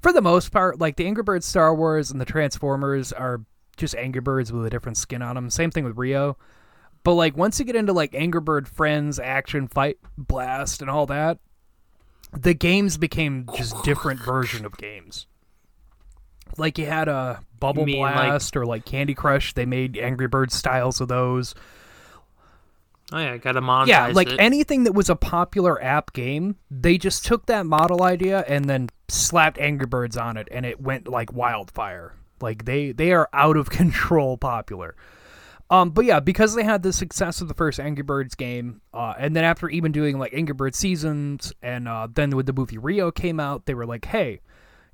For 0.00 0.12
the 0.12 0.20
most 0.22 0.50
part, 0.50 0.80
like 0.80 0.96
the 0.96 1.06
Angry 1.06 1.22
Birds 1.22 1.46
Star 1.46 1.74
Wars 1.74 2.10
and 2.10 2.20
the 2.20 2.24
Transformers 2.24 3.12
are 3.12 3.42
just 3.76 3.94
Angry 3.94 4.20
Birds 4.20 4.52
with 4.52 4.66
a 4.66 4.70
different 4.70 4.98
skin 4.98 5.22
on 5.22 5.36
them. 5.36 5.48
Same 5.50 5.70
thing 5.70 5.84
with 5.84 5.96
Rio. 5.96 6.36
But 7.04 7.14
like 7.14 7.36
once 7.36 7.58
you 7.58 7.64
get 7.64 7.76
into 7.76 7.92
like 7.92 8.14
Angry 8.14 8.40
Bird 8.40 8.68
Friends, 8.68 9.18
Action, 9.18 9.68
Fight, 9.68 9.98
Blast 10.18 10.80
and 10.80 10.90
all 10.90 11.06
that, 11.06 11.38
the 12.32 12.54
games 12.54 12.96
became 12.96 13.48
just 13.56 13.80
different 13.84 14.20
version 14.20 14.64
of 14.64 14.76
games. 14.76 15.26
Like 16.58 16.78
you 16.78 16.86
had 16.86 17.08
uh, 17.08 17.36
a 17.38 17.40
Bubble 17.58 17.86
mean, 17.86 18.00
like- 18.00 18.14
Blast 18.14 18.56
or 18.56 18.66
like 18.66 18.84
Candy 18.84 19.14
Crush. 19.14 19.54
They 19.54 19.66
made 19.66 19.96
Angry 19.96 20.26
Bird 20.28 20.52
styles 20.52 21.00
of 21.00 21.08
those. 21.08 21.54
Oh 23.12 23.18
yeah, 23.18 23.36
gotta 23.36 23.60
monetize 23.60 23.88
yeah, 23.88 24.06
like 24.08 24.28
it. 24.28 24.40
anything 24.40 24.84
that 24.84 24.92
was 24.92 25.10
a 25.10 25.16
popular 25.16 25.82
app 25.82 26.12
game, 26.12 26.56
they 26.70 26.96
just 26.96 27.24
took 27.26 27.46
that 27.46 27.66
model 27.66 28.02
idea 28.02 28.44
and 28.48 28.64
then 28.64 28.88
slapped 29.08 29.58
Angry 29.58 29.86
Birds 29.86 30.16
on 30.16 30.36
it, 30.36 30.48
and 30.50 30.64
it 30.64 30.80
went 30.80 31.08
like 31.08 31.32
wildfire. 31.32 32.14
Like 32.40 32.64
they 32.64 32.92
they 32.92 33.12
are 33.12 33.28
out 33.32 33.56
of 33.56 33.70
control 33.70 34.38
popular. 34.38 34.96
Um, 35.70 35.90
but 35.90 36.04
yeah, 36.04 36.20
because 36.20 36.54
they 36.54 36.64
had 36.64 36.82
the 36.82 36.92
success 36.92 37.40
of 37.40 37.48
the 37.48 37.54
first 37.54 37.80
Angry 37.80 38.02
Birds 38.02 38.34
game, 38.34 38.82
uh, 38.92 39.14
and 39.18 39.34
then 39.34 39.44
after 39.44 39.68
even 39.68 39.92
doing 39.92 40.18
like 40.18 40.34
Angry 40.34 40.54
Birds 40.54 40.78
seasons, 40.78 41.52
and 41.62 41.88
uh, 41.88 42.08
then 42.12 42.30
when 42.30 42.44
the 42.44 42.52
movie 42.52 42.78
Rio 42.78 43.10
came 43.10 43.40
out, 43.40 43.66
they 43.66 43.74
were 43.74 43.86
like, 43.86 44.04
"Hey, 44.04 44.40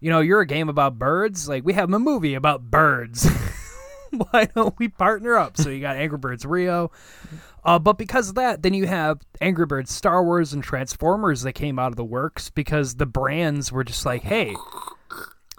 you 0.01 0.11
know, 0.11 0.21
you're 0.21 0.41
a 0.41 0.47
game 0.47 0.69
about 0.69 0.99
birds. 0.99 1.49
Like 1.49 1.65
we 1.65 1.73
have 1.73 1.93
a 1.93 1.99
movie 1.99 2.35
about 2.35 2.71
birds. 2.71 3.29
Why 4.31 4.47
don't 4.55 4.79
we 4.79 4.89
partner 4.89 5.37
up?" 5.37 5.57
So 5.57 5.71
you 5.71 5.81
got 5.81 5.97
Angry 5.97 6.19
Birds 6.19 6.45
Rio, 6.45 6.91
uh, 7.65 7.79
but 7.79 7.99
because 7.99 8.29
of 8.29 8.35
that, 8.37 8.63
then 8.63 8.75
you 8.75 8.87
have 8.87 9.21
Angry 9.41 9.67
Birds 9.67 9.93
Star 9.93 10.23
Wars 10.25 10.53
and 10.53 10.63
Transformers 10.63 11.43
that 11.43 11.53
came 11.53 11.79
out 11.79 11.93
of 11.93 11.97
the 11.97 12.05
works 12.05 12.51
because 12.51 12.97
the 12.97 13.07
brands 13.07 13.73
were 13.73 13.85
just 13.85 14.05
like, 14.07 14.23
"Hey." 14.23 14.55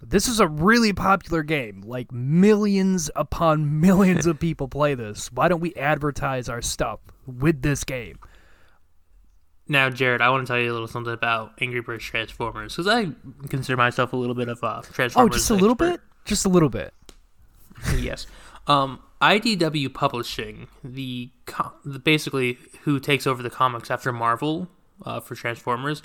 This 0.02 0.30
is 0.30 0.40
a 0.40 0.48
really 0.48 0.94
popular 0.94 1.44
game. 1.44 1.82
Like 1.86 2.10
millions 2.14 3.12
upon 3.18 3.82
millions 3.82 4.26
of 4.26 4.40
people 4.40 4.70
play 4.70 4.96
this. 4.96 5.30
Why 5.32 5.50
don't 5.50 5.60
we 5.60 5.74
advertise 5.76 6.48
our 6.48 6.62
stuff 6.62 7.02
with 7.26 7.62
this 7.62 7.84
game? 7.84 8.18
Now, 9.68 9.92
Jared, 9.92 10.20
I 10.22 10.30
want 10.32 10.48
to 10.48 10.52
tell 10.52 10.60
you 10.60 10.72
a 10.72 10.74
little 10.74 10.88
something 10.88 11.14
about 11.14 11.54
Angry 11.62 11.82
Birds 11.82 12.04
Transformers 12.04 12.76
because 12.76 12.88
I 12.88 13.10
consider 13.50 13.78
myself 13.78 14.14
a 14.14 14.18
little 14.18 14.34
bit 14.34 14.50
of 14.50 14.64
a 14.64 14.82
Transformers. 14.92 15.16
Oh, 15.16 15.30
just 15.30 15.52
a 15.52 15.56
little 15.56 15.76
bit? 15.76 16.02
Just 16.26 16.46
a 16.46 16.50
little 16.50 16.70
bit. 16.70 16.92
yes. 17.98 18.28
Um, 18.68 19.00
IDW 19.22 19.94
Publishing, 19.94 20.68
the, 20.84 21.32
co- 21.46 21.74
the 21.84 22.00
basically 22.00 22.58
who 22.84 23.00
takes 23.00 23.26
over 23.28 23.44
the 23.44 23.50
comics 23.50 23.90
after 23.92 24.12
Marvel 24.12 24.68
uh, 25.06 25.20
for 25.20 25.36
Transformers, 25.36 26.02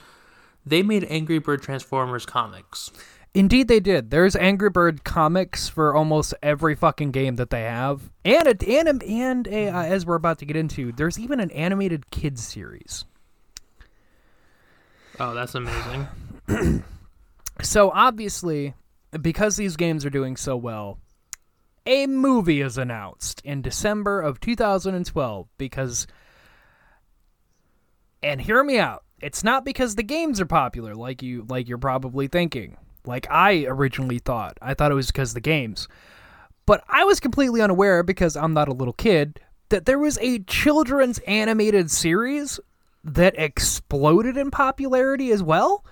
they 0.64 0.82
made 0.82 1.04
Angry 1.04 1.38
Bird 1.38 1.62
Transformers 1.62 2.26
comics. 2.26 2.90
Indeed, 3.34 3.68
they 3.68 3.80
did. 3.80 4.10
There's 4.10 4.37
Angry 4.37 4.70
Bird 4.70 5.04
comics 5.04 5.68
for 5.68 5.94
almost 5.94 6.34
every 6.42 6.74
fucking 6.74 7.10
game 7.10 7.37
that 7.37 7.50
they 7.50 7.62
have, 7.62 8.10
and 8.24 8.46
a, 8.46 8.78
and 8.78 9.02
a, 9.02 9.06
and 9.06 9.48
a, 9.48 9.68
uh, 9.68 9.82
as 9.82 10.06
we're 10.06 10.14
about 10.14 10.38
to 10.38 10.46
get 10.46 10.56
into, 10.56 10.92
there's 10.92 11.18
even 11.18 11.40
an 11.40 11.50
animated 11.50 12.10
kids 12.10 12.46
series. 12.46 13.04
Oh, 15.18 15.34
that's 15.34 15.54
amazing. 15.54 16.08
So 17.62 17.90
obviously, 17.90 18.74
because 19.20 19.56
these 19.56 19.76
games 19.76 20.04
are 20.04 20.10
doing 20.10 20.37
so 20.37 20.56
well, 20.56 20.98
a 21.87 22.07
movie 22.07 22.61
is 22.61 22.79
announced 22.79 23.40
in 23.44 23.62
December 23.62 24.20
of 24.20 24.40
2012 24.40 25.49
because 25.59 26.07
and 28.23 28.40
hear 28.40 28.64
me 28.64 28.79
out. 28.79 29.05
It's 29.20 29.44
not 29.44 29.64
because 29.64 29.94
the 29.94 30.03
games 30.03 30.40
are 30.40 30.47
popular 30.47 30.94
like 30.94 31.23
you 31.23 31.44
like 31.49 31.68
you're 31.68 31.79
probably 31.79 32.27
thinking. 32.27 32.77
Like 33.07 33.27
I 33.31 33.66
originally 33.66 34.18
thought. 34.18 34.59
I 34.62 34.75
thought 34.75 34.92
it 34.92 34.97
was 34.97 35.09
because 35.09 35.35
the 35.35 35.40
games. 35.40 35.88
But 36.66 36.83
I 36.88 37.05
was 37.05 37.20
completely 37.20 37.61
unaware 37.61 38.03
because 38.03 38.37
I'm 38.37 38.55
not 38.55 38.68
a 38.68 38.75
little 38.75 38.94
kid 38.94 39.40
that 39.68 39.85
there 39.85 39.99
was 39.99 40.18
a 40.20 40.38
children's 40.40 41.18
animated 41.20 41.90
series 41.90 42.59
that 43.03 43.35
exploded 43.38 44.37
in 44.37 44.51
popularity 44.51 45.31
as 45.31 45.42
well. 45.42 45.85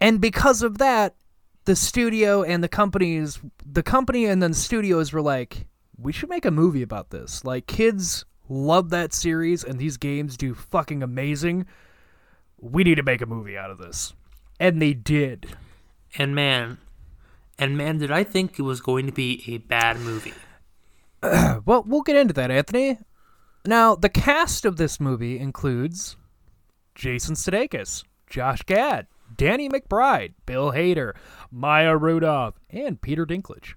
And 0.00 0.20
because 0.20 0.62
of 0.62 0.78
that, 0.78 1.16
the 1.64 1.76
studio 1.76 2.42
and 2.42 2.62
the 2.62 2.68
companies, 2.68 3.40
the 3.64 3.82
company 3.82 4.26
and 4.26 4.42
then 4.42 4.52
the 4.52 4.56
studios 4.56 5.12
were 5.12 5.22
like, 5.22 5.66
we 5.98 6.12
should 6.12 6.28
make 6.28 6.44
a 6.44 6.50
movie 6.50 6.82
about 6.82 7.10
this. 7.10 7.44
Like, 7.44 7.66
kids 7.66 8.24
love 8.48 8.90
that 8.90 9.14
series 9.14 9.64
and 9.64 9.78
these 9.78 9.96
games 9.96 10.36
do 10.36 10.54
fucking 10.54 11.02
amazing. 11.02 11.66
We 12.60 12.84
need 12.84 12.96
to 12.96 13.02
make 13.02 13.22
a 13.22 13.26
movie 13.26 13.56
out 13.56 13.70
of 13.70 13.78
this. 13.78 14.12
And 14.60 14.80
they 14.80 14.92
did. 14.92 15.56
And 16.16 16.34
man, 16.34 16.78
and 17.58 17.76
man, 17.76 17.98
did 17.98 18.10
I 18.10 18.24
think 18.24 18.58
it 18.58 18.62
was 18.62 18.80
going 18.80 19.06
to 19.06 19.12
be 19.12 19.42
a 19.46 19.58
bad 19.58 19.98
movie. 20.00 20.34
Well, 21.64 21.84
we'll 21.86 22.02
get 22.02 22.16
into 22.16 22.34
that, 22.34 22.50
Anthony. 22.50 22.98
Now, 23.64 23.94
the 23.94 24.10
cast 24.10 24.66
of 24.66 24.76
this 24.76 25.00
movie 25.00 25.38
includes 25.38 26.18
Jason 26.94 27.34
Sudeikis, 27.34 28.04
Josh 28.28 28.60
Gad, 28.64 29.06
Danny 29.36 29.68
McBride, 29.68 30.34
Bill 30.46 30.72
Hader, 30.72 31.14
Maya 31.50 31.96
Rudolph, 31.96 32.58
and 32.70 33.00
Peter 33.00 33.26
Dinklage. 33.26 33.74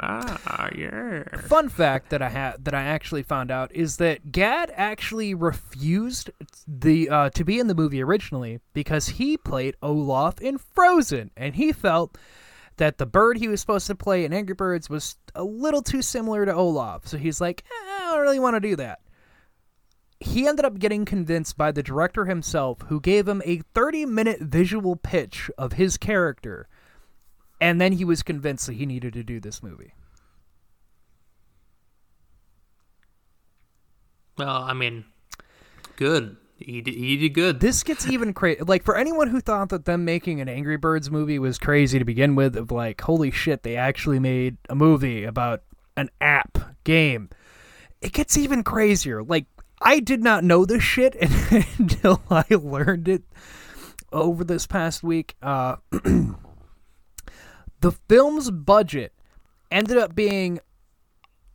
Ah, 0.00 0.70
yeah. 0.74 1.22
Fun 1.42 1.68
fact 1.68 2.10
that 2.10 2.20
I 2.20 2.28
had 2.28 2.64
that 2.64 2.74
I 2.74 2.82
actually 2.82 3.22
found 3.22 3.52
out 3.52 3.72
is 3.72 3.98
that 3.98 4.32
Gad 4.32 4.72
actually 4.74 5.34
refused 5.34 6.30
the 6.66 7.08
uh, 7.08 7.30
to 7.30 7.44
be 7.44 7.60
in 7.60 7.68
the 7.68 7.76
movie 7.76 8.02
originally 8.02 8.58
because 8.72 9.06
he 9.06 9.36
played 9.36 9.76
Olaf 9.82 10.40
in 10.40 10.58
Frozen, 10.58 11.30
and 11.36 11.54
he 11.54 11.72
felt 11.72 12.18
that 12.76 12.98
the 12.98 13.06
bird 13.06 13.38
he 13.38 13.46
was 13.46 13.60
supposed 13.60 13.86
to 13.86 13.94
play 13.94 14.24
in 14.24 14.32
Angry 14.32 14.54
Birds 14.54 14.90
was 14.90 15.16
a 15.36 15.44
little 15.44 15.82
too 15.82 16.02
similar 16.02 16.44
to 16.44 16.52
Olaf. 16.52 17.06
So 17.06 17.16
he's 17.16 17.40
like, 17.40 17.62
eh, 17.70 17.90
I 17.92 18.10
don't 18.10 18.22
really 18.22 18.40
want 18.40 18.56
to 18.56 18.60
do 18.60 18.74
that. 18.76 18.98
He 20.20 20.46
ended 20.46 20.64
up 20.64 20.78
getting 20.78 21.04
convinced 21.04 21.56
by 21.56 21.72
the 21.72 21.82
director 21.82 22.24
himself, 22.24 22.82
who 22.88 23.00
gave 23.00 23.28
him 23.28 23.42
a 23.44 23.58
30 23.74 24.06
minute 24.06 24.40
visual 24.40 24.96
pitch 24.96 25.50
of 25.58 25.74
his 25.74 25.96
character, 25.96 26.68
and 27.60 27.80
then 27.80 27.92
he 27.92 28.04
was 28.04 28.22
convinced 28.22 28.66
that 28.66 28.74
he 28.74 28.86
needed 28.86 29.12
to 29.14 29.22
do 29.22 29.40
this 29.40 29.62
movie. 29.62 29.92
Well, 34.36 34.62
I 34.62 34.72
mean, 34.72 35.04
good. 35.96 36.36
He 36.56 36.80
did, 36.80 36.94
he 36.94 37.16
did 37.16 37.34
good. 37.34 37.60
This 37.60 37.82
gets 37.82 38.08
even 38.08 38.32
crazy. 38.32 38.62
Like 38.62 38.84
for 38.84 38.96
anyone 38.96 39.28
who 39.28 39.40
thought 39.40 39.68
that 39.70 39.84
them 39.84 40.04
making 40.04 40.40
an 40.40 40.48
Angry 40.48 40.76
Birds 40.76 41.10
movie 41.10 41.38
was 41.38 41.58
crazy 41.58 41.98
to 41.98 42.04
begin 42.04 42.34
with, 42.34 42.56
of 42.56 42.70
like, 42.70 43.00
holy 43.00 43.30
shit, 43.30 43.62
they 43.62 43.76
actually 43.76 44.18
made 44.18 44.56
a 44.68 44.74
movie 44.74 45.24
about 45.24 45.62
an 45.96 46.10
app 46.20 46.58
game. 46.84 47.30
It 48.00 48.12
gets 48.12 48.36
even 48.36 48.62
crazier. 48.62 49.22
Like 49.22 49.46
I 49.84 50.00
did 50.00 50.22
not 50.22 50.42
know 50.42 50.64
this 50.64 50.82
shit 50.82 51.14
until 51.78 52.22
I 52.30 52.46
learned 52.50 53.06
it 53.06 53.22
over 54.10 54.42
this 54.42 54.66
past 54.66 55.02
week. 55.02 55.36
Uh, 55.42 55.76
the 55.90 56.32
film's 58.08 58.50
budget 58.50 59.12
ended 59.70 59.98
up 59.98 60.14
being 60.14 60.60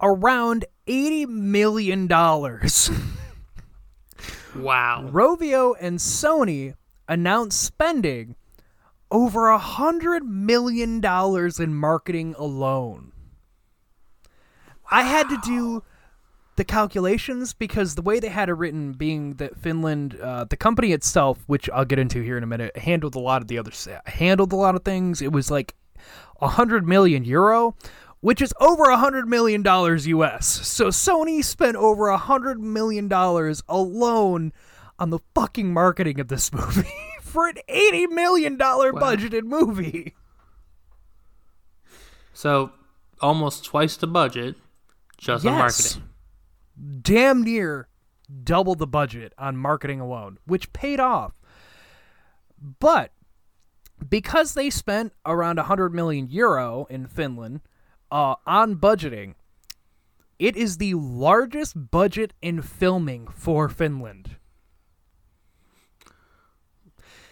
around 0.01 0.65
eighty 0.87 1.25
million 1.25 2.07
dollars. 2.07 2.89
Wow. 4.55 5.07
Rovio 5.11 5.75
and 5.79 5.99
Sony 5.99 6.73
announced 7.07 7.61
spending 7.61 8.35
over 9.11 9.49
a 9.49 9.59
hundred 9.59 10.23
million 10.23 10.99
dollars 10.99 11.59
in 11.59 11.73
marketing 11.73 12.35
alone. 12.37 13.11
I 14.91 15.03
had 15.03 15.29
to 15.29 15.39
do 15.45 15.83
the 16.59 16.65
calculations 16.65 17.53
because 17.53 17.95
the 17.95 18.01
way 18.01 18.19
they 18.19 18.27
had 18.27 18.49
it 18.49 18.53
written, 18.53 18.91
being 18.91 19.35
that 19.35 19.55
Finland, 19.57 20.19
uh, 20.21 20.43
the 20.43 20.57
company 20.57 20.91
itself, 20.91 21.39
which 21.47 21.69
I'll 21.69 21.85
get 21.85 21.99
into 21.99 22.21
here 22.21 22.37
in 22.37 22.43
a 22.43 22.47
minute, 22.47 22.75
handled 22.77 23.15
a 23.15 23.19
lot 23.19 23.41
of 23.41 23.47
the 23.47 23.57
other 23.57 23.71
handled 24.05 24.51
a 24.51 24.57
lot 24.57 24.75
of 24.75 24.83
things. 24.83 25.21
It 25.21 25.31
was 25.31 25.49
like 25.49 25.73
a 26.41 26.49
hundred 26.49 26.85
million 26.85 27.23
euro, 27.23 27.75
which 28.19 28.41
is 28.41 28.53
over 28.59 28.83
a 28.89 28.97
hundred 28.97 29.25
million 29.29 29.63
dollars 29.63 30.05
US. 30.07 30.45
So 30.67 30.87
Sony 30.89 31.41
spent 31.43 31.77
over 31.77 32.09
a 32.09 32.17
hundred 32.17 32.59
million 32.59 33.07
dollars 33.07 33.63
alone 33.69 34.51
on 34.99 35.11
the 35.11 35.19
fucking 35.33 35.71
marketing 35.71 36.19
of 36.19 36.27
this 36.27 36.51
movie 36.59 36.89
for 37.21 37.47
an 37.47 37.55
eighty 37.69 38.05
million 38.05 38.57
dollar 38.57 38.91
Wow. 38.91 38.99
budgeted 38.99 39.43
movie. 39.43 40.13
So 42.33 42.71
almost 43.21 43.63
twice 43.63 43.95
the 43.95 44.07
budget 44.07 44.55
just 45.17 45.45
on 45.45 45.53
Yes. 45.53 45.59
marketing. 45.95 46.08
Damn 47.01 47.43
near 47.43 47.87
double 48.43 48.75
the 48.75 48.87
budget 48.87 49.33
on 49.37 49.57
marketing 49.57 49.99
alone, 49.99 50.37
which 50.45 50.71
paid 50.73 50.99
off. 50.99 51.33
But 52.79 53.11
because 54.07 54.53
they 54.53 54.69
spent 54.69 55.13
around 55.25 55.57
100 55.57 55.93
million 55.93 56.27
euro 56.29 56.85
in 56.89 57.05
Finland 57.07 57.61
uh, 58.11 58.35
on 58.45 58.75
budgeting, 58.75 59.35
it 60.37 60.55
is 60.55 60.77
the 60.77 60.93
largest 60.93 61.91
budget 61.91 62.33
in 62.41 62.61
filming 62.61 63.27
for 63.27 63.67
Finland. 63.67 64.37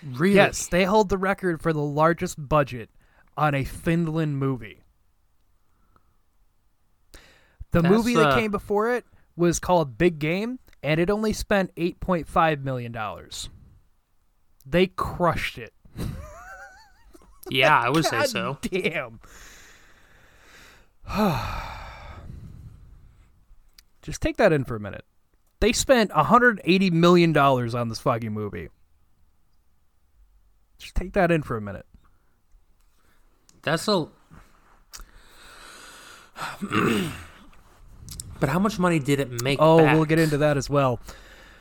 Really? 0.04 0.36
Yes, 0.36 0.68
they 0.68 0.84
hold 0.84 1.10
the 1.10 1.18
record 1.18 1.62
for 1.62 1.74
the 1.74 1.82
largest 1.82 2.36
budget 2.38 2.90
on 3.36 3.54
a 3.54 3.64
Finland 3.64 4.38
movie. 4.38 4.84
The 7.72 7.82
That's, 7.82 7.94
movie 7.94 8.16
that 8.16 8.32
uh, 8.32 8.36
came 8.36 8.52
before 8.52 8.92
it 8.92 9.06
was 9.38 9.60
called 9.60 9.98
Big 9.98 10.20
Game, 10.20 10.60
and 10.84 11.00
it 11.00 11.10
only 11.10 11.32
spent 11.32 11.74
$8.5 11.76 12.64
million. 12.64 12.96
They 14.66 14.88
crushed 14.88 15.58
it. 15.58 15.74
Yeah, 17.50 17.80
I 17.80 17.90
would 17.90 18.06
say 18.06 18.26
so. 18.26 18.58
Damn. 18.62 19.20
Just 24.02 24.22
take 24.22 24.38
that 24.38 24.54
in 24.54 24.64
for 24.64 24.76
a 24.76 24.80
minute. 24.80 25.06
They 25.60 25.72
spent 25.72 26.16
180 26.16 26.92
million 26.92 27.34
dollars 27.34 27.74
on 27.74 27.90
this 27.90 28.00
fucking 28.00 28.32
movie. 28.32 28.70
Just 30.78 30.96
take 30.96 31.14
that 31.14 31.32
in 31.32 31.42
for 31.42 31.58
a 31.58 31.62
minute. 31.62 31.86
That's 33.64 33.88
a. 33.88 34.08
but 38.40 38.50
how 38.50 38.60
much 38.60 38.80
money 38.80 39.00
did 39.00 39.20
it 39.20 39.42
make? 39.42 39.60
Oh, 39.62 39.80
back? 39.80 39.96
we'll 39.96 40.06
get 40.06 40.20
into 40.20 40.38
that 40.40 40.58
as 40.58 40.70
well. 40.70 41.00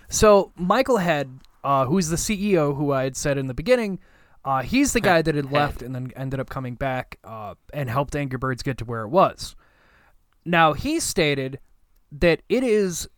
So 0.08 0.52
Mikael 0.56 0.98
Hed, 0.98 1.40
uh, 1.64 1.86
who's 1.86 2.08
the 2.08 2.16
CEO, 2.16 2.76
who 2.76 2.92
I 2.92 3.04
had 3.04 3.16
said 3.16 3.38
in 3.38 3.46
the 3.46 3.54
beginning, 3.54 3.98
uh, 4.44 4.62
he's 4.62 4.92
the 4.92 5.00
guy 5.00 5.22
that 5.22 5.34
had 5.34 5.50
left 5.50 5.82
and 5.82 5.94
then 5.94 6.12
ended 6.14 6.38
up 6.38 6.48
coming 6.48 6.76
back 6.76 7.18
uh, 7.24 7.54
and 7.74 7.90
helped 7.90 8.14
Angry 8.14 8.38
Birds 8.38 8.62
get 8.62 8.78
to 8.78 8.84
where 8.84 9.02
it 9.02 9.08
was. 9.08 9.56
Now 10.44 10.72
he 10.72 11.00
stated 11.00 11.58
that 12.12 12.42
it 12.48 12.62
is, 12.62 13.08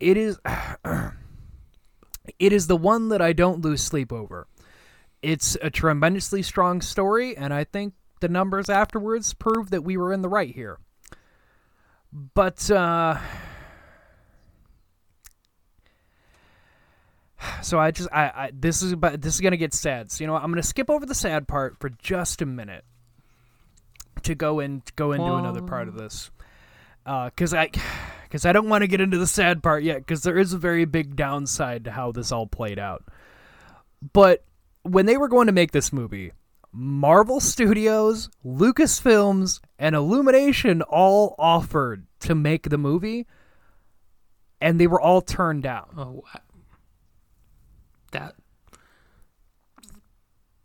it 0.00 0.16
is, 0.16 0.40
it 2.38 2.52
is 2.52 2.66
the 2.66 2.76
one 2.76 3.10
that 3.10 3.22
I 3.22 3.32
don't 3.32 3.60
lose 3.60 3.82
sleep 3.82 4.12
over. 4.12 4.48
It's 5.22 5.56
a 5.62 5.70
tremendously 5.70 6.42
strong 6.42 6.80
story, 6.80 7.36
and 7.36 7.54
I 7.54 7.62
think 7.62 7.94
the 8.20 8.28
numbers 8.28 8.68
afterwards 8.68 9.34
prove 9.34 9.70
that 9.70 9.84
we 9.84 9.96
were 9.96 10.12
in 10.12 10.22
the 10.22 10.28
right 10.28 10.52
here. 10.52 10.78
But 12.12 12.70
uh, 12.70 13.18
so 17.62 17.78
I 17.78 17.90
just 17.90 18.08
I, 18.12 18.22
I 18.24 18.50
this 18.52 18.82
is 18.82 18.92
about 18.92 19.20
this 19.20 19.34
is 19.34 19.40
gonna 19.40 19.56
get 19.56 19.74
sad. 19.74 20.10
So 20.10 20.22
you 20.22 20.26
know 20.26 20.32
what? 20.34 20.42
I'm 20.42 20.50
gonna 20.50 20.62
skip 20.62 20.90
over 20.90 21.04
the 21.04 21.14
sad 21.14 21.46
part 21.48 21.78
for 21.80 21.90
just 21.90 22.42
a 22.42 22.46
minute 22.46 22.84
to 24.22 24.34
go 24.34 24.60
in 24.60 24.82
go 24.96 25.12
into 25.12 25.32
another 25.34 25.62
part 25.62 25.88
of 25.88 25.94
this. 25.94 26.30
Because 27.04 27.54
I 27.54 27.70
because 28.24 28.44
I 28.44 28.52
don't 28.52 28.68
want 28.68 28.82
to 28.82 28.88
get 28.88 29.00
into 29.00 29.18
the 29.18 29.26
sad 29.26 29.62
part 29.62 29.82
yet 29.82 29.98
because 29.98 30.22
there 30.22 30.38
is 30.38 30.52
a 30.52 30.58
very 30.58 30.84
big 30.84 31.16
downside 31.16 31.84
to 31.84 31.90
how 31.90 32.12
this 32.12 32.32
all 32.32 32.46
played 32.46 32.78
out. 32.78 33.04
But 34.12 34.44
when 34.82 35.06
they 35.06 35.16
were 35.16 35.28
going 35.28 35.46
to 35.46 35.52
make 35.52 35.72
this 35.72 35.92
movie, 35.92 36.32
Marvel 36.72 37.40
Studios, 37.40 38.28
Lucasfilms, 38.44 39.60
and 39.78 39.94
Illumination 39.94 40.82
all 40.82 41.34
offered 41.38 42.06
to 42.20 42.34
make 42.34 42.68
the 42.68 42.78
movie, 42.78 43.26
and 44.60 44.78
they 44.80 44.86
were 44.86 45.00
all 45.00 45.20
turned 45.22 45.62
down. 45.62 45.86
Oh, 45.96 46.22
wow. 46.24 46.40
that. 48.12 48.34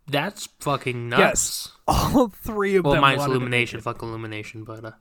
That's 0.06 0.48
fucking 0.60 1.08
nuts. 1.08 1.18
Yes, 1.20 1.72
all 1.88 2.28
three 2.28 2.76
of 2.76 2.84
Well, 2.84 2.94
them. 2.94 3.00
mine's 3.00 3.20
wanted 3.20 3.32
Illumination. 3.36 3.80
Fuck 3.80 4.02
Illumination, 4.02 4.64
but 4.64 4.84
uh, 4.84 4.92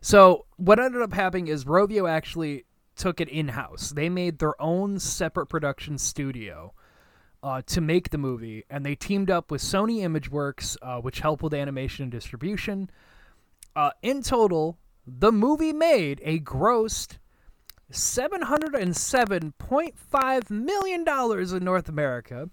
So 0.00 0.46
what 0.56 0.80
ended 0.80 1.02
up 1.02 1.12
happening 1.12 1.48
is 1.48 1.66
Rovio 1.66 2.08
actually 2.10 2.64
took 2.96 3.20
it 3.20 3.28
in 3.28 3.48
house. 3.48 3.90
They 3.90 4.08
made 4.08 4.38
their 4.38 4.60
own 4.60 4.98
separate 4.98 5.46
production 5.46 5.98
studio 5.98 6.72
uh, 7.42 7.62
to 7.66 7.80
make 7.80 8.10
the 8.10 8.18
movie, 8.18 8.64
and 8.68 8.84
they 8.84 8.94
teamed 8.94 9.30
up 9.30 9.50
with 9.50 9.62
Sony 9.62 10.00
ImageWorks, 10.00 10.76
uh, 10.82 11.00
which 11.00 11.20
helped 11.20 11.42
with 11.42 11.54
animation 11.54 12.02
and 12.04 12.12
distribution. 12.12 12.90
Uh, 13.74 13.92
in 14.02 14.22
total, 14.22 14.76
the 15.06 15.32
movie 15.32 15.72
made 15.72 16.20
a 16.24 16.40
grossed 16.40 17.16
seven 17.90 18.42
hundred 18.42 18.74
and 18.74 18.94
seven 18.96 19.52
point 19.58 19.98
five 19.98 20.50
million 20.50 21.04
dollars 21.04 21.52
in 21.52 21.64
North 21.64 21.88
America. 21.88 22.50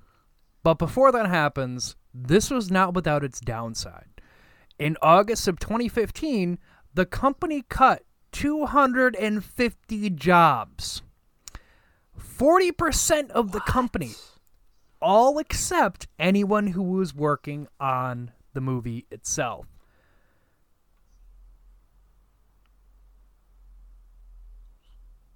but 0.63 0.73
before 0.77 1.11
that 1.13 1.27
happens, 1.27 1.95
this 2.13 2.49
was 2.49 2.69
not 2.69 2.93
without 2.93 3.23
its 3.23 3.39
downside. 3.39 4.16
In 4.79 4.95
August 5.01 5.47
of 5.47 5.59
2015, 5.59 6.59
the 6.93 7.05
company 7.05 7.63
cut 7.67 8.03
250 8.31 10.09
jobs. 10.11 11.01
40% 12.17 13.31
of 13.31 13.51
the 13.51 13.59
company, 13.61 14.11
all 15.01 15.39
except 15.39 16.07
anyone 16.19 16.67
who 16.67 16.83
was 16.83 17.15
working 17.15 17.67
on 17.79 18.31
the 18.53 18.61
movie 18.61 19.05
itself. 19.09 19.65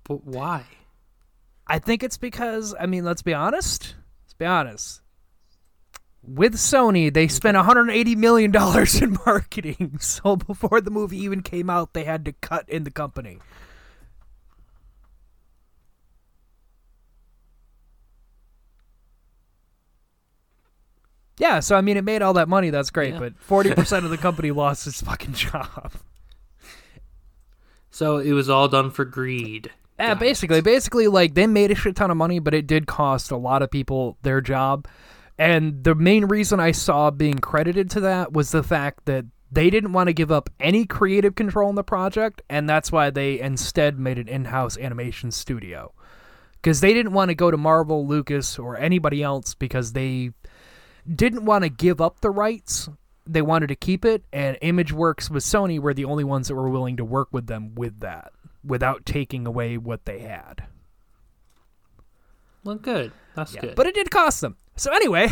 But 0.04 0.25
why? 0.25 0.65
I 1.65 1.80
think 1.80 2.04
it's 2.04 2.17
because, 2.17 2.75
I 2.80 2.86
mean, 2.86 3.06
let's 3.06 3.21
be 3.21 3.34
honest. 3.34 3.95
Let's 4.23 4.34
be 4.34 4.45
honest. 4.45 5.01
With 6.24 6.54
Sony, 6.56 7.12
they 7.12 7.28
spent 7.28 7.58
180 7.58 8.16
million 8.16 8.52
dollars 8.52 9.02
in 9.02 9.18
marketing. 9.26 9.98
So 10.00 10.36
before 10.36 10.80
the 10.82 10.92
movie 10.92 11.18
even 11.18 11.42
came 11.42 11.70
out, 11.70 11.94
they 11.94 12.04
had 12.04 12.26
to 12.26 12.32
cut 12.34 12.70
in 12.70 12.84
the 12.84 12.92
company. 12.92 13.40
Yeah, 21.38 21.60
so 21.60 21.76
I 21.76 21.82
mean, 21.82 21.98
it 21.98 22.04
made 22.04 22.22
all 22.22 22.34
that 22.34 22.48
money. 22.48 22.70
That's 22.70 22.92
great, 22.92 23.14
Yeah. 23.14 23.20
but 23.20 23.34
40% 23.48 24.04
of 24.04 24.10
the 24.12 24.18
company 24.20 24.52
lost 24.52 24.86
its 24.86 25.02
fucking 25.02 25.34
job. 25.34 25.94
So 27.90 28.18
it 28.18 28.32
was 28.34 28.50
all 28.50 28.68
done 28.68 28.92
for 28.92 29.06
greed. 29.06 29.72
Yeah, 30.00 30.14
basically, 30.16 30.62
basically, 30.62 31.08
like 31.08 31.34
they 31.36 31.46
made 31.48 31.72
a 31.72 31.76
shit 31.76 31.96
ton 31.96 32.10
of 32.10 32.18
money, 32.18 32.40
but 32.40 32.54
it 32.54 32.66
did 32.66 32.88
cost 32.88 33.32
a 33.32 33.38
lot 33.38 33.62
of 33.62 33.70
people 33.70 34.18
their 34.24 34.42
job. 34.42 34.88
And 35.41 35.84
the 35.84 35.95
main 35.95 36.25
reason 36.25 36.60
I 36.60 36.71
saw 36.71 37.10
being 37.10 37.39
credited 37.39 37.89
to 37.91 37.99
that 38.01 38.32
was 38.32 38.51
the 38.51 38.62
fact 38.62 39.06
that 39.06 39.25
They 39.51 39.69
didn't 39.69 39.91
want 39.91 40.08
to 40.08 40.13
give 40.13 40.32
up 40.32 40.49
any 40.62 40.86
creative 40.86 41.36
control 41.36 41.69
in 41.69 41.75
the 41.75 41.84
project, 41.84 42.41
and 42.49 42.69
that's 42.69 42.89
why 42.89 43.10
they 43.10 43.38
instead 43.38 43.99
made 43.99 44.17
an 44.17 44.30
in 44.30 44.45
house 44.45 44.77
animation 44.77 45.30
studio. 45.30 45.93
Because 46.54 46.80
they 46.80 46.93
didn't 46.93 47.12
want 47.12 47.30
to 47.30 47.36
go 47.36 47.51
to 47.51 47.58
Marvel, 47.58 48.08
Lucas, 48.08 48.58
or 48.58 48.77
anybody 48.77 49.21
else 49.21 49.54
because 49.54 49.91
they 49.91 50.32
didn't 51.13 51.43
want 51.43 51.65
to 51.65 51.69
give 51.69 51.99
up 51.99 52.21
the 52.21 52.30
rights. 52.30 52.88
They 53.27 53.41
wanted 53.41 53.67
to 53.67 53.75
keep 53.75 54.06
it, 54.06 54.23
and 54.32 54.58
ImageWorks 54.62 55.30
with 55.30 55.43
Sony 55.43 55.80
were 55.80 55.93
the 55.93 56.06
only 56.06 56.23
ones 56.23 56.47
that 56.47 56.56
were 56.56 56.69
willing 56.69 56.95
to 56.95 57.04
work 57.04 57.27
with 57.34 57.47
them 57.47 57.75
with 57.75 57.99
that 57.99 58.32
without 58.63 59.06
taking 59.06 59.45
away 59.45 59.77
what 59.77 60.06
they 60.06 60.19
had. 60.19 60.63
Well, 62.63 62.75
good. 62.75 63.12
That's 63.36 63.54
Yeah, 63.54 63.62
good. 63.62 63.75
But 63.75 63.88
it 63.88 63.95
did 63.95 64.12
cost 64.12 64.39
them. 64.39 64.56
So, 64.76 64.92
anyway. 64.94 65.28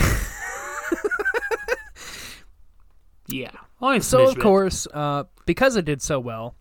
yeah. 3.27 3.51
A 3.81 4.01
So, 4.01 4.25
smidge 4.25 4.31
of 4.31 4.39
course, 4.39 4.87
uh, 4.93 5.23
because 5.45 5.75
it 5.75 5.85
did 5.85 6.01
so 6.01 6.19
well, 6.19 6.55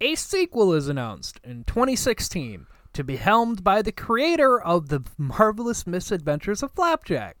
a 0.00 0.14
sequel 0.14 0.72
is 0.72 0.88
announced 0.88 1.40
in 1.42 1.64
2016 1.64 2.66
to 2.92 3.04
be 3.04 3.16
helmed 3.16 3.64
by 3.64 3.82
the 3.82 3.92
creator 3.92 4.60
of 4.60 4.88
the 4.88 5.02
marvelous 5.18 5.86
misadventures 5.86 6.62
of 6.62 6.72
Flapjack, 6.72 7.36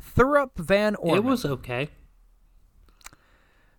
Thurop 0.00 0.56
Van 0.56 0.94
Orman. 0.96 1.16
it 1.16 1.24
was 1.24 1.44
okay. 1.44 1.90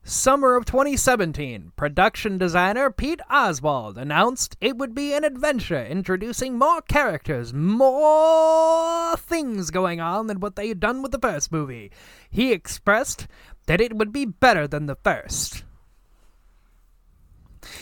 Summer 0.03 0.55
of 0.55 0.65
2017, 0.65 1.73
production 1.75 2.37
designer 2.37 2.89
Pete 2.89 3.21
Oswald 3.29 3.97
announced 3.97 4.57
it 4.59 4.77
would 4.77 4.95
be 4.95 5.13
an 5.13 5.23
adventure 5.23 5.85
introducing 5.85 6.57
more 6.57 6.81
characters, 6.81 7.53
more 7.53 9.15
things 9.17 9.69
going 9.69 9.99
on 9.99 10.27
than 10.27 10.39
what 10.39 10.55
they 10.55 10.69
had 10.69 10.79
done 10.79 11.01
with 11.01 11.11
the 11.11 11.19
first 11.19 11.51
movie. 11.51 11.91
He 12.29 12.51
expressed 12.51 13.27
that 13.67 13.81
it 13.81 13.95
would 13.95 14.11
be 14.11 14.25
better 14.25 14.67
than 14.67 14.87
the 14.87 14.97
first. 15.03 15.63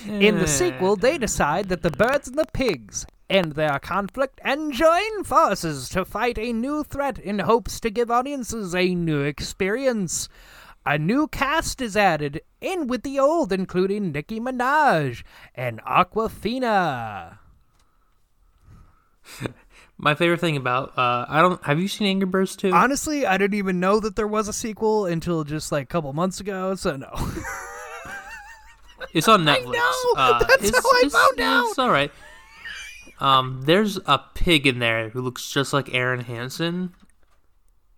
In 0.06 0.40
the 0.40 0.48
sequel, 0.48 0.96
they 0.96 1.16
eh. 1.16 1.20
decide 1.20 1.70
that 1.70 1.82
the 1.82 1.92
birds 1.92 2.28
and 2.28 2.38
the 2.38 2.48
pigs 2.52 3.06
end 3.30 3.54
their 3.54 3.80
conflict 3.80 4.40
and 4.44 4.74
join 4.74 5.24
forces 5.24 5.90
to 5.90 6.04
fight 6.04 6.38
a 6.38 6.52
new 6.52 6.84
threat 6.84 7.20
in 7.20 7.40
hopes 7.40 7.80
to 7.82 7.90
give 7.90 8.10
audiences 8.10 8.74
a 8.74 8.96
new 8.96 9.22
experience. 9.22 10.28
A 10.88 10.98
new 10.98 11.28
cast 11.28 11.82
is 11.82 11.98
added, 11.98 12.40
in 12.62 12.88
with 12.88 13.04
the 13.04 13.20
old, 13.20 13.52
including 13.52 14.14
Nicki 14.14 14.40
Minaj 14.40 15.22
and 15.54 15.82
Awkwafina. 15.84 17.40
My 19.98 20.16
favorite 20.16 20.40
thing 20.40 20.56
about 20.56 20.98
uh, 20.98 21.26
I 21.28 21.42
don't 21.42 21.62
have 21.66 21.82
you 21.82 21.90
seen 21.90 22.08
Angry 22.08 22.26
Birds 22.26 22.56
2? 22.56 22.72
Honestly, 22.72 23.26
I 23.26 23.38
didn't 23.38 23.56
even 23.58 23.82
know 23.82 24.00
that 24.00 24.16
there 24.16 24.30
was 24.30 24.48
a 24.48 24.54
sequel 24.54 25.08
until 25.08 25.44
just 25.44 25.74
like 25.74 25.84
a 25.84 25.88
couple 25.88 26.14
months 26.14 26.40
ago, 26.40 26.74
so 26.76 26.96
no. 26.96 27.12
It's 29.14 29.28
on 29.28 29.44
Netflix. 29.46 29.68
I 29.68 29.72
know! 29.72 30.14
Uh, 30.16 30.40
That's 30.46 30.70
how 30.70 30.90
I 30.90 31.10
found 31.10 31.42
out! 31.42 31.66
It's 31.66 31.80
all 31.80 31.92
right. 31.92 32.12
Um, 33.20 33.64
there's 33.66 34.00
a 34.06 34.22
pig 34.36 34.66
in 34.66 34.80
there 34.80 35.10
who 35.10 35.22
looks 35.22 35.52
just 35.52 35.74
like 35.74 35.94
Aaron 35.94 36.22
Hansen, 36.22 36.94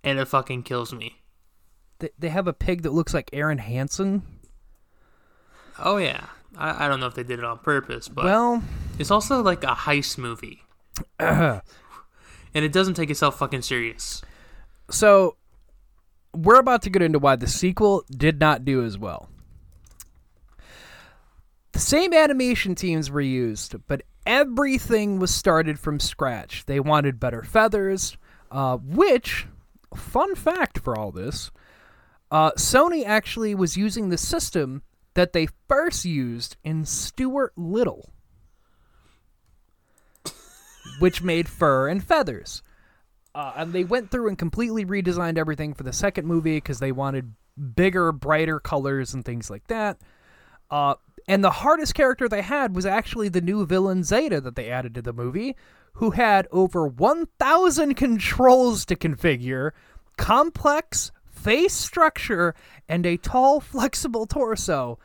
and 0.04 0.18
it 0.18 0.26
fucking 0.26 0.64
kills 0.64 0.92
me. 0.92 1.19
They, 2.00 2.10
they 2.18 2.30
have 2.30 2.48
a 2.48 2.54
pig 2.54 2.84
that 2.84 2.94
looks 2.94 3.14
like 3.14 3.30
Aaron 3.34 3.58
Hansen. 3.58 4.24
Oh 5.78 5.98
yeah, 5.98 6.26
I, 6.58 6.86
I 6.86 6.88
don't 6.88 7.00
know 7.00 7.08
if 7.08 7.16
they 7.16 7.24
did 7.24 7.40
it 7.40 7.46
on 7.46 7.60
purpose, 7.60 8.08
but 8.08 8.26
Well, 8.26 8.64
it's 8.98 9.12
also 9.12 9.42
like 9.42 9.64
a 9.64 9.68
heist 9.68 10.18
movie, 10.18 10.64
and 11.20 11.62
it 12.54 12.72
doesn't 12.72 12.96
take 12.96 13.10
itself 13.10 13.38
fucking 13.40 13.62
serious. 13.62 14.22
so 14.90 15.36
we're 16.34 16.60
about 16.60 16.82
to 16.84 16.90
get 16.90 17.02
into 17.02 17.20
why 17.20 17.36
the 17.36 17.48
sequel 17.48 18.04
did 18.12 18.40
not 18.40 18.64
do 18.66 18.84
as 18.84 18.98
well. 18.98 19.30
The 21.72 21.80
same 21.80 22.14
animation 22.14 22.76
teams 22.76 23.10
were 23.10 23.22
used, 23.22 23.76
but 23.88 24.04
everything 24.26 25.20
was 25.20 25.34
started 25.34 25.80
from 25.80 26.00
scratch. 26.00 26.66
They 26.66 26.80
wanted 26.80 27.20
better 27.20 27.42
feathers, 27.44 28.18
uh, 28.52 28.78
which, 28.78 29.48
fun 29.96 30.36
fact 30.36 30.80
for 30.80 30.98
all 30.98 31.12
this, 31.12 31.52
uh, 32.32 32.52
Sony 32.52 33.06
actually 33.06 33.56
was 33.56 33.78
using 33.78 34.10
the 34.10 34.18
system 34.18 34.84
that 35.16 35.34
they 35.34 35.48
first 35.68 36.06
used 36.06 36.58
in 36.64 36.86
Stuart 36.86 37.54
Little, 37.58 38.10
which 41.00 41.22
made 41.22 41.50
fur 41.50 41.88
and 41.88 42.04
feathers. 42.04 42.62
Uh, 43.34 43.54
and 43.56 43.74
they 43.74 43.84
went 43.84 44.12
through 44.12 44.28
and 44.28 44.38
completely 44.38 44.86
redesigned 44.86 45.38
everything 45.38 45.74
for 45.74 45.84
the 45.84 45.94
second 45.94 46.28
movie 46.28 46.58
because 46.58 46.80
they 46.80 46.92
wanted 46.92 47.34
bigger, 47.76 48.12
brighter 48.12 48.60
colors 48.60 49.14
and 49.14 49.24
things 49.26 49.50
like 49.50 49.68
that. 49.68 50.00
Uh, 50.70 50.96
and 51.28 51.44
the 51.44 51.52
hardest 51.52 51.94
character 51.94 52.28
they 52.28 52.42
had 52.42 52.76
was 52.76 52.86
actually 52.86 53.30
the 53.30 53.42
new 53.42 53.66
villain 53.66 54.04
Zeta 54.04 54.42
that 54.42 54.56
they 54.56 54.70
added 54.70 54.96
to 54.96 55.02
the 55.02 55.14
movie, 55.14 55.56
who 55.94 56.12
had 56.12 56.48
over 56.52 56.88
1,000 56.88 57.96
controls 57.96 58.86
to 58.86 58.96
configure, 58.96 59.72
complex 60.18 61.12
face 61.40 61.74
structure, 61.74 62.56
and 62.88 63.06
a 63.06 63.18
tall, 63.18 63.60
flexible 63.60 64.26
torso. 64.26 65.00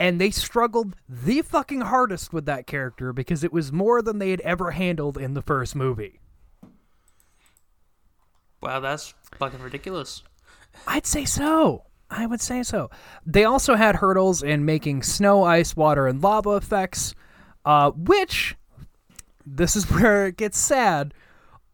And 0.00 0.20
they 0.20 0.30
struggled 0.30 0.96
the 1.08 1.42
fucking 1.42 1.82
hardest 1.82 2.32
with 2.32 2.46
that 2.46 2.66
character 2.66 3.12
because 3.12 3.44
it 3.44 3.52
was 3.52 3.72
more 3.72 4.02
than 4.02 4.18
they 4.18 4.30
had 4.30 4.40
ever 4.40 4.72
handled 4.72 5.16
in 5.16 5.34
the 5.34 5.42
first 5.42 5.76
movie. 5.76 6.18
Wow, 8.60 8.80
that's 8.80 9.14
fucking 9.38 9.60
ridiculous. 9.60 10.22
I'd 10.86 11.06
say 11.06 11.24
so. 11.24 11.84
I 12.10 12.26
would 12.26 12.40
say 12.40 12.62
so. 12.62 12.90
They 13.24 13.44
also 13.44 13.74
had 13.74 13.96
hurdles 13.96 14.42
in 14.42 14.64
making 14.64 15.02
snow, 15.02 15.44
ice, 15.44 15.74
water, 15.74 16.06
and 16.06 16.22
lava 16.22 16.56
effects, 16.56 17.14
uh, 17.64 17.90
which, 17.92 18.54
this 19.46 19.76
is 19.76 19.84
where 19.90 20.26
it 20.26 20.36
gets 20.36 20.58
sad. 20.58 21.14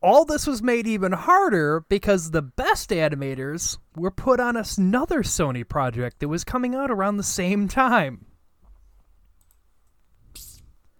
All 0.00 0.24
this 0.24 0.46
was 0.46 0.62
made 0.62 0.86
even 0.86 1.12
harder 1.12 1.84
because 1.88 2.30
the 2.30 2.42
best 2.42 2.90
animators 2.90 3.78
were 3.96 4.12
put 4.12 4.38
on 4.38 4.56
another 4.56 5.22
Sony 5.22 5.68
project 5.68 6.20
that 6.20 6.28
was 6.28 6.44
coming 6.44 6.74
out 6.74 6.90
around 6.90 7.16
the 7.16 7.24
same 7.24 7.66
time. 7.66 8.26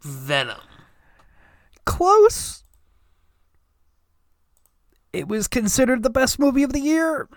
Venom. 0.00 0.58
Close. 1.84 2.64
It 5.12 5.28
was 5.28 5.46
considered 5.48 6.02
the 6.02 6.10
best 6.10 6.38
movie 6.38 6.64
of 6.64 6.72
the 6.72 6.80
year. 6.80 7.28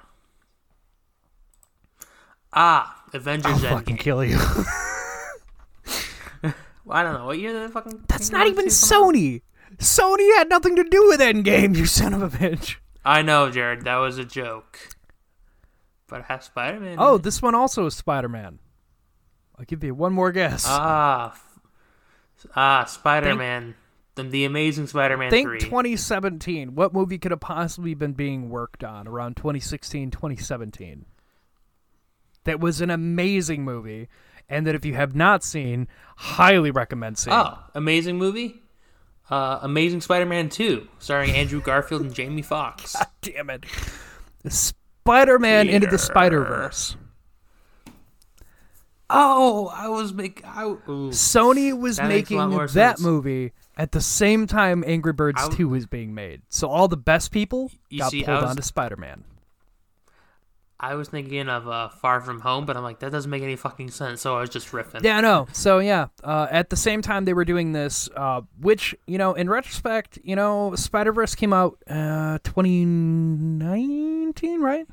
Ah, 2.54 3.04
Avengers 3.14 3.52
I'll 3.52 3.60
Endgame. 3.60 3.70
fucking 3.70 3.98
kill 3.98 4.24
you. 4.24 4.40
Well, 6.84 6.98
I 6.98 7.04
don't 7.04 7.14
know 7.14 7.26
what 7.28 7.38
year 7.38 7.64
it 7.64 7.72
fucking. 7.72 8.06
That's 8.08 8.32
not 8.32 8.48
even? 8.48 8.66
Sony. 8.66 9.44
Sony 9.78 10.36
had 10.38 10.50
nothing 10.50 10.76
to 10.76 10.84
do 10.84 11.08
with 11.08 11.20
Endgame, 11.20 11.76
you 11.76 11.86
son 11.86 12.14
of 12.14 12.22
a 12.22 12.30
bitch. 12.38 12.76
I 13.04 13.22
know, 13.22 13.50
Jared. 13.50 13.84
That 13.86 13.98
was 13.98 14.18
a 14.18 14.26
joke. 14.26 14.78
But 16.08 16.20
it 16.22 16.26
has 16.26 16.46
Spider 16.46 16.80
Man. 16.80 16.98
Oh, 17.00 17.18
this 17.18 17.42
one 17.42 17.56
also 17.56 17.86
is 17.86 17.96
Spider 17.96 18.30
Man. 18.30 18.60
I'll 19.58 19.66
give 19.66 19.84
you 19.84 19.94
one 19.96 20.14
more 20.14 20.32
guess. 20.32 20.66
Ah, 20.68 21.32
f- 21.32 21.60
ah, 22.56 22.84
Spider 22.86 23.36
Man, 23.36 23.76
the, 24.16 24.24
the 24.24 24.46
Amazing 24.46 24.88
Spider 24.88 25.18
Man 25.18 25.30
Think 25.30 25.48
three. 25.48 25.60
2017. 25.60 26.76
What 26.76 26.94
movie 26.94 27.18
could 27.18 27.32
have 27.32 27.40
possibly 27.40 27.94
been 27.94 28.14
being 28.14 28.50
worked 28.50 28.84
on 28.84 29.08
around 29.08 29.38
2016, 29.38 30.12
2017? 30.12 31.06
That 32.44 32.60
was 32.60 32.82
an 32.82 32.90
amazing 32.90 33.64
movie, 33.64 34.10
and 34.50 34.66
that 34.66 34.74
if 34.76 34.84
you 34.84 34.96
have 34.96 35.16
not 35.16 35.44
seen, 35.44 35.88
highly 36.18 36.72
recommend 36.72 37.18
seeing. 37.20 37.36
oh, 37.36 37.58
amazing 37.76 38.18
movie. 38.18 38.61
Uh, 39.32 39.60
Amazing 39.62 40.02
Spider 40.02 40.26
Man 40.26 40.50
two, 40.50 40.88
starring 41.00 41.32
Andrew 41.32 41.62
Garfield 41.62 42.02
and 42.02 42.14
Jamie 42.14 42.42
Foxx. 42.42 42.96
Damn 43.22 43.50
it. 43.50 43.64
Spider 44.50 45.40
Man 45.40 45.70
into 45.70 45.88
the 45.88 45.98
Spider 45.98 46.44
Verse. 46.44 46.98
Oh, 49.14 49.68
I 49.74 49.90
was 49.90 50.14
making 50.14 50.44
Sony 50.46 51.78
was 51.78 51.98
That 51.98 52.08
makes 52.08 52.32
a 52.32 52.36
lot 52.36 52.48
making 52.50 52.66
that 52.76 52.98
sense. 52.98 53.02
movie 53.02 53.52
at 53.76 53.92
the 53.92 54.00
same 54.00 54.48
time 54.48 54.84
Angry 54.88 55.12
Birds 55.12 55.42
w- 55.42 55.58
2 55.58 55.70
was 55.70 55.86
being 55.86 56.14
made. 56.14 56.42
So 56.50 56.70
all 56.70 56.88
the 56.88 56.96
best 56.98 57.32
people 57.32 57.72
You 57.90 58.00
got 58.00 58.12
see, 58.12 58.24
pulled 58.24 58.42
was- 58.42 58.50
onto 58.52 58.62
Spider 58.62 58.96
Man. 58.96 59.24
I 60.84 60.96
was 60.96 61.10
thinking 61.10 61.48
of 61.48 61.68
uh, 61.68 61.90
Far 61.90 62.22
From 62.22 62.40
Home, 62.40 62.66
but 62.66 62.76
I'm 62.76 62.82
like 62.82 62.98
that 63.00 63.12
doesn't 63.12 63.30
make 63.30 63.44
any 63.44 63.56
fucking 63.56 63.92
sense. 63.92 64.20
So 64.22 64.36
I 64.36 64.42
was 64.42 64.50
just 64.50 64.72
riffing. 64.72 65.04
Yeah, 65.04 65.18
I 65.18 65.22
know. 65.22 65.48
So 65.54 65.78
yeah, 65.78 66.08
uh, 66.24 66.48
at 66.50 66.72
the 66.72 66.76
same 66.76 67.04
time 67.04 67.26
they 67.26 67.34
were 67.34 67.46
doing 67.46 67.72
this, 67.72 68.10
uh, 68.16 68.42
which 68.60 68.96
you 69.06 69.20
know, 69.20 69.34
in 69.34 69.48
retrospect, 69.48 70.18
you 70.24 70.36
know, 70.36 70.74
Spider 70.76 71.14
Verse 71.14 71.36
came 71.36 71.54
out 71.54 71.78
uh, 71.88 72.40
2019, 72.44 74.60
right? 74.60 74.88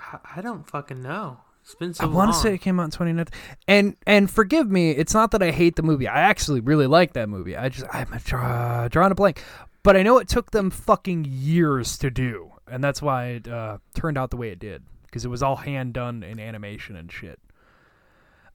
I, 0.00 0.18
I 0.36 0.40
don't 0.40 0.66
fucking 0.66 1.02
know. 1.02 1.40
It's 1.62 1.74
been 1.74 1.92
so 1.92 2.04
I 2.04 2.06
want 2.06 2.32
to 2.32 2.38
say 2.38 2.54
it 2.54 2.62
came 2.62 2.80
out 2.80 2.84
in 2.84 2.90
2019. 2.90 3.38
And 3.68 3.96
and 4.06 4.30
forgive 4.30 4.70
me, 4.70 4.92
it's 4.92 5.12
not 5.12 5.30
that 5.32 5.42
I 5.42 5.50
hate 5.50 5.76
the 5.76 5.82
movie. 5.82 6.08
I 6.08 6.22
actually 6.22 6.60
really 6.60 6.86
like 6.86 7.12
that 7.12 7.28
movie. 7.28 7.54
I 7.54 7.68
just 7.68 7.84
I'm 7.94 8.08
draw, 8.24 8.88
drawing 8.88 9.12
a 9.12 9.14
blank, 9.14 9.42
but 9.82 9.94
I 9.94 10.02
know 10.02 10.16
it 10.16 10.28
took 10.28 10.52
them 10.52 10.70
fucking 10.70 11.26
years 11.28 11.98
to 11.98 12.10
do, 12.10 12.52
and 12.70 12.82
that's 12.82 13.00
why 13.02 13.26
it 13.26 13.48
uh, 13.48 13.78
turned 13.94 14.16
out 14.18 14.30
the 14.30 14.36
way 14.36 14.50
it 14.50 14.58
did. 14.58 14.82
because 15.06 15.24
it 15.24 15.28
was 15.28 15.42
all 15.42 15.56
hand 15.56 15.94
done 15.94 16.22
in 16.22 16.38
animation 16.38 16.94
and 16.96 17.10
shit. 17.10 17.38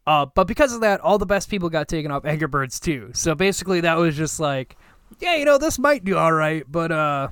Uh, 0.06 0.26
but 0.26 0.46
because 0.48 0.74
of 0.74 0.82
that, 0.82 1.00
all 1.00 1.18
the 1.18 1.26
best 1.26 1.50
people 1.50 1.70
got 1.70 1.88
taken 1.88 2.12
off 2.12 2.26
Angry 2.26 2.48
Birds 2.48 2.80
too. 2.80 3.10
So 3.14 3.36
basically, 3.36 3.82
that 3.82 3.98
was 3.98 4.16
just 4.18 4.40
like, 4.40 4.76
yeah, 5.20 5.36
you 5.36 5.46
know, 5.46 5.58
this 5.58 5.80
might 5.80 6.04
do 6.04 6.18
all 6.18 6.34
right, 6.34 6.64
but 6.70 6.92
uh, 6.92 7.30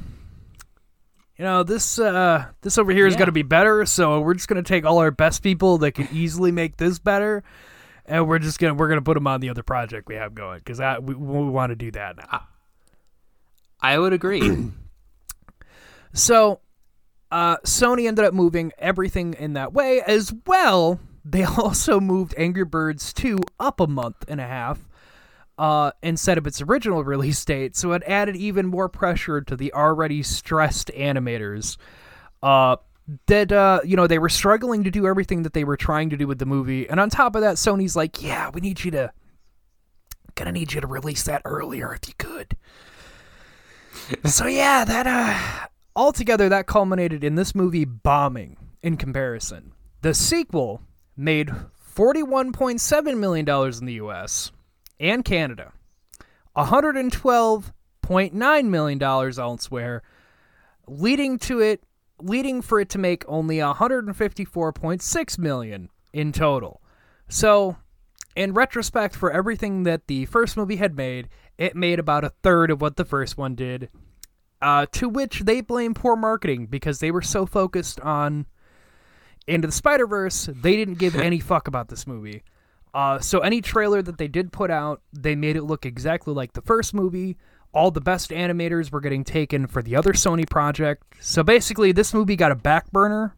you 1.37 1.43
know, 1.45 1.63
this 1.63 1.99
uh, 1.99 2.45
this 2.61 2.77
over 2.77 2.91
here 2.91 3.07
is 3.07 3.13
Yeah. 3.13 3.19
gonna 3.19 3.31
be 3.31 3.41
better. 3.43 3.85
So 3.85 4.21
we're 4.21 4.35
just 4.35 4.47
gonna 4.47 4.63
take 4.63 4.85
all 4.85 4.99
our 4.99 5.11
best 5.11 5.43
people 5.43 5.79
that 5.79 5.91
can 5.93 6.07
easily 6.13 6.51
make 6.51 6.77
this 6.77 6.97
better, 6.97 7.43
and 8.05 8.27
we're 8.27 8.39
just 8.39 8.57
gonna 8.59 8.73
we're 8.73 8.87
gonna 8.89 9.01
put 9.01 9.15
them 9.15 9.27
on 9.27 9.41
the 9.41 9.49
other 9.49 9.63
project 9.63 10.07
we 10.07 10.15
have 10.15 10.33
going 10.33 10.59
because 10.63 10.79
we 11.01 11.13
we 11.15 11.49
want 11.49 11.71
to 11.71 11.75
do 11.75 11.91
that 11.91 12.15
now. 12.17 12.47
I 13.81 13.99
would 13.99 14.13
agree. 14.13 14.69
So, 16.13 16.59
uh, 17.31 17.57
Sony 17.57 18.07
ended 18.07 18.25
up 18.25 18.33
moving 18.33 18.71
everything 18.77 19.33
in 19.33 19.53
that 19.53 19.73
way 19.73 20.01
as 20.01 20.33
well. 20.45 20.99
They 21.23 21.43
also 21.57 21.99
moved 21.99 22.33
Angry 22.37 22.65
Birds 22.65 23.13
2 23.13 23.39
up 23.59 23.79
a 23.79 23.87
month 23.87 24.25
and 24.27 24.41
a 24.41 24.47
half 24.47 24.87
uh, 25.57 25.91
instead 26.01 26.37
of 26.37 26.47
its 26.47 26.61
original 26.61 27.03
release 27.05 27.43
date, 27.45 27.75
so 27.75 27.93
it 27.93 28.03
added 28.05 28.35
even 28.35 28.65
more 28.65 28.89
pressure 28.89 29.41
to 29.41 29.55
the 29.55 29.73
already 29.73 30.23
stressed 30.23 30.89
animators. 30.97 31.77
Uh, 32.43 32.77
that 33.27 33.51
uh, 33.51 33.81
you 33.83 33.95
know 33.95 34.07
they 34.07 34.19
were 34.19 34.29
struggling 34.29 34.83
to 34.83 34.91
do 34.91 35.05
everything 35.05 35.43
that 35.43 35.53
they 35.53 35.63
were 35.63 35.77
trying 35.77 36.09
to 36.09 36.17
do 36.17 36.27
with 36.27 36.39
the 36.39 36.45
movie, 36.45 36.89
and 36.89 36.99
on 36.99 37.09
top 37.09 37.35
of 37.35 37.41
that, 37.41 37.57
Sony's 37.57 37.95
like, 37.95 38.23
"Yeah, 38.23 38.49
we 38.53 38.61
need 38.61 38.83
you 38.83 38.91
to, 38.91 39.11
gonna 40.35 40.51
need 40.51 40.73
you 40.73 40.81
to 40.81 40.87
release 40.87 41.23
that 41.23 41.41
earlier 41.45 41.93
if 41.93 42.07
you 42.07 42.13
could." 42.17 42.55
so 44.25 44.47
yeah, 44.47 44.85
that 44.85 45.07
uh, 45.07 45.67
altogether 45.95 46.49
that 46.49 46.67
culminated 46.67 47.23
in 47.23 47.35
this 47.35 47.55
movie 47.55 47.85
bombing. 47.85 48.57
In 48.83 48.97
comparison, 48.97 49.73
the 50.01 50.15
sequel 50.15 50.81
made 51.15 51.51
$41.7 51.95 53.17
million 53.17 53.47
in 53.47 53.85
the 53.85 53.93
US 53.93 54.51
and 54.99 55.23
Canada, 55.23 55.71
$112.9 56.55 58.65
million 58.65 59.03
elsewhere, 59.03 60.01
leading 60.87 61.37
to 61.39 61.59
it 61.59 61.83
leading 62.23 62.61
for 62.61 62.79
it 62.79 62.89
to 62.89 62.99
make 62.99 63.23
only 63.27 63.57
154.6 63.57 65.39
million 65.39 65.89
in 66.13 66.31
total. 66.31 66.81
So, 67.27 67.77
in 68.35 68.53
retrospect 68.53 69.15
for 69.15 69.31
everything 69.31 69.83
that 69.83 70.07
the 70.07 70.25
first 70.25 70.55
movie 70.55 70.77
had 70.77 70.95
made, 70.95 71.29
it 71.57 71.75
made 71.75 71.99
about 71.99 72.23
a 72.23 72.33
third 72.43 72.71
of 72.71 72.81
what 72.81 72.95
the 72.95 73.05
first 73.05 73.37
one 73.37 73.55
did. 73.55 73.89
Uh, 74.61 74.85
to 74.91 75.09
which 75.09 75.39
they 75.39 75.59
blame 75.59 75.93
poor 75.93 76.15
marketing 76.15 76.67
because 76.67 76.99
they 76.99 77.09
were 77.09 77.21
so 77.21 77.45
focused 77.45 77.99
on 78.01 78.45
into 79.47 79.67
the 79.67 79.71
Spider 79.71 80.05
Verse, 80.05 80.49
they 80.53 80.75
didn't 80.75 80.99
give 80.99 81.15
any 81.15 81.39
fuck 81.51 81.67
about 81.67 81.87
this 81.89 82.05
movie. 82.05 82.43
Uh, 82.93 83.19
so 83.19 83.39
any 83.39 83.61
trailer 83.61 84.01
that 84.01 84.17
they 84.17 84.27
did 84.27 84.51
put 84.51 84.69
out, 84.69 85.01
they 85.13 85.35
made 85.35 85.55
it 85.55 85.63
look 85.63 85.85
exactly 85.85 86.33
like 86.33 86.53
the 86.53 86.61
first 86.61 86.93
movie. 86.93 87.37
All 87.73 87.89
the 87.89 88.01
best 88.01 88.31
animators 88.31 88.91
were 88.91 88.99
getting 88.99 89.23
taken 89.23 89.65
for 89.65 89.81
the 89.81 89.95
other 89.95 90.11
Sony 90.11 90.49
project. 90.49 91.03
So 91.21 91.41
basically, 91.41 91.93
this 91.93 92.13
movie 92.13 92.35
got 92.35 92.51
a 92.51 92.55
back 92.55 92.91
burner, 92.91 93.35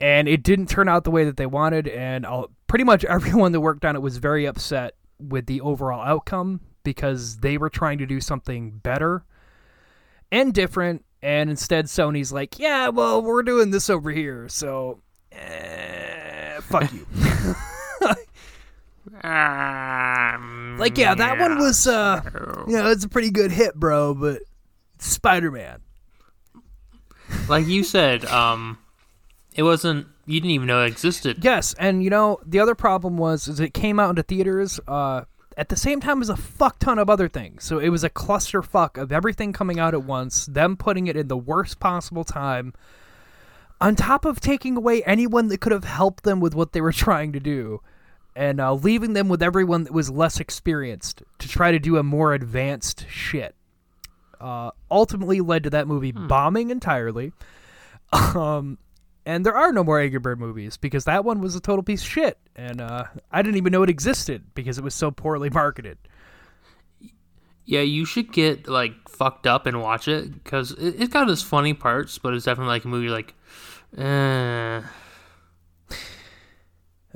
and 0.00 0.28
it 0.28 0.44
didn't 0.44 0.68
turn 0.68 0.88
out 0.88 1.02
the 1.02 1.10
way 1.10 1.24
that 1.24 1.36
they 1.36 1.46
wanted. 1.46 1.88
And 1.88 2.24
all, 2.24 2.50
pretty 2.68 2.84
much 2.84 3.04
everyone 3.08 3.52
that 3.52 3.60
worked 3.60 3.84
on 3.84 3.96
it 3.96 4.02
was 4.02 4.18
very 4.18 4.46
upset 4.46 4.94
with 5.18 5.46
the 5.46 5.60
overall 5.60 6.02
outcome 6.02 6.60
because 6.84 7.38
they 7.38 7.58
were 7.58 7.70
trying 7.70 7.98
to 7.98 8.06
do 8.06 8.20
something 8.20 8.70
better 8.70 9.24
and 10.32 10.52
different. 10.52 11.04
And 11.22 11.48
instead, 11.50 11.84
Sony's 11.84 12.32
like, 12.32 12.58
yeah, 12.58 12.88
well, 12.88 13.22
we're 13.22 13.44
doing 13.44 13.70
this 13.70 13.88
over 13.88 14.10
here. 14.10 14.48
So, 14.48 14.98
eh, 15.30 16.58
fuck 16.62 16.92
you. 16.92 17.06
like, 19.22 20.98
yeah, 20.98 21.14
that 21.14 21.38
one 21.38 21.58
was, 21.58 21.86
uh, 21.86 22.22
you 22.66 22.74
know, 22.74 22.90
it's 22.90 23.04
a 23.04 23.08
pretty 23.08 23.30
good 23.30 23.52
hit, 23.52 23.76
bro, 23.76 24.14
but 24.14 24.42
Spider 24.98 25.52
Man. 25.52 25.80
like 27.48 27.68
you 27.68 27.84
said, 27.84 28.24
um, 28.24 28.78
it 29.54 29.62
wasn't. 29.62 30.08
You 30.24 30.40
didn't 30.40 30.52
even 30.52 30.66
know 30.68 30.82
it 30.82 30.86
existed. 30.86 31.44
Yes, 31.44 31.74
and 31.78 32.02
you 32.02 32.08
know 32.08 32.38
the 32.46 32.60
other 32.60 32.76
problem 32.76 33.16
was 33.16 33.48
is 33.48 33.58
it 33.58 33.74
came 33.74 33.98
out 33.98 34.10
into 34.10 34.22
theaters 34.22 34.78
uh, 34.86 35.22
at 35.56 35.68
the 35.68 35.76
same 35.76 36.00
time 36.00 36.22
as 36.22 36.28
a 36.28 36.36
fuck 36.36 36.78
ton 36.78 36.98
of 36.98 37.10
other 37.10 37.28
things. 37.28 37.64
So 37.64 37.78
it 37.78 37.88
was 37.88 38.04
a 38.04 38.10
clusterfuck 38.10 39.00
of 39.00 39.12
everything 39.12 39.52
coming 39.52 39.78
out 39.78 39.94
at 39.94 40.04
once. 40.04 40.46
Them 40.46 40.76
putting 40.76 41.06
it 41.06 41.16
in 41.16 41.28
the 41.28 41.36
worst 41.36 41.80
possible 41.80 42.24
time, 42.24 42.72
on 43.80 43.96
top 43.96 44.24
of 44.24 44.40
taking 44.40 44.76
away 44.76 45.02
anyone 45.02 45.48
that 45.48 45.60
could 45.60 45.72
have 45.72 45.84
helped 45.84 46.24
them 46.24 46.40
with 46.40 46.54
what 46.54 46.72
they 46.72 46.80
were 46.80 46.92
trying 46.92 47.32
to 47.32 47.40
do, 47.40 47.80
and 48.34 48.60
uh, 48.60 48.72
leaving 48.72 49.12
them 49.12 49.28
with 49.28 49.42
everyone 49.42 49.84
that 49.84 49.92
was 49.92 50.10
less 50.10 50.40
experienced 50.40 51.22
to 51.38 51.48
try 51.48 51.70
to 51.70 51.78
do 51.78 51.96
a 51.96 52.02
more 52.02 52.32
advanced 52.32 53.06
shit. 53.08 53.54
Uh, 54.40 54.70
ultimately 54.90 55.40
led 55.40 55.62
to 55.62 55.70
that 55.70 55.86
movie 55.86 56.12
bombing 56.12 56.70
entirely. 56.70 57.32
Um, 58.34 58.76
and 59.26 59.44
there 59.46 59.56
are 59.56 59.72
no 59.72 59.84
more 59.84 60.00
Angry 60.00 60.18
Bird 60.18 60.38
movies 60.40 60.76
because 60.76 61.04
that 61.04 61.24
one 61.24 61.40
was 61.40 61.54
a 61.56 61.60
total 61.60 61.82
piece 61.82 62.02
of 62.02 62.08
shit, 62.08 62.38
and 62.56 62.80
uh, 62.80 63.04
I 63.30 63.42
didn't 63.42 63.56
even 63.56 63.72
know 63.72 63.82
it 63.82 63.90
existed 63.90 64.42
because 64.54 64.78
it 64.78 64.84
was 64.84 64.94
so 64.94 65.10
poorly 65.10 65.50
marketed. 65.50 65.98
Yeah, 67.64 67.82
you 67.82 68.04
should 68.04 68.32
get 68.32 68.66
like 68.68 69.08
fucked 69.08 69.46
up 69.46 69.66
and 69.66 69.80
watch 69.80 70.08
it 70.08 70.32
because 70.42 70.72
it, 70.72 70.96
it's 71.00 71.12
got 71.12 71.30
its 71.30 71.42
funny 71.42 71.74
parts, 71.74 72.18
but 72.18 72.34
it's 72.34 72.44
definitely 72.44 72.72
like 72.72 72.84
a 72.84 72.88
movie 72.88 73.08
like, 73.08 73.34
uh, 73.96 74.82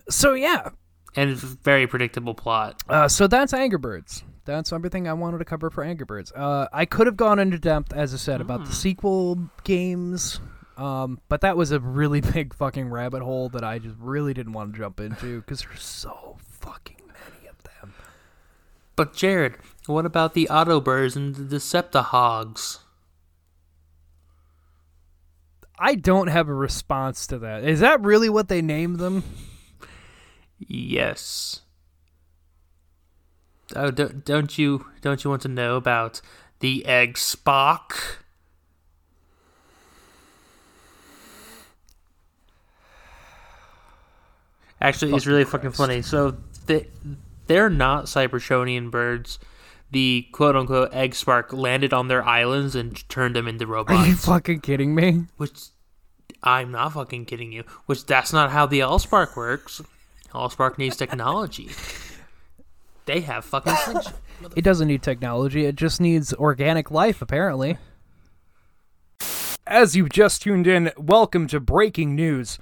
So 0.09 0.35
yeah, 0.35 0.69
and 1.17 1.31
it's 1.31 1.43
a 1.43 1.47
very 1.47 1.87
predictable 1.87 2.35
plot. 2.35 2.83
uh, 2.89 3.09
so 3.09 3.27
that's 3.27 3.53
Angry 3.53 3.79
Birds. 3.79 4.23
That's 4.45 4.73
everything 4.73 5.09
I 5.09 5.13
wanted 5.15 5.39
to 5.39 5.45
cover 5.45 5.71
for 5.71 5.83
Angry 5.83 6.05
Birds. 6.07 6.31
Uh, 6.31 6.69
I 6.73 6.85
could 6.85 7.09
have 7.09 7.17
gone 7.17 7.41
into 7.41 7.59
depth, 7.59 7.93
as 7.93 8.15
I 8.15 8.17
said, 8.17 8.41
about 8.41 8.65
the 8.65 8.73
sequel 8.73 9.51
games, 9.65 10.39
um, 10.77 11.21
but 11.29 11.41
that 11.41 11.57
was 11.57 11.71
a 11.73 11.81
really 11.81 12.21
big 12.33 12.55
fucking 12.55 12.91
rabbit 12.91 13.23
hole 13.23 13.49
that 13.51 13.65
I 13.65 13.79
just 13.79 13.97
really 13.99 14.35
didn't 14.35 14.53
want 14.53 14.73
to 14.73 14.79
jump 14.79 15.01
into 15.01 15.41
because 15.41 15.63
there's 15.63 15.83
so 15.83 16.37
fucking 16.43 17.01
many 17.07 17.49
of 17.49 17.63
them. 17.63 17.95
But 18.95 19.15
Jared, 19.15 19.57
what 19.87 20.07
about 20.07 20.35
the 20.35 20.49
Autobirds 20.51 21.17
and 21.17 21.35
the 21.35 21.57
Deceptihogs? 21.57 22.81
I 25.79 25.95
don't 25.95 26.29
have 26.29 26.49
a 26.49 26.55
response 26.55 27.27
to 27.29 27.39
that. 27.39 27.65
Is 27.65 27.81
that 27.81 28.01
really 28.01 28.31
what 28.31 28.49
they 28.49 28.63
named 28.63 28.99
them? 28.99 29.25
Yes. 30.59 31.61
Oh, 33.75 33.91
don't, 33.91 34.25
don't 34.25 34.57
you 34.57 34.87
don't 35.01 35.23
you 35.23 35.31
want 35.31 35.43
to 35.43 35.49
know 35.49 35.77
about 35.77 36.21
the 36.61 36.87
Egg 36.87 37.19
Spark? 37.19 38.26
Actually, 44.81 45.15
it's 45.15 45.27
really 45.27 45.45
fucking 45.45 45.73
funny. 45.73 46.03
So 46.03 46.37
they 46.67 46.89
they're 47.47 47.71
not 47.71 48.07
Cybertronian 48.07 48.91
birds. 48.91 49.39
The 49.91 50.27
quote 50.33 50.57
unquote 50.57 50.93
egg 50.93 51.15
spark 51.15 51.53
landed 51.53 51.93
on 51.93 52.09
their 52.09 52.25
islands 52.25 52.75
and 52.75 53.09
turned 53.09 53.37
them 53.37 53.49
into 53.49 53.67
robots. 53.67 53.99
Are 54.05 54.07
you 54.07 54.17
fucking 54.17 54.61
kidding 54.61 54.95
me? 54.95 55.27
which 55.37 55.69
I'm 56.43 56.71
not 56.73 56.93
fucking 56.93 57.25
kidding 57.25 57.53
you. 57.53 57.65
Which 57.87 58.05
that's 58.05 58.33
not 58.33 58.51
how 58.51 58.67
the 58.67 58.81
Allspark 58.81 59.37
works. 59.37 59.81
Allspark 60.33 60.77
needs 60.77 60.97
technology. 60.97 61.71
They 63.07 63.21
have 63.21 63.45
fucking 63.45 63.75
slingshot. 63.85 64.15
It 64.55 64.63
doesn't 64.63 64.89
need 64.89 65.03
technology, 65.03 65.65
it 65.65 65.77
just 65.77 66.01
needs 66.01 66.35
organic 66.35 66.91
life, 66.91 67.23
apparently. 67.23 67.79
As 69.67 69.97
you've 69.97 70.11
just 70.11 70.43
tuned 70.43 70.67
in, 70.67 70.93
welcome 70.99 71.47
to 71.49 71.59
breaking 71.59 72.15
news. 72.15 72.59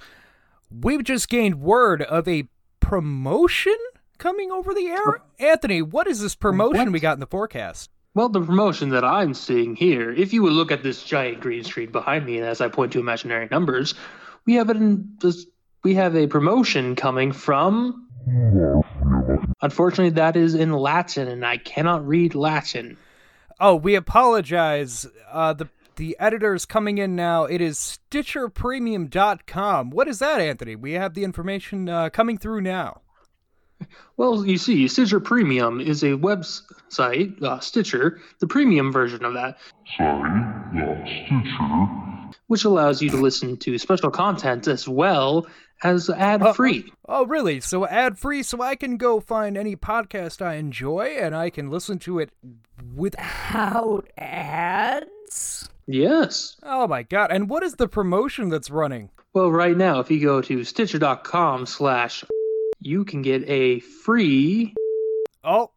We've 0.81 1.03
just 1.03 1.29
gained 1.29 1.61
word 1.61 2.01
of 2.01 2.27
a 2.27 2.47
promotion 2.79 3.77
coming 4.17 4.51
over 4.51 4.73
the 4.73 4.87
air. 4.87 5.21
Anthony, 5.39 5.81
what 5.81 6.07
is 6.07 6.21
this 6.21 6.35
promotion 6.35 6.91
we 6.91 6.99
got 6.99 7.13
in 7.13 7.19
the 7.19 7.27
forecast? 7.27 7.89
Well, 8.13 8.29
the 8.29 8.41
promotion 8.41 8.89
that 8.89 9.03
I'm 9.03 9.33
seeing 9.33 9.75
here, 9.75 10.11
if 10.11 10.31
you 10.31 10.41
would 10.43 10.53
look 10.53 10.71
at 10.71 10.83
this 10.83 11.03
giant 11.03 11.41
green 11.41 11.63
screen 11.63 11.91
behind 11.91 12.25
me, 12.25 12.37
and 12.37 12.45
as 12.45 12.61
I 12.61 12.69
point 12.69 12.93
to 12.93 12.99
imaginary 12.99 13.47
numbers, 13.51 13.93
we 14.45 14.53
have 14.55 14.71
this. 15.19 15.45
We 15.83 15.95
have 15.95 16.15
a 16.15 16.25
promotion 16.27 16.95
coming 16.95 17.31
from. 17.31 18.07
Unfortunately, 19.61 20.11
that 20.11 20.35
is 20.35 20.55
in 20.55 20.71
Latin, 20.71 21.27
and 21.27 21.45
I 21.45 21.57
cannot 21.57 22.07
read 22.07 22.35
Latin. 22.35 22.97
Oh, 23.59 23.75
we 23.75 23.95
apologize. 23.95 25.05
Uh, 25.31 25.53
the 25.53 25.67
the 25.95 26.15
editor's 26.19 26.65
coming 26.65 26.97
in 26.97 27.15
now. 27.15 27.45
It 27.45 27.61
is 27.61 27.99
StitcherPremium.com. 28.11 29.89
What 29.89 30.07
is 30.07 30.19
that, 30.19 30.39
Anthony? 30.39 30.75
We 30.75 30.93
have 30.93 31.13
the 31.13 31.23
information 31.23 31.89
uh, 31.89 32.09
coming 32.09 32.37
through 32.37 32.61
now. 32.61 33.01
Well, 34.17 34.45
you 34.45 34.57
see, 34.57 34.87
Stitcher 34.87 35.19
Premium 35.19 35.81
is 35.81 36.01
a 36.03 36.11
website, 36.11 37.41
uh, 37.43 37.59
Stitcher, 37.59 38.21
the 38.39 38.47
premium 38.47 38.91
version 38.91 39.25
of 39.25 39.33
that. 39.33 39.57
Sorry, 39.97 40.31
uh, 40.31 41.05
Stitcher 41.05 42.04
which 42.47 42.63
allows 42.65 43.01
you 43.01 43.09
to 43.09 43.17
listen 43.17 43.57
to 43.57 43.77
special 43.77 44.11
content 44.11 44.67
as 44.67 44.87
well 44.87 45.47
as 45.83 46.09
ad 46.09 46.55
free. 46.55 46.91
Oh, 47.07 47.25
really? 47.25 47.59
So 47.59 47.85
ad 47.85 48.17
free, 48.17 48.43
so 48.43 48.61
I 48.61 48.75
can 48.75 48.97
go 48.97 49.19
find 49.19 49.57
any 49.57 49.75
podcast 49.75 50.41
I 50.41 50.55
enjoy 50.55 51.17
and 51.19 51.35
I 51.35 51.49
can 51.49 51.69
listen 51.69 51.99
to 51.99 52.19
it 52.19 52.29
without 52.95 54.07
ads? 54.17 55.69
yes. 55.87 56.55
Oh 56.63 56.87
my 56.87 57.03
god! 57.03 57.31
And 57.31 57.49
what 57.49 57.63
is 57.63 57.75
the 57.75 57.87
promotion 57.87 58.49
that's 58.49 58.69
running? 58.69 59.09
Well, 59.33 59.51
right 59.51 59.75
now, 59.75 59.99
if 59.99 60.09
you 60.09 60.21
go 60.21 60.41
to 60.41 60.63
stitcher.com 60.63 61.65
slash, 61.65 62.23
you 62.79 63.03
can 63.03 63.21
get 63.21 63.43
a 63.49 63.79
free. 63.81 64.73
Oh, 65.43 65.71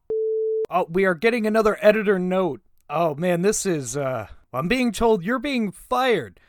oh, 0.70 0.86
we 0.88 1.04
are 1.06 1.14
getting 1.14 1.46
another 1.46 1.76
editor 1.82 2.18
note. 2.18 2.60
Oh 2.88 3.14
man, 3.14 3.42
this 3.42 3.66
is. 3.66 3.96
uh 3.96 4.28
I'm 4.52 4.68
being 4.68 4.92
told 4.92 5.24
you're 5.24 5.38
being 5.38 5.70
fired. 5.72 6.40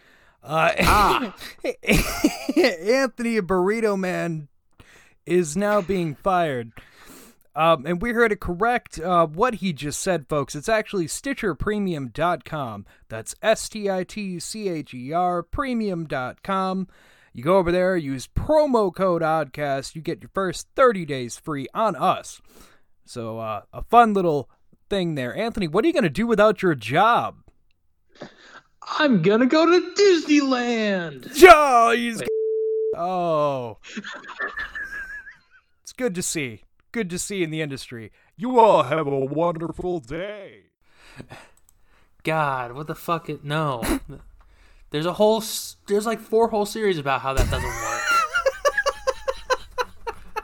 Uh, 0.43 0.71
Anthony 1.63 3.41
Burrito 3.41 3.97
Man 3.97 4.47
is 5.25 5.55
now 5.55 5.81
being 5.81 6.15
fired. 6.15 6.71
Um, 7.55 7.85
and 7.85 8.01
we 8.01 8.11
heard 8.11 8.31
it 8.31 8.39
correct 8.39 8.99
uh, 8.99 9.25
what 9.27 9.55
he 9.55 9.73
just 9.73 9.99
said, 9.99 10.27
folks. 10.29 10.55
It's 10.55 10.69
actually 10.69 11.07
StitcherPremium.com. 11.07 12.85
That's 13.09 13.35
S 13.41 13.67
T 13.67 13.89
I 13.89 14.03
T 14.03 14.39
C 14.39 14.69
H 14.69 14.93
E 14.93 15.11
R 15.11 15.43
Premium.com. 15.43 16.87
You 17.33 17.43
go 17.43 17.57
over 17.57 17.71
there, 17.71 17.97
use 17.97 18.27
promo 18.27 18.93
code 18.93 19.21
ODCAST. 19.21 19.95
You 19.95 20.01
get 20.01 20.21
your 20.21 20.31
first 20.33 20.67
30 20.75 21.05
days 21.05 21.37
free 21.37 21.67
on 21.73 21.95
us. 21.95 22.41
So, 23.05 23.39
uh, 23.39 23.63
a 23.73 23.83
fun 23.83 24.13
little 24.13 24.49
thing 24.89 25.15
there. 25.15 25.35
Anthony, 25.35 25.67
what 25.67 25.83
are 25.83 25.87
you 25.87 25.93
going 25.93 26.03
to 26.03 26.09
do 26.09 26.27
without 26.27 26.61
your 26.61 26.75
job? 26.75 27.37
I'm 28.97 29.21
gonna 29.21 29.45
go 29.45 29.65
to 29.65 29.93
Disneyland. 29.93 31.31
Oh, 31.43 31.91
he's... 31.91 32.21
oh. 32.97 33.77
it's 35.83 35.93
good 35.93 36.15
to 36.15 36.23
see. 36.23 36.63
Good 36.91 37.09
to 37.11 37.19
see 37.19 37.43
in 37.43 37.51
the 37.51 37.61
industry. 37.61 38.11
You 38.35 38.59
all 38.59 38.83
have 38.83 39.05
a 39.05 39.19
wonderful 39.19 39.99
day. 39.99 40.63
God, 42.23 42.71
what 42.71 42.87
the 42.87 42.95
fuck? 42.95 43.29
It, 43.29 43.43
no. 43.43 43.83
There's 44.91 45.05
a 45.05 45.13
whole. 45.13 45.43
There's 45.87 46.05
like 46.05 46.19
four 46.19 46.47
whole 46.49 46.65
series 46.65 46.97
about 46.97 47.21
how 47.21 47.33
that 47.33 47.49
doesn't 47.51 47.69
work. 47.69 48.01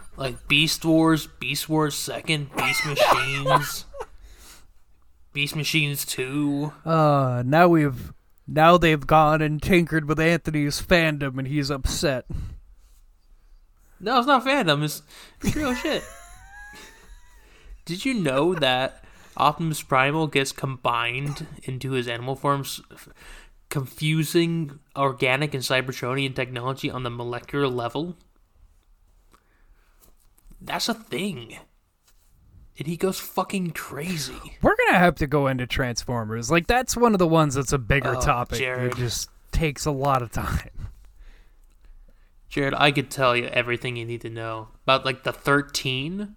like 0.17 0.47
Beast 0.47 0.85
Wars, 0.85 1.27
Beast 1.27 1.67
Wars 1.67 1.95
Second, 1.95 2.55
Beast 2.55 2.85
Machines, 2.85 3.85
Beast 5.33 5.55
Machines 5.55 6.05
Two. 6.05 6.73
Uh, 6.85 7.41
now 7.45 7.67
we've 7.67 8.13
now 8.47 8.77
they've 8.77 9.05
gone 9.05 9.41
and 9.41 9.61
tinkered 9.61 10.07
with 10.07 10.19
Anthony's 10.19 10.81
fandom, 10.81 11.37
and 11.37 11.47
he's 11.47 11.69
upset. 11.71 12.25
No, 13.99 14.17
it's 14.17 14.27
not 14.27 14.45
fandom. 14.45 14.83
It's, 14.83 15.01
it's 15.41 15.55
real 15.55 15.73
shit. 15.75 16.03
Did 17.85 18.05
you 18.05 18.13
know 18.13 18.53
that 18.55 19.03
Optimus 19.37 19.81
Primal 19.81 20.27
gets 20.27 20.51
combined 20.51 21.45
into 21.63 21.91
his 21.91 22.07
animal 22.07 22.35
forms, 22.35 22.81
f- 22.91 23.09
confusing 23.69 24.79
organic 24.95 25.53
and 25.53 25.63
Cybertronian 25.63 26.35
technology 26.35 26.89
on 26.89 27.03
the 27.03 27.09
molecular 27.09 27.67
level? 27.67 28.15
That's 30.61 30.89
a 30.89 30.93
thing. 30.93 31.57
And 32.77 32.87
he 32.87 32.97
goes 32.97 33.19
fucking 33.19 33.71
crazy. 33.71 34.35
We're 34.61 34.75
gonna 34.85 34.99
have 34.99 35.15
to 35.15 35.27
go 35.27 35.47
into 35.47 35.65
Transformers. 35.65 36.51
Like 36.51 36.67
that's 36.67 36.97
one 36.97 37.13
of 37.13 37.19
the 37.19 37.27
ones 37.27 37.55
that's 37.55 37.71
a 37.73 37.77
bigger 37.77 38.15
Oh, 38.17 38.21
topic. 38.21 38.59
Jared. 38.59 38.91
It 38.93 38.97
just 38.97 39.29
takes 39.51 39.85
a 39.85 39.91
lot 39.91 40.21
of 40.21 40.31
time. 40.31 40.71
Jared, 42.49 42.73
I 42.77 42.91
could 42.91 43.09
tell 43.09 43.35
you 43.35 43.45
everything 43.47 43.95
you 43.95 44.05
need 44.05 44.21
to 44.21 44.29
know 44.29 44.69
about 44.83 45.05
like 45.05 45.23
the 45.23 45.31
13. 45.33 46.35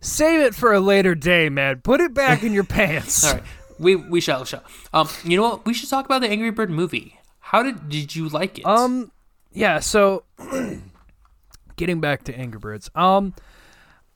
Save 0.00 0.40
it 0.40 0.54
for 0.54 0.72
a 0.72 0.80
later 0.80 1.14
day, 1.14 1.48
man. 1.48 1.80
Put 1.82 2.00
it 2.00 2.14
back 2.14 2.42
in 2.42 2.52
your 2.52 2.64
pants. 2.64 3.24
All 3.26 3.34
right. 3.34 3.42
We 3.78 3.94
we 3.94 4.20
shall 4.20 4.44
shall. 4.44 4.64
Um, 4.92 5.08
you 5.24 5.36
know 5.36 5.42
what? 5.48 5.66
We 5.66 5.72
should 5.74 5.88
talk 5.88 6.04
about 6.04 6.20
the 6.20 6.28
Angry 6.28 6.50
Bird 6.50 6.70
movie. 6.70 7.18
How 7.38 7.62
did 7.62 7.88
did 7.88 8.16
you 8.16 8.28
like 8.28 8.58
it? 8.58 8.66
Um, 8.66 9.12
yeah. 9.52 9.78
So, 9.78 10.24
getting 11.76 12.00
back 12.00 12.24
to 12.24 12.34
Angry 12.36 12.58
Birds. 12.58 12.90
Um, 12.96 13.34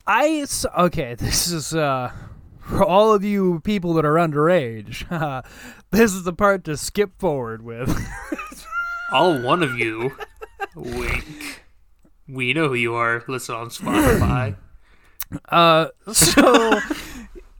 I 0.05 0.45
okay. 0.77 1.15
This 1.19 1.51
is 1.51 1.73
uh 1.73 2.11
for 2.59 2.83
all 2.83 3.13
of 3.13 3.23
you 3.23 3.59
people 3.61 3.93
that 3.95 4.05
are 4.05 4.15
underage. 4.15 5.07
this 5.91 6.13
is 6.13 6.23
the 6.23 6.33
part 6.33 6.63
to 6.65 6.77
skip 6.77 7.19
forward 7.19 7.61
with. 7.61 7.89
all 9.11 9.41
one 9.41 9.63
of 9.63 9.77
you. 9.77 10.15
Wink. 10.75 11.63
We 12.27 12.53
know 12.53 12.69
who 12.69 12.75
you 12.75 12.95
are. 12.95 13.23
Listen 13.27 13.55
on 13.55 13.67
Spotify. 13.69 14.55
Uh, 15.49 15.87
so, 16.11 16.79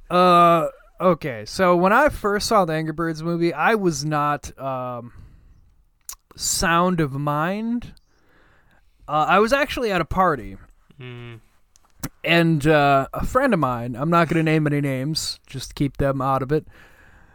uh, 0.09 0.67
okay. 1.01 1.43
So 1.45 1.75
when 1.75 1.91
I 1.91 2.09
first 2.09 2.47
saw 2.47 2.63
the 2.65 2.73
Angry 2.73 2.93
Birds 2.93 3.21
movie, 3.21 3.53
I 3.53 3.75
was 3.75 4.05
not 4.05 4.57
um 4.57 5.11
sound 6.35 7.01
of 7.01 7.11
mind. 7.13 7.93
Uh, 9.07 9.25
I 9.27 9.39
was 9.39 9.51
actually 9.51 9.91
at 9.91 9.99
a 9.99 10.05
party. 10.05 10.57
Mm. 10.99 11.41
And 12.23 12.65
uh, 12.65 13.07
a 13.13 13.25
friend 13.25 13.53
of 13.53 13.59
mine 13.59 13.95
i'm 13.95 14.09
not 14.09 14.29
going 14.29 14.37
to 14.37 14.43
name 14.43 14.65
any 14.65 14.81
names 14.81 15.39
just 15.47 15.75
keep 15.75 15.97
them 15.97 16.21
out 16.21 16.41
of 16.41 16.51
it. 16.51 16.65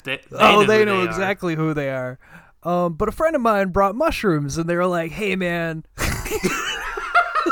They, 0.04 0.16
they 0.30 0.36
oh 0.38 0.60
know 0.60 0.66
they 0.66 0.84
know 0.84 1.00
are. 1.02 1.04
exactly 1.04 1.54
who 1.54 1.74
they 1.74 1.90
are. 1.90 2.18
Um, 2.62 2.94
but 2.94 3.08
a 3.08 3.12
friend 3.12 3.36
of 3.36 3.42
mine 3.42 3.68
brought 3.68 3.94
mushrooms 3.94 4.58
and 4.58 4.68
they 4.68 4.76
were 4.76 4.86
like 4.86 5.12
hey 5.12 5.36
man. 5.36 5.84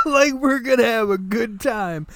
Like 0.04 0.34
we're 0.34 0.60
gonna 0.60 0.84
have 0.84 1.10
a 1.10 1.18
good 1.18 1.58
time. 1.60 2.06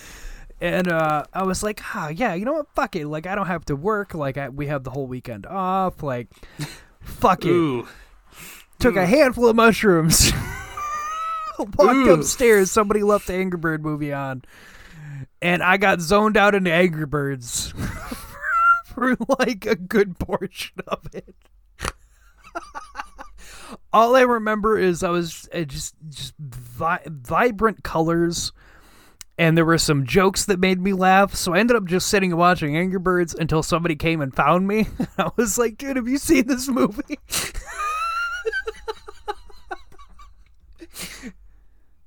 And 0.60 0.86
uh, 0.88 1.24
i 1.32 1.42
was 1.42 1.62
like 1.62 1.80
ah 1.94 2.08
yeah 2.08 2.34
you 2.34 2.44
know 2.44 2.52
what? 2.52 2.66
Fuck 2.74 2.94
it. 2.94 3.06
Like 3.06 3.26
i 3.26 3.34
don't 3.34 3.48
have 3.48 3.64
to 3.66 3.74
work. 3.76 4.14
Like 4.14 4.36
I, 4.36 4.48
we 4.48 4.66
have 4.66 4.84
the 4.84 4.90
whole 4.90 5.06
weekend 5.06 5.44
off. 5.46 6.02
Like 6.02 6.28
fuck 7.00 7.44
it. 7.44 7.50
Ooh. 7.50 7.88
took 8.78 8.96
a 8.96 9.06
handful 9.06 9.48
of 9.48 9.56
mushrooms. 9.56 10.32
Walked 11.58 11.80
Ooh. 11.80 12.12
upstairs. 12.12 12.70
Somebody 12.70 13.02
left 13.02 13.26
the 13.26 13.34
angry 13.34 13.58
bird 13.58 13.82
movie 13.82 14.12
on 14.12 14.42
and 15.42 15.62
i 15.62 15.76
got 15.76 16.00
zoned 16.00 16.36
out 16.36 16.54
into 16.54 16.72
angry 16.72 17.06
birds 17.06 17.72
for 18.86 19.16
like 19.38 19.66
a 19.66 19.76
good 19.76 20.18
portion 20.18 20.76
of 20.86 21.06
it 21.12 21.34
all 23.92 24.16
i 24.16 24.22
remember 24.22 24.78
is 24.78 25.02
i 25.02 25.10
was 25.10 25.48
uh, 25.54 25.62
just 25.62 25.94
just 26.08 26.34
vi- 26.38 27.02
vibrant 27.06 27.82
colors 27.82 28.52
and 29.38 29.56
there 29.56 29.64
were 29.64 29.78
some 29.78 30.04
jokes 30.04 30.44
that 30.44 30.58
made 30.58 30.80
me 30.80 30.92
laugh 30.92 31.34
so 31.34 31.54
i 31.54 31.58
ended 31.58 31.76
up 31.76 31.84
just 31.84 32.08
sitting 32.08 32.32
and 32.32 32.38
watching 32.38 32.76
angry 32.76 32.98
birds 32.98 33.34
until 33.34 33.62
somebody 33.62 33.96
came 33.96 34.20
and 34.20 34.34
found 34.34 34.66
me 34.66 34.86
i 35.18 35.30
was 35.36 35.58
like 35.58 35.76
dude 35.78 35.96
have 35.96 36.08
you 36.08 36.18
seen 36.18 36.46
this 36.46 36.68
movie 36.68 37.18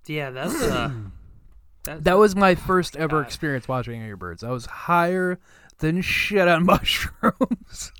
Yeah, 0.06 0.32
that's 0.32 0.62
uh. 0.62 0.92
That's, 1.84 2.04
That 2.04 2.18
was 2.18 2.36
my 2.36 2.56
first 2.56 2.96
ever 2.96 3.20
God. 3.22 3.28
experience 3.28 3.68
watching 3.68 4.00
Angry 4.02 4.16
Birds. 4.16 4.44
I 4.44 4.52
was 4.52 4.66
higher 4.66 5.40
than 5.80 6.02
shit 6.02 6.48
on 6.48 6.66
mushrooms. 6.66 7.92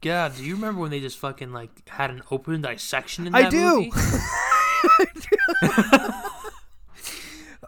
God, 0.00 0.36
do 0.36 0.44
you 0.44 0.54
remember 0.54 0.80
when 0.82 0.90
they 0.90 1.00
just 1.00 1.18
fucking 1.18 1.52
like 1.52 1.88
had 1.88 2.10
an 2.10 2.22
open 2.30 2.60
dissection 2.60 3.26
in 3.26 3.34
I 3.34 3.42
that 3.42 3.50
do. 3.50 3.76
movie? 3.76 3.90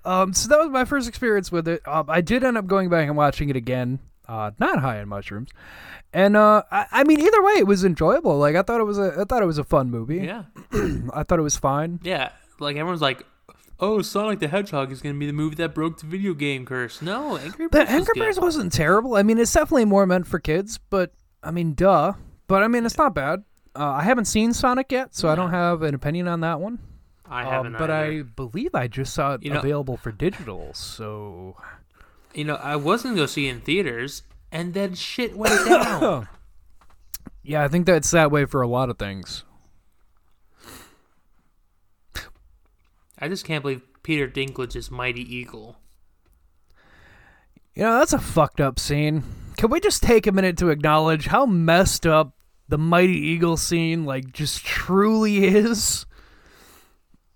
um, 0.04 0.32
so 0.34 0.48
that 0.48 0.58
was 0.58 0.68
my 0.68 0.84
first 0.84 1.08
experience 1.08 1.50
with 1.50 1.66
it. 1.68 1.86
Um, 1.88 2.06
I 2.08 2.20
did 2.20 2.44
end 2.44 2.58
up 2.58 2.66
going 2.66 2.90
back 2.90 3.08
and 3.08 3.16
watching 3.16 3.48
it 3.48 3.56
again, 3.56 4.00
uh, 4.28 4.50
not 4.58 4.80
high 4.80 5.00
on 5.00 5.08
mushrooms, 5.08 5.48
and 6.12 6.36
uh, 6.36 6.62
I, 6.70 6.86
I 6.92 7.04
mean 7.04 7.20
either 7.20 7.42
way, 7.42 7.54
it 7.54 7.66
was 7.66 7.84
enjoyable. 7.84 8.36
Like 8.38 8.54
I 8.54 8.62
thought 8.62 8.80
it 8.80 8.84
was 8.84 8.98
a, 8.98 9.16
I 9.20 9.24
thought 9.24 9.42
it 9.42 9.46
was 9.46 9.58
a 9.58 9.64
fun 9.64 9.90
movie. 9.90 10.18
Yeah, 10.18 10.44
I 11.14 11.22
thought 11.22 11.38
it 11.38 11.42
was 11.42 11.56
fine. 11.56 12.00
yeah. 12.02 12.30
Like 12.58 12.76
everyone's 12.76 13.02
like, 13.02 13.22
"Oh, 13.80 14.02
Sonic 14.02 14.38
the 14.40 14.48
Hedgehog 14.48 14.90
is 14.92 15.00
gonna 15.02 15.18
be 15.18 15.26
the 15.26 15.32
movie 15.32 15.56
that 15.56 15.74
broke 15.74 15.98
the 16.00 16.06
video 16.06 16.34
game 16.34 16.64
curse." 16.66 17.00
No, 17.02 17.36
Angry 17.36 17.68
Birds. 17.68 17.72
The 17.72 17.78
was 17.80 17.88
Angry. 18.08 18.20
Birds 18.20 18.40
wasn't 18.40 18.72
terrible. 18.72 19.16
I 19.16 19.22
mean, 19.22 19.38
it's 19.38 19.52
definitely 19.52 19.84
more 19.84 20.06
meant 20.06 20.26
for 20.26 20.38
kids, 20.38 20.78
but 20.90 21.12
I 21.42 21.50
mean, 21.50 21.74
duh. 21.74 22.14
But 22.48 22.62
I 22.62 22.68
mean, 22.68 22.86
it's 22.86 22.96
not 22.98 23.14
bad. 23.14 23.44
Uh, 23.74 23.84
I 23.90 24.02
haven't 24.02 24.24
seen 24.26 24.52
Sonic 24.54 24.90
yet, 24.90 25.14
so 25.14 25.28
I 25.28 25.34
don't 25.34 25.50
have 25.50 25.82
an 25.82 25.94
opinion 25.94 26.28
on 26.28 26.40
that 26.40 26.60
one. 26.60 26.78
I 27.28 27.42
Um, 27.42 27.50
haven't. 27.50 27.72
but 27.78 27.90
either. 27.90 28.18
I 28.20 28.22
believe 28.22 28.74
I 28.74 28.86
just 28.88 29.12
saw 29.12 29.34
it 29.34 29.42
You 29.42 29.50
know- 29.52 29.58
available 29.58 29.96
for 29.96 30.12
digital. 30.12 30.72
So 30.74 31.56
you 32.34 32.44
know, 32.44 32.54
I 32.56 32.76
wasn't 32.76 33.12
gonna 33.14 33.22
go 33.22 33.26
see 33.26 33.48
it 33.48 33.50
in 33.56 33.60
theaters, 33.62 34.22
and 34.52 34.74
then 34.74 34.94
shit 34.94 35.36
went 35.36 35.66
down. 35.68 36.28
yeah, 37.42 37.62
I 37.64 37.68
think 37.68 37.86
that's 37.86 38.10
that 38.12 38.30
way 38.30 38.44
for 38.44 38.62
a 38.62 38.68
lot 38.68 38.90
of 38.90 38.98
things. 38.98 39.44
I 43.18 43.28
just 43.28 43.44
can't 43.44 43.62
believe 43.62 43.82
Peter 44.02 44.28
Dinklage's 44.28 44.90
Mighty 44.90 45.22
Eagle. 45.22 45.76
You 47.74 47.84
know, 47.84 47.98
that's 47.98 48.12
a 48.12 48.18
fucked 48.18 48.60
up 48.60 48.78
scene. 48.78 49.22
Can 49.56 49.70
we 49.70 49.80
just 49.80 50.02
take 50.02 50.26
a 50.26 50.32
minute 50.32 50.56
to 50.58 50.70
acknowledge 50.70 51.26
how 51.26 51.46
messed 51.46 52.06
up 52.06 52.36
the 52.68 52.78
mighty 52.78 53.18
eagle 53.18 53.56
scene 53.56 54.04
like 54.04 54.32
just 54.32 54.64
truly 54.64 55.44
is. 55.44 56.06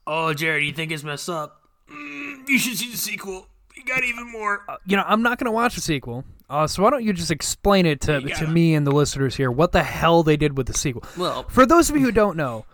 Oh, 0.07 0.35
Jared, 0.35 0.65
you 0.65 0.73
think 0.73 0.91
it's 0.91 1.05
messed 1.05 1.29
up? 1.29 1.63
Mm, 1.91 2.49
you 2.49 2.59
should 2.59 2.77
see 2.77 2.91
the 2.91 2.97
sequel. 2.97 3.47
You 3.77 3.85
got 3.85 4.03
even 4.05 4.31
more. 4.31 4.67
You 4.85 4.97
know, 4.97 5.05
I'm 5.07 5.23
not 5.23 5.39
gonna 5.39 5.53
watch 5.53 5.75
the 5.75 5.81
sequel. 5.81 6.25
Uh, 6.49 6.67
so 6.67 6.83
why 6.83 6.91
don't 6.91 7.05
you 7.05 7.13
just 7.13 7.31
explain 7.31 7.87
it 7.87 8.01
to 8.03 8.21
to 8.21 8.47
me 8.47 8.75
and 8.75 8.87
the 8.87 8.91
listeners 8.91 9.37
here 9.37 9.53
what 9.53 9.71
the 9.71 9.85
hell 9.85 10.23
they 10.25 10.37
did 10.37 10.57
with 10.57 10.67
the 10.67 10.75
sequel? 10.75 11.05
Well, 11.17 11.45
For 11.49 11.65
those 11.65 11.91
of 11.91 11.97
you 11.97 12.03
who 12.03 12.13
don't 12.13 12.37
know, 12.37 12.67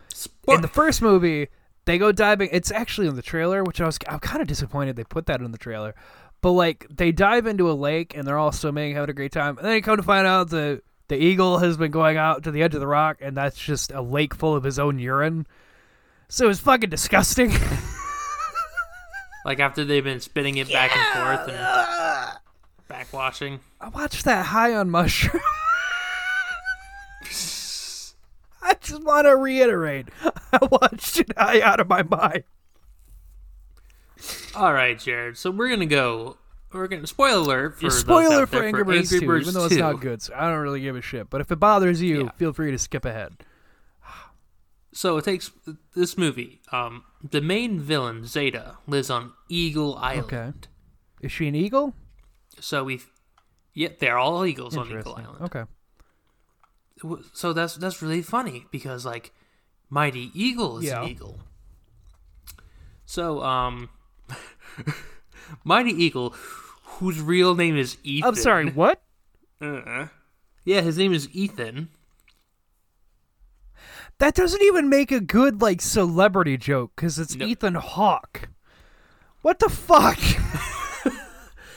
in 0.49 0.63
the 0.63 0.69
first 0.69 1.03
movie, 1.03 1.49
they 1.87 1.99
go 1.99 2.13
diving. 2.13 2.51
It's 2.53 2.71
actually 2.71 3.07
in 3.07 3.17
the 3.17 3.23
trailer, 3.23 3.65
which 3.65 3.81
I 3.81 3.87
was 3.87 3.99
I'm 4.09 4.19
kind 4.19 4.43
of 4.43 4.49
disappointed 4.49 4.97
they 4.97 5.05
put 5.05 5.27
that 5.27 5.41
in 5.41 5.53
the 5.53 5.59
trailer. 5.59 5.95
But 6.43 6.53
like 6.53 6.87
they 6.91 7.13
dive 7.13 7.47
into 7.47 7.71
a 7.71 7.73
lake 7.73 8.17
and 8.17 8.27
they're 8.27 8.39
all 8.39 8.53
swimming, 8.53 8.95
having 8.95 9.11
a 9.11 9.15
great 9.15 9.33
time, 9.33 9.57
and 9.57 9.67
then 9.67 9.75
you 9.75 9.83
come 9.83 9.97
to 9.97 10.03
find 10.03 10.27
out 10.27 10.51
the 10.51 10.83
the 11.09 11.17
eagle 11.17 11.59
has 11.59 11.77
been 11.77 11.93
going 11.93 12.17
out 12.17 12.43
to 12.45 12.51
the 12.51 12.63
edge 12.63 12.75
of 12.75 12.81
the 12.81 12.87
rock, 12.87 13.19
and 13.21 13.37
that's 13.37 13.59
just 13.59 13.93
a 13.93 14.03
lake 14.03 14.35
full 14.35 14.55
of 14.55 14.65
his 14.65 14.79
own 14.79 14.99
urine. 14.99 15.47
So 16.29 16.49
it's 16.51 16.61
fucking 16.61 16.91
disgusting. 16.91 17.51
like 19.45 19.61
after 19.61 19.85
they've 19.85 20.03
been 20.03 20.21
spitting 20.21 20.57
it 20.57 20.71
back 20.73 20.91
and 20.97 21.47
forth 21.47 21.57
and 21.57 22.39
backwashing. 22.91 23.61
I 23.81 23.89
watched 23.89 24.25
that 24.25 24.47
high 24.47 24.75
on 24.75 24.91
mushroom. 24.91 25.43
I 28.69 28.75
just 28.81 29.03
want 29.05 29.27
to 29.27 29.37
reiterate, 29.37 30.09
I 30.53 30.59
watched 30.71 31.21
it 31.21 31.31
out 31.39 31.79
of 31.81 31.89
my 31.89 32.03
mind. 32.03 32.45
All 34.55 34.73
right, 34.73 34.99
Jared. 34.99 35.37
So 35.37 35.51
we're 35.51 35.69
gonna 35.69 35.87
go. 35.87 36.39
We're 36.73 36.89
gonna 36.89 37.07
spoiler 37.07 37.39
alert 37.43 37.77
for 37.77 37.83
those 37.83 38.01
Spoiler 38.01 38.47
for 38.47 38.57
there 38.57 38.65
Angry 38.67 38.85
Birds 38.85 39.11
2, 39.11 39.27
Birds 39.27 39.43
even 39.49 39.55
though 39.55 39.67
it's 39.67 39.77
not 39.77 40.01
good. 40.01 40.21
So 40.23 40.35
I 40.35 40.51
don't 40.51 40.61
really 40.61 40.81
give 40.81 40.97
a 40.97 41.01
shit. 41.03 41.31
But 41.31 41.41
if 41.41 41.51
it 41.53 41.57
bothers 41.61 42.03
you, 42.03 42.25
Yeah. 42.25 42.31
feel 42.37 42.53
free 42.53 42.71
to 42.71 42.79
skip 42.79 43.05
ahead. 43.05 43.37
So 44.93 45.19
it 45.19 45.25
takes 45.25 45.51
this 45.95 46.17
movie. 46.17 46.63
Um, 46.73 47.05
the 47.23 47.43
main 47.43 47.79
villain 47.79 48.25
Zeta 48.27 48.79
lives 48.87 49.11
on 49.11 49.33
Eagle 49.49 49.95
Island. 49.97 50.33
Okay. 50.33 50.53
Is 51.21 51.31
she 51.33 51.49
an 51.49 51.55
eagle? 51.55 51.93
So 52.61 52.85
we, 52.85 53.03
yeah, 53.75 53.91
they're 54.01 54.17
all 54.19 54.45
eagles 54.47 54.75
on 54.77 54.91
Eagle 54.91 55.15
Island. 55.17 55.43
Okay. 55.45 55.65
So 57.33 57.53
that's 57.53 57.77
that's 57.77 58.01
really 58.03 58.23
funny 58.23 58.67
because 58.71 59.05
like, 59.05 59.33
Mighty 59.91 60.31
Eagle 60.35 60.79
is 60.79 60.85
Yeah. 60.85 61.03
an 61.03 61.09
eagle. 61.11 61.39
So 63.05 63.43
um, 63.43 63.91
Mighty 65.65 65.91
Eagle, 65.93 66.31
whose 66.99 67.21
real 67.21 67.55
name 67.55 67.77
is 67.77 67.97
Ethan. 68.03 68.29
I'm 68.29 68.35
sorry, 68.35 68.71
what? 68.71 69.01
Uh-uh. 69.61 70.09
Yeah, 70.65 70.81
his 70.81 70.99
name 70.99 71.13
is 71.13 71.29
Ethan. 71.31 71.91
That 74.19 74.35
doesn't 74.35 74.63
even 74.63 74.89
make 74.89 75.13
a 75.13 75.21
good 75.21 75.63
like 75.63 75.81
celebrity 75.81 76.57
joke 76.57 76.91
because 76.97 77.21
it's 77.21 77.37
No. 77.37 77.47
Ethan 77.47 77.75
Hawke. 77.77 78.49
What 79.43 79.59
the 79.61 79.69
fuck? 79.69 80.19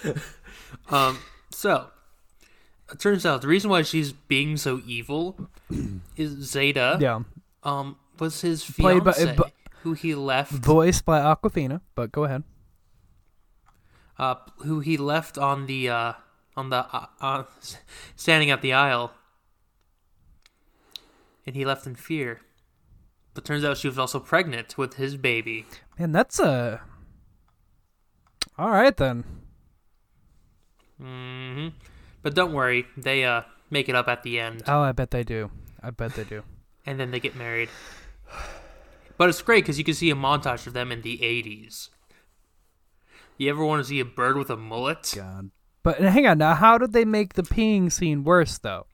Um, 0.89 1.19
so 1.51 1.87
it 2.91 2.99
turns 2.99 3.25
out 3.25 3.41
the 3.41 3.47
reason 3.47 3.69
why 3.69 3.81
she's 3.83 4.11
being 4.13 4.57
so 4.57 4.81
evil 4.85 5.49
is 6.17 6.31
Zeta. 6.41 6.97
yeah. 6.99 7.21
Um, 7.63 7.97
was 8.19 8.41
his 8.41 8.63
Played 8.63 9.03
by- 9.03 9.11
fiance 9.13 9.35
bu- 9.35 9.43
who 9.83 9.93
he 9.93 10.15
left. 10.15 10.51
Voiced 10.53 11.05
by 11.05 11.19
Awkwafina, 11.21 11.81
but 11.95 12.11
go 12.11 12.23
ahead. 12.25 12.43
uh, 14.17 14.35
who 14.59 14.79
he 14.81 14.97
left 14.97 15.37
on 15.37 15.65
the 15.67 15.89
uh, 15.89 16.13
on 16.57 16.69
the 16.69 16.77
uh, 16.93 17.05
uh, 17.21 17.43
standing 18.15 18.49
at 18.51 18.61
the 18.61 18.73
aisle, 18.73 19.11
and 21.45 21.55
he 21.55 21.63
left 21.65 21.85
in 21.87 21.95
fear. 21.95 22.41
But 23.33 23.45
turns 23.45 23.63
out 23.63 23.77
she 23.77 23.87
was 23.87 23.97
also 23.99 24.19
pregnant 24.19 24.77
with 24.77 24.95
his 24.95 25.15
baby. 25.15 25.65
Man, 25.97 26.11
that's 26.11 26.39
a. 26.39 26.81
All 28.57 28.71
right 28.71 28.95
then. 28.97 29.23
hmm 30.99 31.67
But 32.21 32.35
don't 32.35 32.53
worry, 32.53 32.85
they 32.97 33.23
uh 33.23 33.43
make 33.69 33.89
it 33.89 33.95
up 33.95 34.07
at 34.07 34.23
the 34.23 34.39
end, 34.39 34.63
Oh, 34.67 34.81
I 34.81 34.91
bet 34.91 35.11
they 35.11 35.23
do. 35.23 35.51
I 35.81 35.91
bet 35.91 36.13
they 36.15 36.23
do. 36.23 36.43
and 36.85 36.99
then 36.99 37.11
they 37.11 37.19
get 37.19 37.35
married. 37.35 37.69
But 39.17 39.29
it's 39.29 39.41
great 39.41 39.63
because 39.63 39.77
you 39.77 39.83
can 39.83 39.93
see 39.93 40.09
a 40.09 40.15
montage 40.15 40.65
of 40.65 40.73
them 40.73 40.91
in 40.91 41.01
the 41.01 41.17
'80s. 41.17 41.89
You 43.37 43.49
ever 43.49 43.63
want 43.63 43.81
to 43.81 43.87
see 43.87 43.99
a 43.99 44.05
bird 44.05 44.37
with 44.37 44.49
a 44.49 44.57
mullet? 44.57 45.13
God. 45.15 45.51
But 45.83 45.99
hang 45.99 46.27
on 46.27 46.37
now, 46.37 46.55
how 46.55 46.77
did 46.77 46.91
they 46.93 47.05
make 47.05 47.33
the 47.33 47.43
peeing 47.43 47.91
scene 47.91 48.23
worse 48.23 48.57
though? 48.57 48.85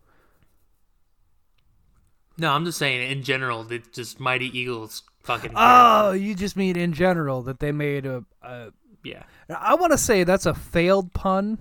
No, 2.38 2.52
I'm 2.52 2.66
just 2.66 2.78
saying 2.78 3.10
in 3.12 3.24
general 3.24 3.64
that 3.66 3.94
just 3.94 4.20
Mighty 4.20 4.56
Eagles 4.58 5.04
fucking. 5.24 5.52
Oh, 5.56 6.12
you 6.12 6.36
just 6.36 6.56
mean 6.56 6.76
in 6.76 6.94
general 6.94 7.42
that 7.44 7.60
they 7.60 7.72
made 7.72 8.06
a. 8.06 8.24
a 8.42 8.72
yeah. 9.04 9.24
I 9.50 9.76
want 9.76 9.92
to 9.94 9.98
say 9.98 10.24
that's 10.24 10.46
a 10.46 10.54
failed 10.54 11.14
pun. 11.14 11.60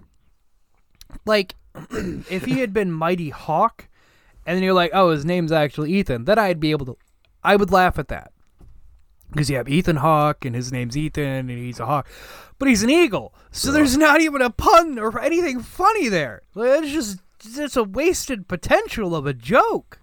Like, 1.24 1.54
if 2.30 2.44
he 2.44 2.60
had 2.60 2.72
been 2.72 2.92
Mighty 2.92 3.30
Hawk, 3.30 3.88
and 4.46 4.56
then 4.56 4.62
you're 4.62 4.74
like, 4.74 4.90
oh, 4.92 5.10
his 5.10 5.24
name's 5.24 5.52
actually 5.52 5.92
Ethan, 5.92 6.24
then 6.24 6.38
I'd 6.38 6.60
be 6.60 6.70
able 6.70 6.86
to. 6.86 6.96
I 7.42 7.56
would 7.56 7.70
laugh 7.70 7.98
at 7.98 8.08
that. 8.08 8.32
Because 9.30 9.50
you 9.50 9.56
have 9.56 9.68
Ethan 9.68 9.96
Hawk, 9.96 10.44
and 10.44 10.54
his 10.54 10.70
name's 10.70 10.96
Ethan, 10.96 11.22
and 11.22 11.50
he's 11.50 11.80
a 11.80 11.86
hawk. 11.86 12.08
But 12.58 12.68
he's 12.68 12.82
an 12.82 12.90
eagle. 12.90 13.34
So 13.50 13.72
there's 13.72 13.96
not 13.96 14.20
even 14.20 14.42
a 14.42 14.50
pun 14.50 14.98
or 14.98 15.18
anything 15.20 15.60
funny 15.60 16.08
there. 16.08 16.42
It's 16.56 16.92
just. 16.92 17.18
It's 17.46 17.76
a 17.76 17.84
wasted 17.84 18.48
potential 18.48 19.14
of 19.14 19.26
a 19.26 19.34
joke. 19.34 19.98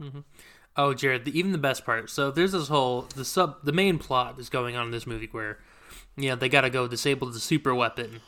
Mm-hmm. 0.00 0.20
Oh, 0.76 0.94
Jared, 0.94 1.24
the, 1.24 1.36
even 1.36 1.50
the 1.50 1.58
best 1.58 1.84
part. 1.84 2.10
So 2.10 2.30
there's 2.30 2.52
this 2.52 2.68
whole 2.68 3.08
the 3.16 3.24
sub 3.24 3.64
the 3.64 3.72
main 3.72 3.98
plot 3.98 4.38
is 4.38 4.48
going 4.48 4.76
on 4.76 4.86
in 4.86 4.92
this 4.92 5.04
movie 5.04 5.28
where, 5.32 5.58
you 6.16 6.28
know, 6.28 6.36
they 6.36 6.48
got 6.48 6.60
to 6.60 6.70
go 6.70 6.86
disable 6.86 7.28
the 7.28 7.40
super 7.40 7.74
weapon. 7.74 8.20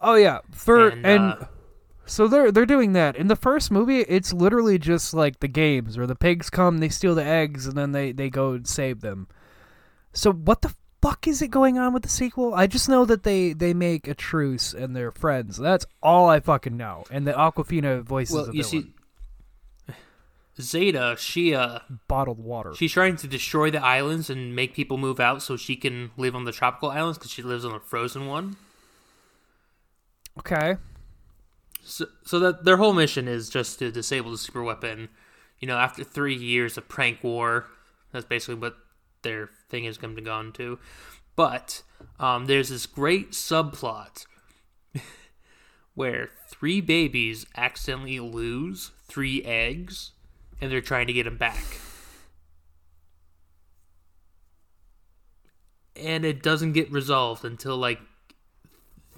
Oh 0.00 0.14
yeah, 0.14 0.40
for 0.52 0.88
And, 0.88 1.06
and, 1.06 1.22
uh, 1.22 1.44
so 2.06 2.28
they're 2.28 2.52
they're 2.52 2.66
doing 2.66 2.92
that 2.92 3.16
in 3.16 3.26
the 3.26 3.36
first 3.36 3.70
movie. 3.70 4.00
It's 4.00 4.32
literally 4.32 4.78
just 4.78 5.12
like 5.12 5.40
the 5.40 5.48
games 5.48 5.98
where 5.98 6.06
the 6.06 6.14
pigs 6.14 6.48
come, 6.50 6.78
they 6.78 6.88
steal 6.88 7.14
the 7.14 7.24
eggs, 7.24 7.66
and 7.66 7.76
then 7.76 7.92
they 7.92 8.12
they 8.12 8.30
go 8.30 8.52
and 8.52 8.66
save 8.66 9.00
them. 9.00 9.28
So 10.12 10.32
what 10.32 10.62
the 10.62 10.74
fuck 11.02 11.26
is 11.26 11.42
it 11.42 11.48
going 11.48 11.78
on 11.78 11.92
with 11.92 12.02
the 12.02 12.08
sequel? 12.08 12.54
I 12.54 12.66
just 12.66 12.88
know 12.88 13.04
that 13.04 13.24
they 13.24 13.52
they 13.52 13.74
make 13.74 14.06
a 14.06 14.14
truce 14.14 14.72
and 14.72 14.94
they're 14.94 15.10
friends. 15.10 15.56
That's 15.56 15.84
all 16.02 16.28
I 16.28 16.40
fucking 16.40 16.76
know. 16.76 17.04
And 17.10 17.26
the 17.26 17.32
Awkwafina 17.32 18.02
voices 18.02 18.34
Well, 18.34 18.54
you 18.54 18.62
see, 18.62 18.94
Zeta, 20.60 21.16
she 21.18 21.54
uh, 21.54 21.80
bottled 22.08 22.38
water. 22.38 22.72
she's 22.74 22.92
trying 22.92 23.16
to 23.16 23.26
destroy 23.26 23.70
the 23.70 23.84
islands 23.84 24.30
and 24.30 24.54
make 24.54 24.74
people 24.74 24.96
move 24.96 25.20
out 25.20 25.42
so 25.42 25.56
she 25.56 25.76
can 25.76 26.12
live 26.16 26.34
on 26.34 26.44
the 26.44 26.52
tropical 26.52 26.90
islands 26.90 27.18
because 27.18 27.30
she 27.30 27.42
lives 27.42 27.64
on 27.64 27.74
a 27.74 27.80
frozen 27.80 28.26
one. 28.26 28.56
Okay. 30.38 30.76
So, 31.82 32.06
so 32.24 32.38
that 32.40 32.64
their 32.64 32.76
whole 32.78 32.92
mission 32.92 33.28
is 33.28 33.48
just 33.48 33.78
to 33.78 33.92
disable 33.92 34.32
the 34.32 34.38
super 34.38 34.62
weapon. 34.62 35.08
You 35.60 35.68
know, 35.68 35.76
after 35.76 36.04
three 36.04 36.34
years 36.34 36.76
of 36.76 36.88
prank 36.88 37.22
war, 37.22 37.66
that's 38.12 38.26
basically 38.26 38.56
what 38.56 38.76
their 39.22 39.50
thing 39.68 39.84
has 39.84 39.98
come 39.98 40.16
to 40.16 40.22
go 40.22 40.32
on 40.32 40.52
to. 40.52 40.78
But 41.36 41.82
um, 42.18 42.46
there's 42.46 42.70
this 42.70 42.86
great 42.86 43.32
subplot 43.32 44.26
where 45.94 46.30
three 46.48 46.80
babies 46.80 47.46
accidentally 47.56 48.20
lose 48.20 48.90
three 49.06 49.42
eggs, 49.44 50.12
and 50.60 50.72
they're 50.72 50.80
trying 50.80 51.06
to 51.06 51.12
get 51.12 51.24
them 51.24 51.36
back. 51.36 51.64
And 55.94 56.24
it 56.24 56.42
doesn't 56.42 56.72
get 56.72 56.90
resolved 56.90 57.44
until 57.44 57.76
like 57.76 58.00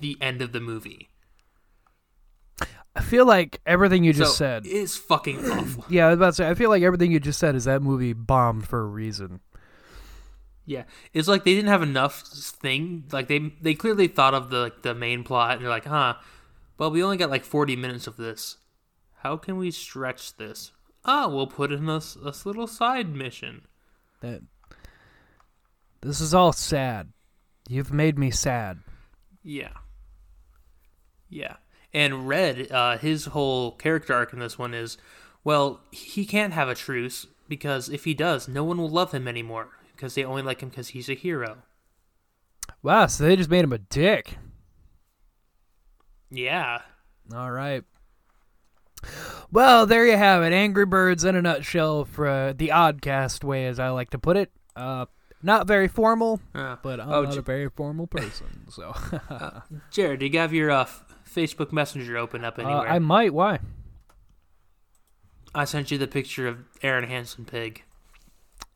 the 0.01 0.17
end 0.21 0.41
of 0.43 0.53
the 0.53 0.61
movie. 0.61 1.09
I 2.97 3.01
feel 3.01 3.27
like 3.27 3.61
everything 3.65 4.03
you 4.03 4.13
just 4.13 4.33
so 4.33 4.37
said. 4.39 4.67
is 4.67 4.97
fucking 4.97 5.39
awful. 5.51 5.85
Yeah, 5.89 6.07
I 6.07 6.09
was 6.11 6.17
about 6.17 6.27
to 6.27 6.33
say. 6.35 6.49
I 6.49 6.55
feel 6.55 6.69
like 6.71 6.83
everything 6.83 7.13
you 7.13 7.21
just 7.21 7.39
said 7.39 7.55
is 7.55 7.65
that 7.65 7.81
movie 7.83 8.13
bombed 8.13 8.67
for 8.67 8.81
a 8.81 8.87
reason. 8.87 9.41
Yeah, 10.67 10.83
it's 11.15 11.29
like 11.29 11.45
they 11.45 11.55
didn't 11.55 11.69
have 11.71 11.83
enough 11.83 12.23
thing. 12.23 13.05
Like 13.13 13.29
they 13.29 13.53
they 13.61 13.75
clearly 13.75 14.09
thought 14.09 14.35
of 14.35 14.51
the 14.51 14.59
like 14.59 14.83
the 14.83 14.95
main 14.95 15.23
plot, 15.23 15.53
and 15.53 15.63
they're 15.63 15.71
like, 15.71 15.85
huh. 15.87 16.15
Well, 16.77 16.91
we 16.91 17.03
only 17.03 17.17
got 17.17 17.31
like 17.31 17.45
forty 17.45 17.77
minutes 17.77 18.07
of 18.07 18.17
this. 18.17 18.57
How 19.23 19.37
can 19.37 19.57
we 19.59 19.71
stretch 19.71 20.37
this? 20.37 20.73
Ah, 21.05 21.29
we'll 21.29 21.47
put 21.47 21.73
in 21.73 21.89
a, 21.89 21.97
s- 21.97 22.17
a 22.25 22.29
s- 22.29 22.45
little 22.47 22.67
side 22.67 23.15
mission. 23.15 23.63
That 24.21 24.43
this 26.01 26.21
is 26.21 26.35
all 26.35 26.53
sad. 26.53 27.13
You've 27.69 27.93
made 27.93 28.19
me 28.19 28.31
sad. 28.31 28.81
Yeah. 29.43 29.71
Yeah. 31.29 31.57
And 31.95 32.29
Red, 32.29 32.71
uh, 32.71 32.99
his 32.99 33.27
whole 33.27 33.73
character 33.73 34.13
arc 34.15 34.33
in 34.33 34.39
this 34.39 34.59
one 34.59 34.75
is, 34.75 34.99
well, 35.45 35.81
he 35.91 36.27
can't 36.27 36.53
have 36.53 36.69
a 36.69 36.75
truce 36.75 37.27
because 37.49 37.89
if 37.89 38.05
he 38.05 38.13
does, 38.15 38.47
no 38.49 38.63
one 38.65 38.77
will 38.79 38.91
love 38.91 39.13
him 39.13 39.27
anymore 39.27 39.69
because 39.97 40.15
they 40.15 40.25
only 40.25 40.43
like 40.43 40.61
him 40.61 40.69
because 40.69 40.89
he's 40.89 41.09
a 41.09 41.15
hero. 41.15 41.59
Wow, 42.83 43.07
so 43.07 43.25
they 43.25 43.37
just 43.37 43.51
made 43.51 43.65
him 43.65 43.73
a 43.73 43.79
dick. 43.79 44.37
Yeah. 46.31 46.83
All 47.35 47.51
right. 47.51 47.83
Well, 49.51 49.87
there 49.87 50.07
you 50.07 50.17
have 50.17 50.43
it. 50.43 50.53
Angry 50.53 50.85
Birds 50.85 51.25
in 51.25 51.37
a 51.37 51.43
nutshell 51.43 52.05
for 52.05 52.27
uh, 52.27 52.53
the 52.53 52.69
oddcast 52.69 53.45
way, 53.45 53.67
as 53.67 53.79
I 53.79 53.89
like 53.91 54.11
to 54.11 54.19
put 54.19 54.37
it. 54.37 54.51
Uh, 54.77 55.07
not 55.43 55.67
very 55.67 55.89
formal, 55.89 56.41
Yeah. 56.55 56.77
but 56.83 57.01
I'm 57.01 57.09
Oh, 57.11 57.23
not 57.23 57.33
J- 57.33 57.39
a 57.39 57.43
very 57.43 57.69
formal 57.71 58.07
person. 58.07 58.67
So 58.69 58.95
Jared, 59.91 60.21
do 60.21 60.27
you 60.27 60.39
have 60.39 60.53
your 60.53 60.71
uh, 60.71 60.87
Facebook 61.29 61.73
Messenger 61.73 62.17
open 62.17 62.45
up 62.45 62.59
uh, 62.59 62.63
anywhere? 62.63 62.89
I 62.89 62.99
might. 62.99 63.35
Why? 63.35 63.59
I 65.55 65.65
sent 65.65 65.91
you 65.91 65.99
the 65.99 66.07
picture 66.07 66.47
of 66.47 66.59
Aaron 66.83 67.09
Hansen 67.09 67.45
pig. 67.45 67.85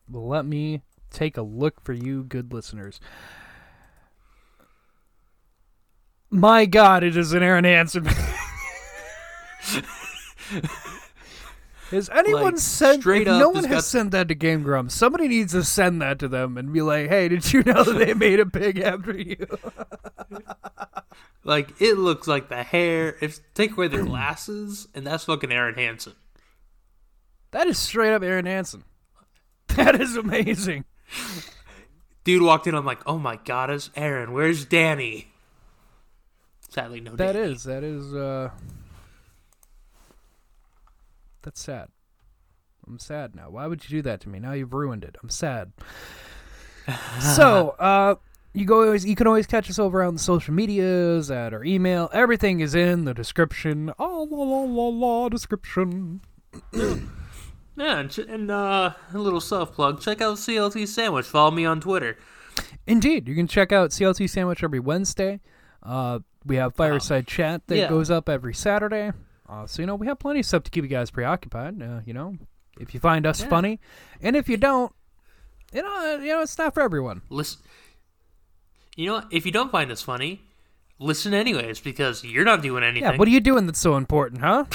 Well, 0.09 0.27
let 0.27 0.45
me 0.45 0.81
take 1.11 1.37
a 1.37 1.41
look 1.41 1.83
for 1.83 1.93
you, 1.93 2.23
good 2.23 2.51
listeners. 2.51 2.99
My 6.29 6.65
God, 6.65 7.03
it 7.03 7.15
is 7.15 7.31
an 7.33 7.43
Aaron 7.43 7.63
Hansen. 7.63 8.07
Has 11.93 12.09
anyone 12.09 12.43
Like, 12.43 12.57
sent? 12.57 13.05
if 13.05 13.27
up, 13.27 13.39
no 13.39 13.49
one 13.49 13.63
has 13.65 13.85
sent 13.87 14.11
that 14.11 14.27
to 14.29 14.35
Game 14.35 14.63
Grumps. 14.63 14.95
Somebody 14.95 15.27
needs 15.27 15.53
to 15.53 15.63
send 15.63 16.01
that 16.01 16.19
to 16.19 16.27
them 16.27 16.57
and 16.57 16.73
be 16.73 16.81
like, 16.81 17.07
"Hey, 17.09 17.27
did 17.29 17.53
you 17.53 17.61
know 17.63 17.83
that 17.83 17.93
they 17.97 18.13
made 18.27 18.39
a 18.39 18.45
pig 18.45 18.79
after 18.79 19.15
you?" 19.17 19.45
Like 21.45 21.81
it 21.81 21.97
looks 21.97 22.25
like 22.27 22.47
the 22.47 22.63
hair. 22.63 23.17
If 23.21 23.39
take 23.53 23.73
away 23.73 23.89
their 23.89 24.05
glasses, 24.05 24.87
and 24.95 25.05
that's 25.05 25.25
fucking 25.25 25.51
Aaron 25.51 25.75
Hansen. 25.75 26.13
that 27.51 27.67
is 27.67 27.77
straight 27.77 28.13
up 28.13 28.23
Aaron 28.23 28.45
Hansen. 28.45 28.83
That 29.75 29.99
is 29.99 30.15
amazing. 30.15 30.85
Dude 32.23 32.41
walked 32.43 32.67
in. 32.67 32.75
I'm 32.75 32.85
like, 32.85 33.01
oh 33.07 33.17
my 33.17 33.37
god, 33.43 33.69
it's 33.71 33.89
Aaron. 33.95 34.31
Where's 34.31 34.65
Danny? 34.65 35.33
Sadly, 36.69 37.01
no. 37.01 37.15
That 37.15 37.33
Danny. 37.33 37.51
is. 37.53 37.63
That 37.65 37.83
is. 37.83 38.13
uh 38.13 38.51
That's 41.43 41.61
sad. 41.61 41.89
I'm 42.87 42.99
sad 42.99 43.35
now. 43.35 43.49
Why 43.49 43.67
would 43.67 43.83
you 43.83 43.97
do 43.97 44.01
that 44.03 44.19
to 44.21 44.29
me? 44.29 44.39
Now 44.39 44.53
you've 44.53 44.73
ruined 44.73 45.03
it. 45.03 45.15
I'm 45.21 45.29
sad. 45.29 45.71
so, 47.21 47.69
uh 47.79 48.15
you 48.55 48.65
go 48.65 48.83
always 48.85 49.05
you 49.05 49.15
can 49.15 49.25
always 49.25 49.47
catch 49.47 49.69
us 49.69 49.79
over 49.79 50.03
on 50.03 50.13
the 50.13 50.19
social 50.19 50.53
medias 50.53 51.31
at 51.31 51.53
our 51.53 51.63
email. 51.63 52.09
Everything 52.13 52.59
is 52.59 52.75
in 52.75 53.05
the 53.05 53.13
description. 53.13 53.91
Oh 53.97 54.27
la 54.29 54.43
la 54.43 54.59
la 54.63 54.87
la 55.23 55.29
description. 55.29 56.21
Yeah, 57.75 57.97
and, 58.01 58.11
ch- 58.11 58.19
and 58.19 58.51
uh, 58.51 58.93
a 59.11 59.17
little 59.17 59.41
self 59.41 59.73
plug. 59.73 59.99
Check 59.99 60.21
out 60.21 60.37
CLT 60.37 60.87
Sandwich. 60.87 61.25
Follow 61.25 61.49
me 61.49 61.65
on 61.65 61.81
Twitter. 61.81 62.17
Indeed, 62.85 63.27
you 63.27 63.33
can 63.33 63.47
check 63.47 63.71
out 63.71 63.89
CLT 63.89 64.29
Sandwich 64.29 64.63
every 64.63 64.79
Wednesday. 64.79 65.39
Uh, 65.81 66.19
we 66.45 66.57
have 66.57 66.75
Fireside 66.75 67.25
Chat 67.25 67.63
that 67.65 67.75
Yeah. 67.77 67.89
goes 67.89 68.11
up 68.11 68.29
every 68.29 68.53
Saturday. 68.53 69.11
Uh, 69.47 69.67
so 69.67 69.81
you 69.81 69.85
know 69.85 69.95
we 69.95 70.07
have 70.07 70.19
plenty 70.19 70.39
of 70.39 70.45
stuff 70.45 70.63
to 70.63 70.71
keep 70.71 70.83
you 70.83 70.89
guys 70.89 71.11
preoccupied. 71.11 71.81
Uh, 71.81 71.99
you 72.05 72.13
know, 72.13 72.37
if 72.79 72.93
you 72.93 72.99
find 72.99 73.25
us 73.25 73.41
Yeah. 73.41 73.49
funny, 73.49 73.79
and 74.21 74.35
if 74.35 74.47
you 74.47 74.57
don't, 74.57 74.93
you 75.73 75.81
know, 75.81 76.15
you 76.21 76.31
know 76.31 76.41
it's 76.41 76.57
not 76.57 76.73
for 76.73 76.81
everyone. 76.81 77.21
Listen. 77.29 77.61
You 78.95 79.07
know? 79.07 79.23
If 79.31 79.45
you 79.45 79.51
don't 79.51 79.71
find 79.71 79.91
us 79.91 80.01
funny, 80.01 80.43
listen 80.99 81.33
anyways 81.33 81.79
because 81.79 82.23
you're 82.23 82.45
not 82.45 82.61
doing 82.61 82.83
anything. 82.83 83.11
Yeah, 83.11 83.17
what 83.17 83.27
are 83.27 83.31
you 83.31 83.41
doing 83.41 83.65
that's 83.65 83.79
so 83.79 83.95
important, 83.97 84.41
huh? 84.41 84.65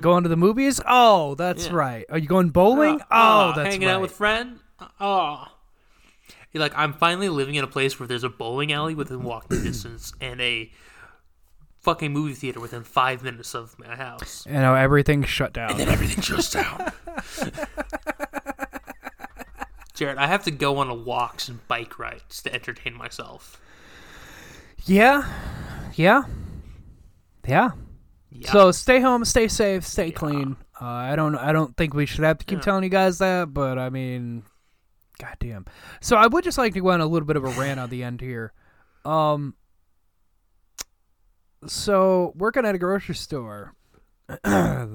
going 0.00 0.22
to 0.22 0.28
the 0.28 0.36
movies? 0.36 0.80
Oh, 0.86 1.34
that's 1.34 1.66
Yeah. 1.66 1.74
right. 1.74 2.06
Are 2.08 2.18
you 2.18 2.26
going 2.26 2.50
bowling? 2.50 3.00
Uh, 3.02 3.04
oh, 3.10 3.48
uh, 3.50 3.56
that's 3.56 3.74
hanging 3.74 3.88
right. 3.88 3.94
out 3.94 4.00
with 4.00 4.12
friend. 4.12 4.58
Oh, 5.00 5.46
you're 6.52 6.62
like 6.62 6.76
I'm 6.76 6.94
finally 6.94 7.28
living 7.28 7.54
in 7.56 7.64
a 7.64 7.68
place 7.68 7.98
where 7.98 8.06
there's 8.06 8.24
a 8.24 8.28
bowling 8.28 8.72
alley 8.72 8.94
within 8.94 9.22
walking 9.22 9.62
distance 9.62 10.12
and 10.20 10.40
a 10.40 10.70
fucking 11.84 12.12
movie 12.12 12.34
theater 12.34 12.58
within 12.60 12.82
five 12.82 13.22
minutes 13.22 13.54
of 13.54 13.78
my 13.78 13.94
house. 13.94 14.44
you 14.46 14.52
know, 14.54 14.74
everything's 14.74 15.28
shut 15.28 15.52
down. 15.52 15.70
And 15.72 15.80
then 15.80 15.88
everything 15.88 16.22
shuts 16.22 16.50
down. 16.50 16.90
Jared, 19.94 20.18
I 20.18 20.26
have 20.26 20.42
to 20.44 20.50
go 20.50 20.78
on 20.78 21.04
walks 21.04 21.48
and 21.48 21.66
bike 21.68 21.98
rides 22.00 22.42
to 22.42 22.52
entertain 22.52 22.94
myself. 22.94 23.60
yeah, 24.86 25.30
yeah, 25.94 26.22
yeah. 27.46 27.70
Yeah. 28.36 28.50
So 28.50 28.72
stay 28.72 28.98
home, 29.00 29.24
stay 29.24 29.46
safe, 29.46 29.86
stay 29.86 30.10
clean. 30.10 30.56
Uh, 30.80 30.84
I 30.86 31.14
don't. 31.14 31.36
I 31.36 31.52
don't 31.52 31.76
think 31.76 31.94
we 31.94 32.04
should 32.06 32.24
have 32.24 32.38
to 32.38 32.44
keep 32.44 32.58
Yeah. 32.58 32.62
telling 32.64 32.82
you 32.82 32.90
guys 32.90 33.18
that, 33.18 33.54
but 33.54 33.78
I 33.78 33.90
mean, 33.90 34.42
goddamn. 35.20 35.66
So 36.00 36.16
I 36.16 36.26
would 36.26 36.42
just 36.42 36.58
like 36.58 36.74
to 36.74 36.80
go 36.80 36.88
on 36.90 37.00
a 37.00 37.06
little 37.06 37.26
bit 37.26 37.36
of 37.36 37.44
a 37.44 37.50
rant 37.50 37.78
on 37.78 37.88
the 37.90 38.02
end 38.02 38.20
here. 38.20 38.52
Um. 39.04 39.54
So 41.66 42.32
working 42.36 42.64
at 42.66 42.74
a 42.74 42.78
grocery 42.78 43.14
store, 43.14 43.74
I 44.44 44.88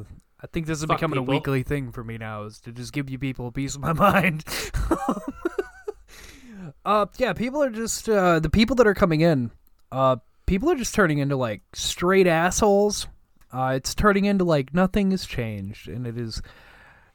think 0.54 0.66
this 0.68 0.80
is 0.80 0.86
Fuck 0.86 0.98
becoming 0.98 1.20
a 1.20 1.24
weekly 1.24 1.64
thing 1.64 1.92
for 1.92 2.04
me 2.04 2.18
now. 2.18 2.44
Is 2.44 2.60
to 2.62 2.72
just 2.72 2.94
give 2.94 3.10
you 3.10 3.20
people 3.20 3.48
a 3.48 3.52
piece 3.52 3.76
of 3.76 3.82
my 3.82 3.94
mind. 3.94 4.44
uh, 6.86 7.06
yeah, 7.18 7.34
people 7.34 7.62
are 7.64 7.70
just 7.70 8.08
uh, 8.10 8.40
the 8.40 8.50
people 8.50 8.76
that 8.78 8.88
are 8.88 8.94
coming 8.94 9.22
in. 9.22 9.52
Uh, 9.92 10.18
people 10.46 10.70
are 10.72 10.76
just 10.76 10.94
turning 10.94 11.18
into 11.20 11.36
like 11.36 11.62
straight 11.74 12.28
assholes. 12.28 13.08
Uh, 13.52 13.74
it's 13.76 13.96
turning 13.96 14.26
into 14.26 14.44
like 14.44 14.74
nothing 14.74 15.12
has 15.12 15.26
changed, 15.26 15.88
and 15.88 16.06
it 16.06 16.18
is 16.18 16.42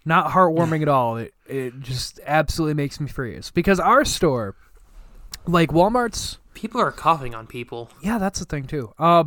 not 0.05 0.31
heartwarming 0.33 0.83
at 0.83 0.89
all. 0.89 1.17
It 1.17 1.33
it 1.47 1.81
just 1.81 2.21
absolutely 2.27 2.75
makes 2.75 2.99
me 3.01 3.09
furious 3.09 3.51
because 3.51 3.79
our 3.79 4.05
store, 4.05 4.57
like 5.47 5.71
Walmart's, 5.71 6.39
People 6.55 6.81
are 6.81 6.93
coughing 6.93 7.35
on 7.35 7.47
people. 7.47 7.91
yeah, 8.03 8.19
that's 8.19 8.39
the 8.39 8.45
thing 8.45 8.65
too. 8.67 8.93
Uh, 8.99 9.25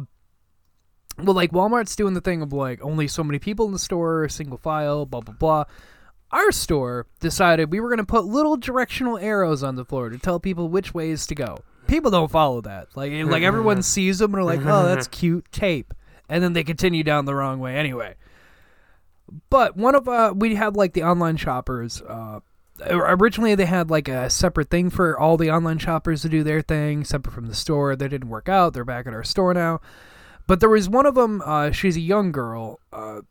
well, 1.18 1.36
like 1.36 1.52
Walmart's 1.52 1.96
doing 1.96 2.14
the 2.14 2.22
thing 2.22 2.42
of 2.42 2.54
like 2.54 2.82
only 2.84 3.08
so 3.08 3.24
many 3.24 3.40
people 3.40 3.66
in 3.66 3.72
the 3.72 3.80
store, 3.80 4.30
single 4.30 4.58
file, 4.58 5.06
blah 5.06 5.22
blah 5.22 5.34
blah. 5.34 5.64
Our 6.32 6.52
store 6.52 7.08
decided 7.20 7.72
we 7.72 7.80
were 7.80 7.90
going 7.90 8.00
to 8.00 8.04
put 8.04 8.26
little 8.26 8.58
directional 8.58 9.18
arrows 9.18 9.64
on 9.64 9.76
the 9.76 9.86
floor 9.86 10.10
to 10.10 10.18
tell 10.18 10.40
people 10.40 10.68
which 10.68 10.94
ways 10.94 11.26
to 11.28 11.36
go. 11.36 11.60
People 11.88 12.12
don't 12.12 12.30
follow 12.30 12.62
that. 12.62 12.90
Like 12.96 13.12
like 13.26 13.44
everyone 13.44 13.82
sees 13.82 14.20
them 14.20 14.34
and 14.34 14.42
are 14.42 14.46
like, 14.46 14.66
"Oh, 14.66 14.86
that's 14.86 15.08
cute 15.12 15.52
tape," 15.52 15.94
and 16.30 16.44
then 16.44 16.54
they 16.54 16.64
continue 16.64 17.04
down 17.04 17.26
the 17.26 17.36
wrong 17.36 17.60
way 17.60 17.76
anyway. 17.76 18.16
But 19.50 19.76
one 19.76 19.96
of 19.96 20.08
uh, 20.08 20.34
we 20.36 20.56
had 20.56 20.76
like 20.76 20.94
the 20.94 21.04
online 21.04 21.38
shoppers. 21.38 22.02
Uh, 22.02 22.42
originally 22.90 23.56
they 23.56 23.66
had 23.66 23.90
like 23.90 24.08
a 24.08 24.30
separate 24.30 24.70
thing 24.70 24.90
for 24.90 25.18
all 25.18 25.38
the 25.38 25.50
online 25.50 25.80
shoppers 25.80 26.22
to 26.22 26.30
do 26.30 26.44
their 26.44 26.62
thing, 26.62 27.04
separate 27.04 27.34
from 27.34 27.48
the 27.48 27.56
store. 27.56 27.96
That 27.96 28.10
didn't 28.10 28.30
work 28.30 28.50
out. 28.50 28.74
They're 28.74 28.86
back 28.86 29.08
at 29.08 29.14
our 29.14 29.24
store 29.24 29.54
now. 29.54 29.82
But 30.48 30.62
there 30.62 30.70
was 30.70 30.90
one 30.90 31.06
of 31.06 31.16
them. 31.16 31.42
Uh, 31.46 31.72
she's 31.72 31.98
a 31.98 32.02
young 32.02 32.32
girl. 32.32 32.80
Uh, 32.92 33.22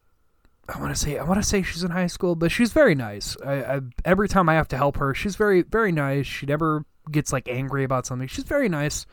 I 0.69 0.81
want 0.81 0.95
to 0.95 1.01
say 1.01 1.19
I 1.19 1.25
want 1.25 1.41
to 1.41 1.49
say 1.49 1.63
she's 1.63 1.83
in 1.83 1.91
high 1.91 2.09
school, 2.09 2.35
but 2.35 2.51
she's 2.51 2.73
very 2.73 2.95
nice. 2.95 3.37
I, 3.45 3.77
I 3.77 3.81
every 4.05 4.29
time 4.29 4.49
I 4.49 4.55
have 4.55 4.69
to 4.69 4.77
help 4.77 4.97
her, 4.97 5.15
she's 5.15 5.37
very 5.37 5.63
very 5.63 5.93
nice. 5.93 6.27
She 6.27 6.47
never 6.47 6.85
gets 7.11 7.33
like 7.33 7.49
angry 7.49 7.85
about 7.85 8.07
something. 8.07 8.29
She's 8.29 8.45
very 8.45 8.69
nice. 8.69 9.07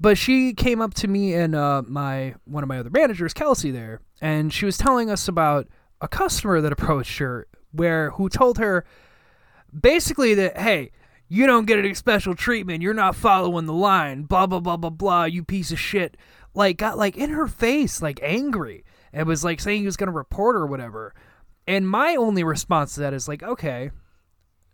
But 0.00 0.16
she 0.16 0.54
came 0.54 0.80
up 0.80 0.94
to 0.94 1.08
me 1.08 1.34
and 1.34 1.54
uh, 1.54 1.82
my 1.86 2.34
one 2.44 2.62
of 2.62 2.68
my 2.68 2.78
other 2.78 2.90
managers, 2.90 3.34
Kelsey, 3.34 3.72
there, 3.72 4.00
and 4.20 4.52
she 4.52 4.64
was 4.64 4.78
telling 4.78 5.10
us 5.10 5.26
about 5.26 5.66
a 6.00 6.06
customer 6.06 6.60
that 6.60 6.72
approached 6.72 7.18
her, 7.18 7.48
where 7.72 8.10
who 8.12 8.28
told 8.28 8.58
her 8.58 8.84
basically 9.78 10.34
that 10.34 10.56
hey, 10.58 10.92
you 11.28 11.46
don't 11.46 11.66
get 11.66 11.80
any 11.80 11.94
special 11.94 12.36
treatment. 12.36 12.82
You're 12.82 12.94
not 12.94 13.16
following 13.16 13.66
the 13.66 13.72
line. 13.72 14.22
Blah 14.22 14.46
blah 14.46 14.60
blah 14.60 14.76
blah 14.76 14.90
blah. 14.90 15.24
You 15.24 15.42
piece 15.42 15.72
of 15.72 15.80
shit. 15.80 16.16
Like 16.58 16.76
got 16.76 16.98
like 16.98 17.16
in 17.16 17.30
her 17.30 17.46
face, 17.46 18.02
like 18.02 18.18
angry, 18.20 18.84
and 19.12 19.28
was 19.28 19.44
like 19.44 19.60
saying 19.60 19.82
he 19.82 19.86
was 19.86 19.96
gonna 19.96 20.10
report 20.10 20.56
her 20.56 20.62
or 20.62 20.66
whatever. 20.66 21.14
And 21.68 21.88
my 21.88 22.16
only 22.16 22.42
response 22.42 22.94
to 22.94 23.00
that 23.00 23.14
is 23.14 23.28
like, 23.28 23.44
okay, 23.44 23.92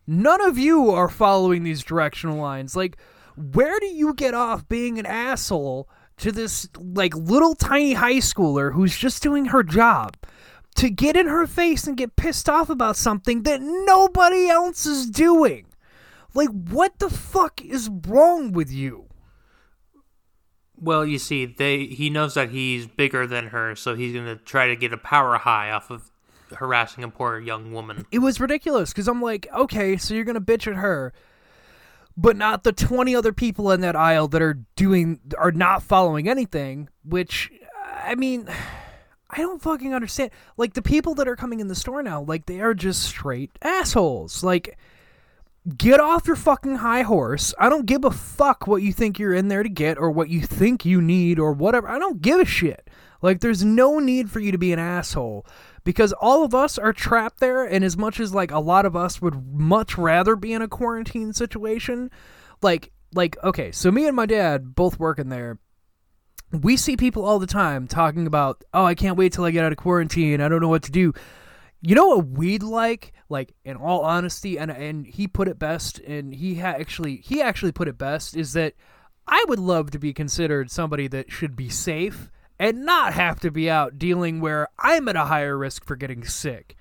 none 0.07 0.41
of 0.41 0.57
you 0.57 0.91
are 0.91 1.11
following 1.11 1.63
these 1.63 1.85
directional 1.85 2.39
lines. 2.39 2.75
Like, 2.75 2.97
where 3.37 3.79
do 3.81 3.87
you 3.87 4.15
get 4.15 4.33
off 4.33 4.67
being 4.67 4.99
an 4.99 5.05
asshole 5.05 5.87
to 6.17 6.33
this 6.33 6.67
like 6.79 7.15
little 7.15 7.55
tiny 7.55 7.93
high 7.93 8.15
schooler 8.15 8.73
who's 8.73 8.97
just 8.97 9.23
doing 9.23 9.47
her 9.47 9.63
job? 9.63 10.17
To 10.77 10.89
get 10.89 11.19
in 11.19 11.27
her 11.27 11.47
face 11.47 11.87
and 11.87 11.99
get 11.99 12.17
pissed 12.17 12.49
off 12.49 12.71
about 12.71 12.97
something 12.97 13.43
that 13.43 13.61
nobody 13.61 14.49
else 14.49 14.87
is 14.87 15.11
doing. 15.11 15.67
Like, 16.33 16.49
what 16.49 16.99
the 16.99 17.11
fuck 17.11 17.61
is 17.61 17.91
wrong 18.07 18.53
with 18.53 18.73
you? 18.73 19.05
Well, 20.85 21.07
you 21.07 21.19
see, 21.19 21.47
they 21.47 21.87
he 21.87 22.11
knows 22.11 22.35
that 22.35 22.51
he's 22.51 22.87
bigger 22.87 23.27
than 23.27 23.49
her, 23.49 23.75
so 23.75 23.95
he's 23.95 24.15
gonna 24.15 24.37
try 24.37 24.69
to 24.69 24.77
get 24.77 24.93
a 24.93 24.99
power 24.99 25.39
high 25.39 25.71
off 25.71 25.91
of 25.91 26.11
harassing 26.55 27.03
a 27.03 27.09
poor 27.09 27.41
young 27.41 27.73
woman. 27.73 28.05
It 28.13 28.19
was 28.19 28.39
ridiculous 28.39 28.91
because 28.91 29.09
I'm 29.09 29.23
like, 29.23 29.49
okay, 29.55 29.97
so 29.97 30.13
you're 30.13 30.25
gonna 30.25 30.43
bitch 30.43 30.67
at 30.67 30.77
her, 30.77 31.15
but 32.19 32.37
not 32.37 32.65
the 32.65 32.73
20 32.73 33.17
other 33.17 33.33
people 33.33 33.71
in 33.71 33.81
that 33.81 33.97
aisle 33.97 34.29
that 34.29 34.43
are 34.43 34.59
doing 34.77 35.21
are 35.39 35.53
not 35.53 35.83
following 35.83 36.29
anything. 36.29 36.91
Which, 37.03 37.51
I 37.83 38.15
mean, 38.15 38.47
I 39.31 39.39
don't 39.39 39.63
fucking 39.63 39.95
understand. 39.95 40.33
Like 40.59 40.75
the 40.75 40.83
people 40.83 41.15
that 41.15 41.27
are 41.27 41.37
coming 41.37 41.61
in 41.61 41.69
the 41.69 41.75
store 41.75 42.03
now, 42.03 42.21
like 42.21 42.45
they 42.45 42.61
are 42.61 42.75
just 42.75 43.03
straight 43.03 43.59
assholes. 43.63 44.45
Like. 44.45 44.77
Get 45.79 45.99
off 45.99 46.27
your 46.27 46.37
fucking 46.37 46.77
high 46.77 47.03
horse. 47.03 47.55
I 47.59 47.71
don't 47.71 47.87
give 47.87 48.05
a 48.05 48.11
fuck 48.11 48.67
what 48.67 48.83
you 48.83 48.93
think 48.93 49.19
you're 49.19 49.33
in 49.33 49.49
there 49.49 49.63
to 49.63 49.69
get 49.69 49.97
or 49.97 50.11
what 50.11 50.29
you 50.29 50.43
think 50.43 50.85
you 50.85 51.01
need 51.01 51.39
or 51.39 51.53
whatever. 51.53 51.89
I 51.89 51.99
don't 51.99 52.21
give 52.21 52.39
a 52.39 52.45
shit. 52.45 52.91
Like, 53.23 53.41
there's 53.41 53.65
no 53.65 53.99
need 53.99 54.31
for 54.31 54.41
you 54.41 54.53
to 54.53 54.59
be 54.59 54.75
an 54.75 54.79
asshole 54.79 55.47
because 55.83 56.13
all 56.13 56.45
of 56.45 56.55
us 56.55 56.77
are 56.77 56.93
trapped 56.93 57.41
there. 57.41 57.65
And 57.65 57.83
as 57.83 57.97
much 57.97 58.21
as 58.21 58.35
like 58.35 58.51
a 58.51 58.59
lot 58.59 58.85
of 58.85 58.95
us 58.95 59.23
would 59.23 59.55
much 59.55 59.97
rather 59.97 60.37
be 60.37 60.53
in 60.53 60.61
a 60.61 60.69
quarantine 60.69 61.33
situation, 61.33 62.11
like, 62.61 62.93
like 63.15 63.43
okay, 63.43 63.73
so 63.73 63.91
me 63.91 64.07
and 64.07 64.15
my 64.15 64.27
dad 64.27 64.75
both 64.75 64.99
working 64.99 65.31
there. 65.31 65.59
We 66.53 66.77
see 66.77 66.97
people 66.97 67.25
all 67.25 67.39
the 67.39 67.47
time 67.47 67.89
talking 67.89 68.27
about, 68.27 68.63
oh, 68.75 68.85
I 68.85 68.95
can't 68.95 69.17
wait 69.17 69.33
till 69.33 69.45
I 69.45 69.51
get 69.51 69.65
out 69.65 69.73
of 69.73 69.79
quarantine. 69.79 70.43
I 70.43 70.49
don't 70.49 70.61
know 70.61 70.69
what 70.69 70.83
to 70.85 70.93
do. 70.93 71.15
You 71.87 71.95
know 71.95 72.07
what 72.07 72.29
we'd 72.29 72.63
like? 72.63 73.13
Like 73.29 73.55
in 73.65 73.77
all 73.77 74.01
honesty, 74.03 74.59
and 74.59 74.71
and 74.71 75.07
he 75.07 75.29
put 75.29 75.49
it 75.49 75.59
best, 75.59 75.99
and 76.01 76.35
he 76.35 76.55
ha- 76.57 76.77
actually 76.79 77.17
he 77.17 77.43
actually 77.43 77.73
put 77.73 77.89
it 77.89 77.99
best 77.99 78.37
is 78.37 78.55
that 78.55 78.75
I 79.27 79.45
would 79.49 79.59
love 79.59 79.91
to 79.91 79.99
be 79.99 80.13
considered 80.13 80.71
somebody 80.71 81.09
that 81.09 81.31
should 81.31 81.57
be 81.57 81.69
safe 81.69 82.31
and 82.59 82.85
not 82.87 83.13
have 83.13 83.41
to 83.41 83.51
be 83.51 83.69
out 83.69 83.99
dealing 83.99 84.41
where 84.41 84.69
I'm 84.79 85.09
at 85.09 85.17
a 85.17 85.25
higher 85.25 85.59
risk 85.59 85.85
for 85.85 85.97
getting 85.97 86.25
sick. 86.25 86.77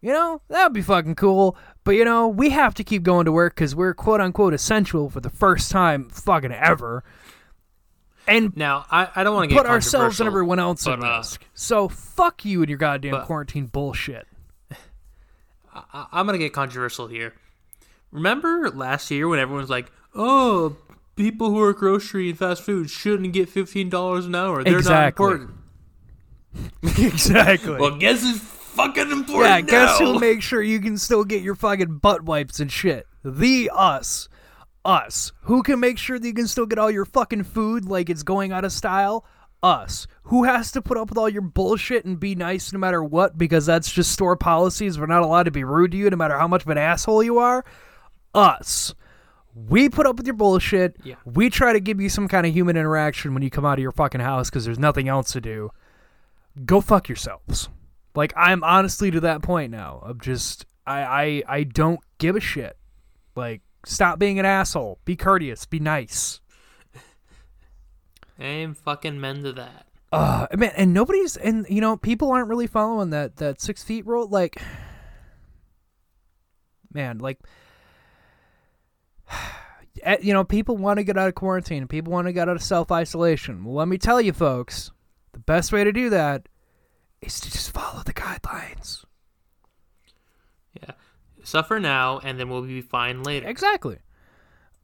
You 0.00 0.12
know, 0.12 0.40
that 0.48 0.64
would 0.64 0.72
be 0.72 0.82
fucking 0.82 1.16
cool. 1.16 1.56
But 1.84 1.92
you 1.92 2.04
know, 2.04 2.28
we 2.28 2.50
have 2.50 2.74
to 2.74 2.84
keep 2.84 3.02
going 3.02 3.24
to 3.24 3.32
work 3.32 3.54
because 3.54 3.74
we're 3.74 3.94
quote 3.94 4.20
unquote 4.20 4.54
essential 4.54 5.10
for 5.10 5.20
the 5.20 5.30
first 5.30 5.70
time 5.70 6.08
fucking 6.08 6.52
ever. 6.52 7.04
And 8.28 8.56
now 8.56 8.84
I, 8.90 9.08
I 9.16 9.24
don't 9.24 9.34
want 9.34 9.48
to 9.48 9.54
get 9.54 9.62
put 9.62 9.70
ourselves 9.70 10.20
and 10.20 10.26
everyone 10.26 10.58
else 10.58 10.86
at 10.86 11.00
but, 11.00 11.06
uh, 11.06 11.16
risk. 11.18 11.44
So 11.54 11.88
fuck 11.88 12.44
you 12.44 12.60
and 12.60 12.68
your 12.68 12.78
goddamn 12.78 13.12
but- 13.12 13.26
quarantine 13.26 13.66
bullshit. 13.66 14.27
I, 15.92 16.06
I'm 16.12 16.26
gonna 16.26 16.38
get 16.38 16.52
controversial 16.52 17.06
here. 17.08 17.34
Remember 18.10 18.70
last 18.70 19.10
year 19.10 19.28
when 19.28 19.38
everyone 19.38 19.62
was 19.62 19.70
like, 19.70 19.90
"Oh, 20.14 20.76
people 21.16 21.48
who 21.50 21.56
work 21.56 21.78
grocery 21.78 22.28
and 22.30 22.38
fast 22.38 22.62
food 22.62 22.90
shouldn't 22.90 23.32
get 23.32 23.48
fifteen 23.48 23.88
dollars 23.88 24.26
an 24.26 24.34
hour. 24.34 24.64
They're 24.64 24.78
Exactly. 24.78 25.26
not 25.26 25.32
important." 25.32 25.50
exactly. 26.98 27.76
Well, 27.76 27.96
guess 27.98 28.22
it's 28.24 28.38
fucking 28.40 29.10
important. 29.10 29.44
yeah, 29.48 29.60
guess 29.60 29.98
who'll 29.98 30.18
make 30.20 30.42
sure 30.42 30.62
you 30.62 30.80
can 30.80 30.96
still 30.98 31.24
get 31.24 31.42
your 31.42 31.54
fucking 31.54 31.98
butt 31.98 32.22
wipes 32.22 32.60
and 32.60 32.70
shit? 32.70 33.06
The 33.24 33.70
us. 33.74 34.28
Us. 34.84 35.32
Who 35.42 35.62
can 35.62 35.80
make 35.80 35.98
sure 35.98 36.18
that 36.18 36.26
you 36.26 36.32
can 36.32 36.46
still 36.46 36.64
get 36.66 36.78
all 36.78 36.90
your 36.90 37.04
fucking 37.04 37.42
food 37.44 37.84
like 37.84 38.08
it's 38.08 38.22
going 38.22 38.52
out 38.52 38.64
of 38.64 38.72
style? 38.72 39.24
Us. 39.62 40.06
Who 40.24 40.44
has 40.44 40.70
to 40.72 40.82
put 40.82 40.96
up 40.96 41.08
with 41.08 41.18
all 41.18 41.28
your 41.28 41.42
bullshit 41.42 42.04
and 42.04 42.20
be 42.20 42.34
nice 42.34 42.72
no 42.72 42.78
matter 42.78 43.02
what 43.02 43.36
because 43.36 43.66
that's 43.66 43.90
just 43.90 44.12
store 44.12 44.36
policies. 44.36 44.98
We're 44.98 45.06
not 45.06 45.22
allowed 45.22 45.44
to 45.44 45.50
be 45.50 45.64
rude 45.64 45.92
to 45.92 45.96
you 45.96 46.10
no 46.10 46.16
matter 46.16 46.38
how 46.38 46.46
much 46.46 46.62
of 46.62 46.68
an 46.68 46.78
asshole 46.78 47.22
you 47.22 47.38
are? 47.38 47.64
Us. 48.34 48.94
We 49.54 49.88
put 49.88 50.06
up 50.06 50.16
with 50.16 50.26
your 50.26 50.36
bullshit. 50.36 50.96
Yeah. 51.02 51.16
We 51.24 51.50
try 51.50 51.72
to 51.72 51.80
give 51.80 52.00
you 52.00 52.08
some 52.08 52.28
kind 52.28 52.46
of 52.46 52.52
human 52.52 52.76
interaction 52.76 53.34
when 53.34 53.42
you 53.42 53.50
come 53.50 53.64
out 53.64 53.78
of 53.78 53.82
your 53.82 53.92
fucking 53.92 54.20
house 54.20 54.48
because 54.48 54.64
there's 54.64 54.78
nothing 54.78 55.08
else 55.08 55.32
to 55.32 55.40
do. 55.40 55.70
Go 56.64 56.80
fuck 56.80 57.08
yourselves. 57.08 57.68
Like 58.14 58.32
I'm 58.36 58.62
honestly 58.62 59.10
to 59.10 59.20
that 59.20 59.42
point 59.42 59.72
now 59.72 60.00
of 60.02 60.20
just 60.20 60.66
I 60.86 61.02
I 61.02 61.42
I 61.48 61.62
don't 61.64 62.00
give 62.18 62.36
a 62.36 62.40
shit. 62.40 62.76
Like 63.34 63.62
stop 63.84 64.18
being 64.18 64.38
an 64.38 64.44
asshole. 64.44 64.98
Be 65.04 65.16
courteous. 65.16 65.66
Be 65.66 65.80
nice. 65.80 66.40
I'm 68.38 68.74
fucking 68.74 69.20
men 69.20 69.42
to 69.42 69.52
that. 69.54 69.86
Uh 70.10 70.46
man, 70.56 70.72
and 70.76 70.94
nobody's 70.94 71.36
and 71.36 71.66
you 71.68 71.80
know 71.80 71.96
people 71.96 72.30
aren't 72.30 72.48
really 72.48 72.66
following 72.66 73.10
that 73.10 73.36
that 73.36 73.60
six 73.60 73.82
feet 73.82 74.06
rule. 74.06 74.26
Like, 74.28 74.60
man, 76.92 77.18
like. 77.18 77.38
eh, 80.02 80.16
You 80.22 80.32
know, 80.32 80.44
people 80.44 80.76
want 80.76 80.98
to 80.98 81.04
get 81.04 81.18
out 81.18 81.28
of 81.28 81.34
quarantine. 81.34 81.86
People 81.88 82.12
want 82.12 82.26
to 82.26 82.32
get 82.32 82.48
out 82.48 82.56
of 82.56 82.62
self 82.62 82.90
isolation. 82.90 83.64
Well, 83.64 83.74
let 83.74 83.88
me 83.88 83.98
tell 83.98 84.20
you, 84.20 84.32
folks, 84.32 84.90
the 85.32 85.40
best 85.40 85.72
way 85.72 85.84
to 85.84 85.92
do 85.92 86.08
that 86.10 86.48
is 87.20 87.40
to 87.40 87.50
just 87.50 87.70
follow 87.72 88.02
the 88.04 88.14
guidelines. 88.14 89.04
Yeah, 90.80 90.92
suffer 91.44 91.78
now, 91.80 92.18
and 92.20 92.38
then 92.38 92.48
we'll 92.48 92.62
be 92.62 92.80
fine 92.80 93.22
later. 93.22 93.46
Exactly. 93.48 93.98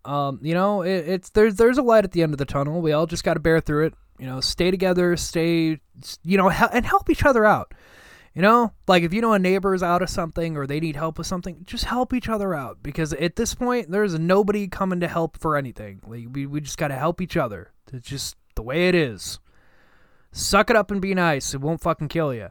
Um, 0.05 0.39
you 0.43 0.55
know, 0.55 0.83
it, 0.83 1.09
it's 1.09 1.31
there's 1.31 1.57
there's 1.57 1.79
a 1.79 1.83
light 1.83 2.05
at 2.05 2.13
the 2.13 2.23
end 2.23 2.33
of 2.33 2.39
the 2.39 2.45
tunnel. 2.45 2.81
We 2.81 2.93
all 2.93 3.07
just 3.07 3.25
got 3.25 3.35
to 3.35 3.41
bear 3.41 3.61
through 3.61 3.87
it. 3.87 3.95
You 4.19 4.27
know, 4.27 4.41
stay 4.41 4.71
together, 4.71 5.17
stay, 5.17 5.81
you 6.23 6.37
know, 6.37 6.49
hel- 6.49 6.71
and 6.73 6.87
help 6.87 7.11
each 7.11 7.25
other 7.25 7.45
out. 7.45 7.73
You 8.35 8.43
know, 8.43 8.73
like 8.89 9.05
if 9.05 9.15
you 9.15 9.21
know 9.21 9.33
a 9.33 9.39
neighbor 9.39 9.75
is 9.75 9.83
out 9.83 10.03
of 10.03 10.11
something 10.11 10.57
or 10.57 10.67
they 10.67 10.81
need 10.81 10.97
help 10.97 11.19
with 11.19 11.27
something, 11.27 11.63
just 11.67 11.85
help 11.85 12.13
each 12.13 12.29
other 12.29 12.53
out 12.53 12.79
because 12.83 13.13
at 13.13 13.37
this 13.37 13.55
point 13.55 13.91
there's 13.91 14.19
nobody 14.19 14.67
coming 14.67 14.99
to 15.01 15.09
help 15.09 15.39
for 15.39 15.57
anything. 15.57 16.01
Like 16.05 16.27
we 16.33 16.47
we 16.47 16.61
just 16.61 16.79
got 16.79 16.89
to 16.89 16.97
help 16.97 17.21
each 17.21 17.37
other. 17.37 17.71
It's 17.93 18.09
just 18.09 18.37
the 18.57 18.63
way 18.63 18.89
it 18.89 18.95
is. 18.95 19.39
Suck 20.33 20.69
it 20.69 20.75
up 20.75 20.91
and 20.91 21.01
be 21.01 21.15
nice. 21.15 21.55
It 21.55 21.61
won't 21.61 21.81
fucking 21.81 22.09
kill 22.09 22.35
you. 22.35 22.49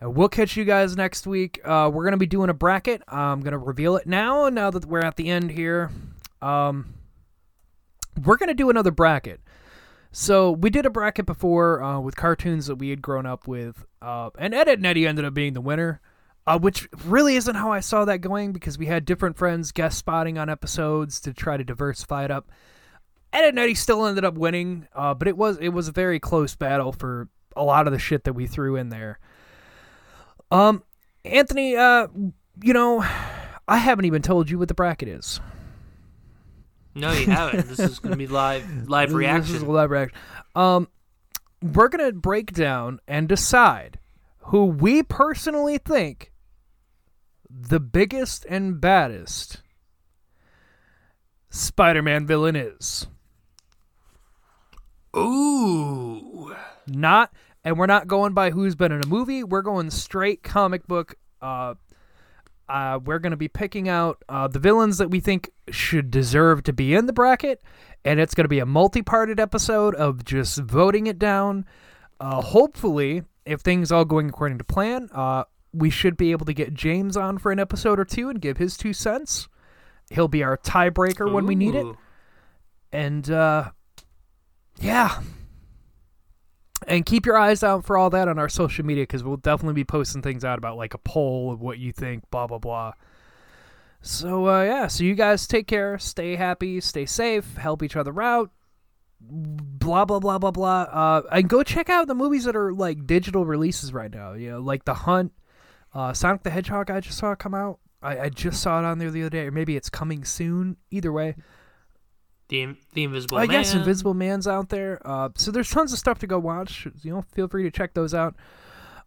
And 0.00 0.16
we'll 0.16 0.28
catch 0.28 0.56
you 0.56 0.64
guys 0.64 0.96
next 0.96 1.24
week. 1.24 1.60
Uh, 1.64 1.88
we're 1.92 2.02
gonna 2.02 2.16
be 2.16 2.26
doing 2.26 2.50
a 2.50 2.54
bracket. 2.54 3.02
I'm 3.06 3.42
gonna 3.42 3.58
reveal 3.58 3.96
it 3.96 4.08
now. 4.08 4.48
Now 4.48 4.72
that 4.72 4.86
we're 4.86 4.98
at 4.98 5.14
the 5.14 5.28
end 5.28 5.52
here, 5.52 5.92
um, 6.42 6.94
we're 8.24 8.36
gonna 8.36 8.54
do 8.54 8.70
another 8.70 8.90
bracket. 8.90 9.40
So 10.10 10.52
we 10.52 10.68
did 10.68 10.84
a 10.84 10.90
bracket 10.90 11.24
before 11.24 11.82
uh, 11.82 11.98
with 12.00 12.16
cartoons 12.16 12.66
that 12.66 12.76
we 12.76 12.90
had 12.90 13.00
grown 13.00 13.24
up 13.24 13.48
with, 13.48 13.86
uh, 14.02 14.30
and 14.38 14.54
Ed 14.54 14.68
and 14.68 14.84
Eddie 14.84 15.06
ended 15.06 15.24
up 15.24 15.32
being 15.32 15.54
the 15.54 15.60
winner, 15.62 16.02
uh, 16.46 16.58
which 16.58 16.88
really 17.06 17.36
isn't 17.36 17.54
how 17.54 17.72
I 17.72 17.80
saw 17.80 18.04
that 18.04 18.18
going 18.18 18.52
because 18.52 18.76
we 18.76 18.86
had 18.86 19.06
different 19.06 19.38
friends 19.38 19.72
guest 19.72 19.96
spotting 19.96 20.36
on 20.36 20.50
episodes 20.50 21.20
to 21.22 21.32
try 21.32 21.56
to 21.56 21.64
diversify 21.64 22.24
it 22.24 22.30
up. 22.30 22.50
Ed 23.32 23.48
and 23.48 23.58
Eddie 23.58 23.74
still 23.74 24.04
ended 24.04 24.24
up 24.24 24.34
winning, 24.34 24.86
uh, 24.94 25.14
but 25.14 25.28
it 25.28 25.36
was 25.36 25.56
it 25.58 25.70
was 25.70 25.88
a 25.88 25.92
very 25.92 26.20
close 26.20 26.54
battle 26.54 26.92
for 26.92 27.28
a 27.56 27.64
lot 27.64 27.86
of 27.86 27.92
the 27.92 27.98
shit 27.98 28.24
that 28.24 28.34
we 28.34 28.46
threw 28.46 28.76
in 28.76 28.90
there. 28.90 29.18
Um, 30.50 30.82
Anthony, 31.24 31.76
uh, 31.76 32.08
you 32.62 32.74
know, 32.74 33.02
I 33.66 33.78
haven't 33.78 34.04
even 34.04 34.20
told 34.20 34.50
you 34.50 34.58
what 34.58 34.68
the 34.68 34.74
bracket 34.74 35.08
is. 35.08 35.40
No, 36.94 37.12
you 37.12 37.26
haven't. 37.26 37.68
this 37.68 37.78
is 37.78 37.98
gonna 37.98 38.16
be 38.16 38.26
live 38.26 38.64
live 38.88 39.12
reaction. 39.12 39.52
This 39.52 39.62
is 39.62 39.68
a 39.68 39.70
live 39.70 39.90
reaction. 39.90 40.18
Um, 40.54 40.88
we're 41.62 41.88
gonna 41.88 42.12
break 42.12 42.52
down 42.52 43.00
and 43.08 43.28
decide 43.28 43.98
who 44.46 44.66
we 44.66 45.02
personally 45.02 45.78
think 45.78 46.32
the 47.48 47.80
biggest 47.80 48.44
and 48.48 48.80
baddest 48.80 49.62
Spider-Man 51.50 52.26
villain 52.26 52.56
is. 52.56 53.06
Ooh. 55.16 56.54
Not, 56.86 57.32
and 57.62 57.78
we're 57.78 57.86
not 57.86 58.08
going 58.08 58.32
by 58.32 58.50
who's 58.50 58.74
been 58.74 58.90
in 58.90 59.02
a 59.02 59.06
movie. 59.06 59.44
We're 59.44 59.62
going 59.62 59.90
straight 59.90 60.42
comic 60.42 60.86
book. 60.86 61.14
Uh, 61.42 61.74
uh, 62.72 62.98
we're 63.04 63.18
going 63.18 63.32
to 63.32 63.36
be 63.36 63.48
picking 63.48 63.86
out 63.86 64.24
uh, 64.30 64.48
the 64.48 64.58
villains 64.58 64.96
that 64.96 65.10
we 65.10 65.20
think 65.20 65.50
should 65.70 66.10
deserve 66.10 66.62
to 66.62 66.72
be 66.72 66.94
in 66.94 67.04
the 67.04 67.12
bracket, 67.12 67.62
and 68.02 68.18
it's 68.18 68.34
going 68.34 68.46
to 68.46 68.48
be 68.48 68.60
a 68.60 68.66
multi-parted 68.66 69.38
episode 69.38 69.94
of 69.94 70.24
just 70.24 70.58
voting 70.58 71.06
it 71.06 71.18
down. 71.18 71.66
Uh, 72.18 72.40
hopefully, 72.40 73.24
if 73.44 73.60
things 73.60 73.92
all 73.92 74.06
going 74.06 74.30
according 74.30 74.56
to 74.56 74.64
plan, 74.64 75.10
uh, 75.12 75.44
we 75.74 75.90
should 75.90 76.16
be 76.16 76.30
able 76.30 76.46
to 76.46 76.54
get 76.54 76.72
James 76.72 77.14
on 77.14 77.36
for 77.36 77.52
an 77.52 77.58
episode 77.58 78.00
or 78.00 78.06
two 78.06 78.30
and 78.30 78.40
give 78.40 78.56
his 78.56 78.78
two 78.78 78.94
cents. 78.94 79.48
He'll 80.10 80.28
be 80.28 80.42
our 80.42 80.56
tiebreaker 80.56 81.30
when 81.30 81.44
we 81.44 81.54
need 81.54 81.74
it, 81.74 81.84
Ooh. 81.84 81.98
and 82.90 83.30
uh, 83.30 83.70
yeah. 84.80 85.20
And 86.86 87.06
keep 87.06 87.26
your 87.26 87.36
eyes 87.36 87.62
out 87.62 87.84
for 87.84 87.96
all 87.96 88.10
that 88.10 88.28
on 88.28 88.38
our 88.38 88.48
social 88.48 88.84
media 88.84 89.04
because 89.04 89.22
we'll 89.22 89.36
definitely 89.36 89.74
be 89.74 89.84
posting 89.84 90.22
things 90.22 90.44
out 90.44 90.58
about 90.58 90.76
like 90.76 90.94
a 90.94 90.98
poll 90.98 91.52
of 91.52 91.60
what 91.60 91.78
you 91.78 91.92
think, 91.92 92.28
blah 92.30 92.46
blah 92.46 92.58
blah. 92.58 92.92
So 94.00 94.48
uh, 94.48 94.64
yeah, 94.64 94.86
so 94.88 95.04
you 95.04 95.14
guys 95.14 95.46
take 95.46 95.66
care, 95.66 95.98
stay 95.98 96.36
happy, 96.36 96.80
stay 96.80 97.06
safe, 97.06 97.56
help 97.56 97.82
each 97.82 97.94
other 97.96 98.20
out, 98.20 98.50
blah 99.20 100.04
blah 100.04 100.18
blah 100.18 100.38
blah 100.38 100.50
blah. 100.50 100.82
Uh, 100.82 101.22
and 101.30 101.48
go 101.48 101.62
check 101.62 101.88
out 101.88 102.08
the 102.08 102.14
movies 102.14 102.44
that 102.44 102.56
are 102.56 102.72
like 102.72 103.06
digital 103.06 103.44
releases 103.44 103.92
right 103.92 104.12
now. 104.12 104.32
You 104.32 104.52
know, 104.52 104.60
like 104.60 104.84
The 104.84 104.94
Hunt, 104.94 105.32
uh, 105.94 106.12
Sonic 106.12 106.42
the 106.42 106.50
Hedgehog. 106.50 106.90
I 106.90 107.00
just 107.00 107.18
saw 107.18 107.34
come 107.34 107.54
out. 107.54 107.78
I, 108.02 108.18
I 108.18 108.28
just 108.28 108.60
saw 108.60 108.80
it 108.80 108.84
on 108.84 108.98
there 108.98 109.10
the 109.10 109.22
other 109.22 109.30
day, 109.30 109.46
or 109.46 109.52
maybe 109.52 109.76
it's 109.76 109.88
coming 109.88 110.24
soon. 110.24 110.76
Either 110.90 111.12
way, 111.12 111.36
The 112.52 112.76
the 112.92 113.04
Invisible 113.04 113.38
I 113.38 113.46
Man. 113.46 113.48
guess 113.48 113.74
Invisible 113.74 114.12
Man's 114.12 114.46
out 114.46 114.68
there. 114.68 115.00
Uh, 115.06 115.30
so 115.36 115.50
there's 115.50 115.70
tons 115.70 115.90
of 115.90 115.98
stuff 115.98 116.18
to 116.18 116.26
go 116.26 116.38
watch. 116.38 116.86
You 117.02 117.14
know, 117.14 117.24
feel 117.32 117.48
free 117.48 117.62
to 117.62 117.70
check 117.70 117.94
those 117.94 118.12
out. 118.12 118.36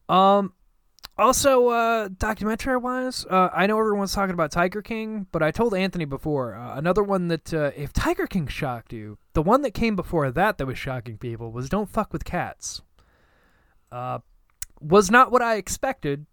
Um, 0.09 0.53
also, 1.15 1.67
uh, 1.67 2.09
documentary 2.17 2.77
wise, 2.77 3.23
uh, 3.29 3.49
I 3.53 3.67
know 3.67 3.79
everyone's 3.79 4.13
talking 4.13 4.33
about 4.33 4.51
Tiger 4.51 4.81
King, 4.81 5.27
but 5.31 5.43
I 5.43 5.51
told 5.51 5.75
Anthony 5.75 6.05
before 6.05 6.55
uh, 6.55 6.75
another 6.75 7.03
one 7.03 7.27
that 7.27 7.53
uh, 7.53 7.69
if 7.77 7.93
Tiger 7.93 8.25
King 8.25 8.47
shocked 8.47 8.91
you, 8.91 9.19
the 9.33 9.43
one 9.43 9.61
that 9.61 9.75
came 9.75 9.95
before 9.95 10.31
that 10.31 10.57
that 10.57 10.65
was 10.65 10.79
shocking 10.79 11.19
people 11.19 11.51
was 11.51 11.69
Don't 11.69 11.87
Fuck 11.87 12.11
with 12.11 12.25
Cats. 12.25 12.81
Uh, 13.91 14.19
was 14.81 15.11
not 15.11 15.31
what 15.31 15.43
I 15.43 15.57
expected, 15.57 16.25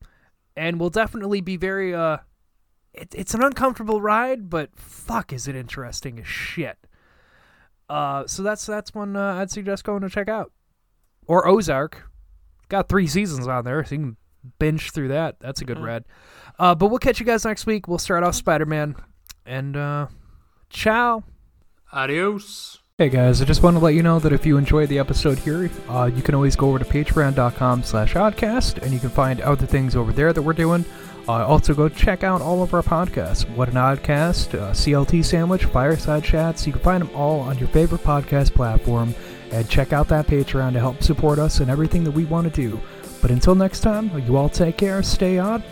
and 0.57 0.81
will 0.81 0.91
definitely 0.91 1.43
be 1.43 1.59
very 1.59 1.95
uh. 1.95 2.19
It, 2.95 3.15
it's 3.15 3.35
an 3.35 3.43
uncomfortable 3.43 4.01
ride, 4.01 4.49
but 4.49 4.75
fuck, 4.75 5.31
is 5.33 5.47
it 5.47 5.57
interesting 5.57 6.19
as 6.19 6.27
shit. 6.27 6.79
Uh, 7.93 8.27
so 8.27 8.43
that's 8.43 8.65
that's 8.65 8.95
one 8.95 9.17
uh, 9.17 9.35
I'd 9.35 9.51
suggest 9.51 9.85
going 9.85 10.01
to 10.03 10.09
check 10.09 10.29
out, 10.29 10.51
or 11.27 11.47
Ozark. 11.47 12.09
got 12.69 12.89
three 12.89 13.07
seasons 13.07 13.47
on 13.47 13.65
there, 13.65 13.85
so 13.85 13.95
you 13.95 14.01
can 14.01 14.17
binge 14.59 14.93
through 14.93 15.09
that. 15.09 15.37
That's 15.41 15.61
a 15.61 15.65
good 15.65 15.79
Yeah. 15.79 15.85
read. 15.85 16.05
Uh, 16.59 16.75
but 16.75 16.87
we'll 16.89 16.99
catch 16.99 17.21
you 17.21 17.27
guys 17.27 17.45
next 17.45 17.67
week. 17.67 17.87
We'll 17.89 17.99
start 17.99 18.23
off 18.25 18.35
Spider 18.35 18.67
Man, 18.67 18.97
and 19.45 19.77
uh, 19.77 20.07
ciao. 20.71 21.23
Adios. 21.93 22.79
Hey 22.99 23.09
guys, 23.09 23.43
I 23.43 23.47
just 23.47 23.63
want 23.63 23.77
to 23.77 23.83
let 23.83 23.95
you 23.95 24.03
know 24.03 24.19
that 24.21 24.33
if 24.33 24.47
you 24.47 24.57
enjoyed 24.59 24.89
the 24.89 24.99
episode 24.99 25.39
here, 25.39 25.71
uh, 25.89 26.11
you 26.15 26.23
can 26.23 26.35
always 26.35 26.55
go 26.57 26.69
over 26.69 26.79
to 26.79 26.85
patreon.com 26.85 27.83
slash 27.83 28.15
oddcast, 28.15 28.83
and 28.83 28.93
you 28.93 29.01
can 29.01 29.11
find 29.11 29.41
other 29.41 29.67
things 29.67 29.97
over 29.97 30.13
there 30.13 30.33
that 30.33 30.41
we're 30.43 30.53
doing. 30.53 30.85
Uh, 31.29 31.47
also, 31.47 31.73
go 31.73 31.89
check 31.89 32.25
out 32.25 32.43
all 32.43 32.63
of 32.63 32.75
our 32.75 32.83
podcasts. 32.83 33.49
What 33.55 33.69
an 33.69 33.75
Oddcast, 33.75 34.55
uh, 34.55 34.73
CLT 34.73 35.25
Sandwich, 35.25 35.67
Fireside 35.67 36.25
Chats. 36.25 36.67
You 36.67 36.73
can 36.73 36.83
find 36.83 37.03
them 37.03 37.15
all 37.15 37.41
on 37.41 37.59
your 37.59 37.69
favorite 37.69 38.03
podcast 38.03 38.55
platform. 38.55 39.15
And 39.53 39.69
check 39.69 39.93
out 39.93 40.09
that 40.09 40.27
Patreon 40.27 40.73
to 40.73 40.81
help 40.81 41.03
support 41.03 41.39
us 41.39 41.61
and 41.61 41.71
everything 41.71 42.05
that 42.05 42.11
we 42.11 42.25
want 42.25 42.53
to 42.53 42.69
do. 42.69 42.81
But 43.21 43.31
until 43.31 43.55
next 43.55 43.81
time, 43.81 44.11
you 44.27 44.37
all 44.37 44.49
take 44.49 44.79
care, 44.79 45.03
stay 45.03 45.39
odd, 45.39 45.63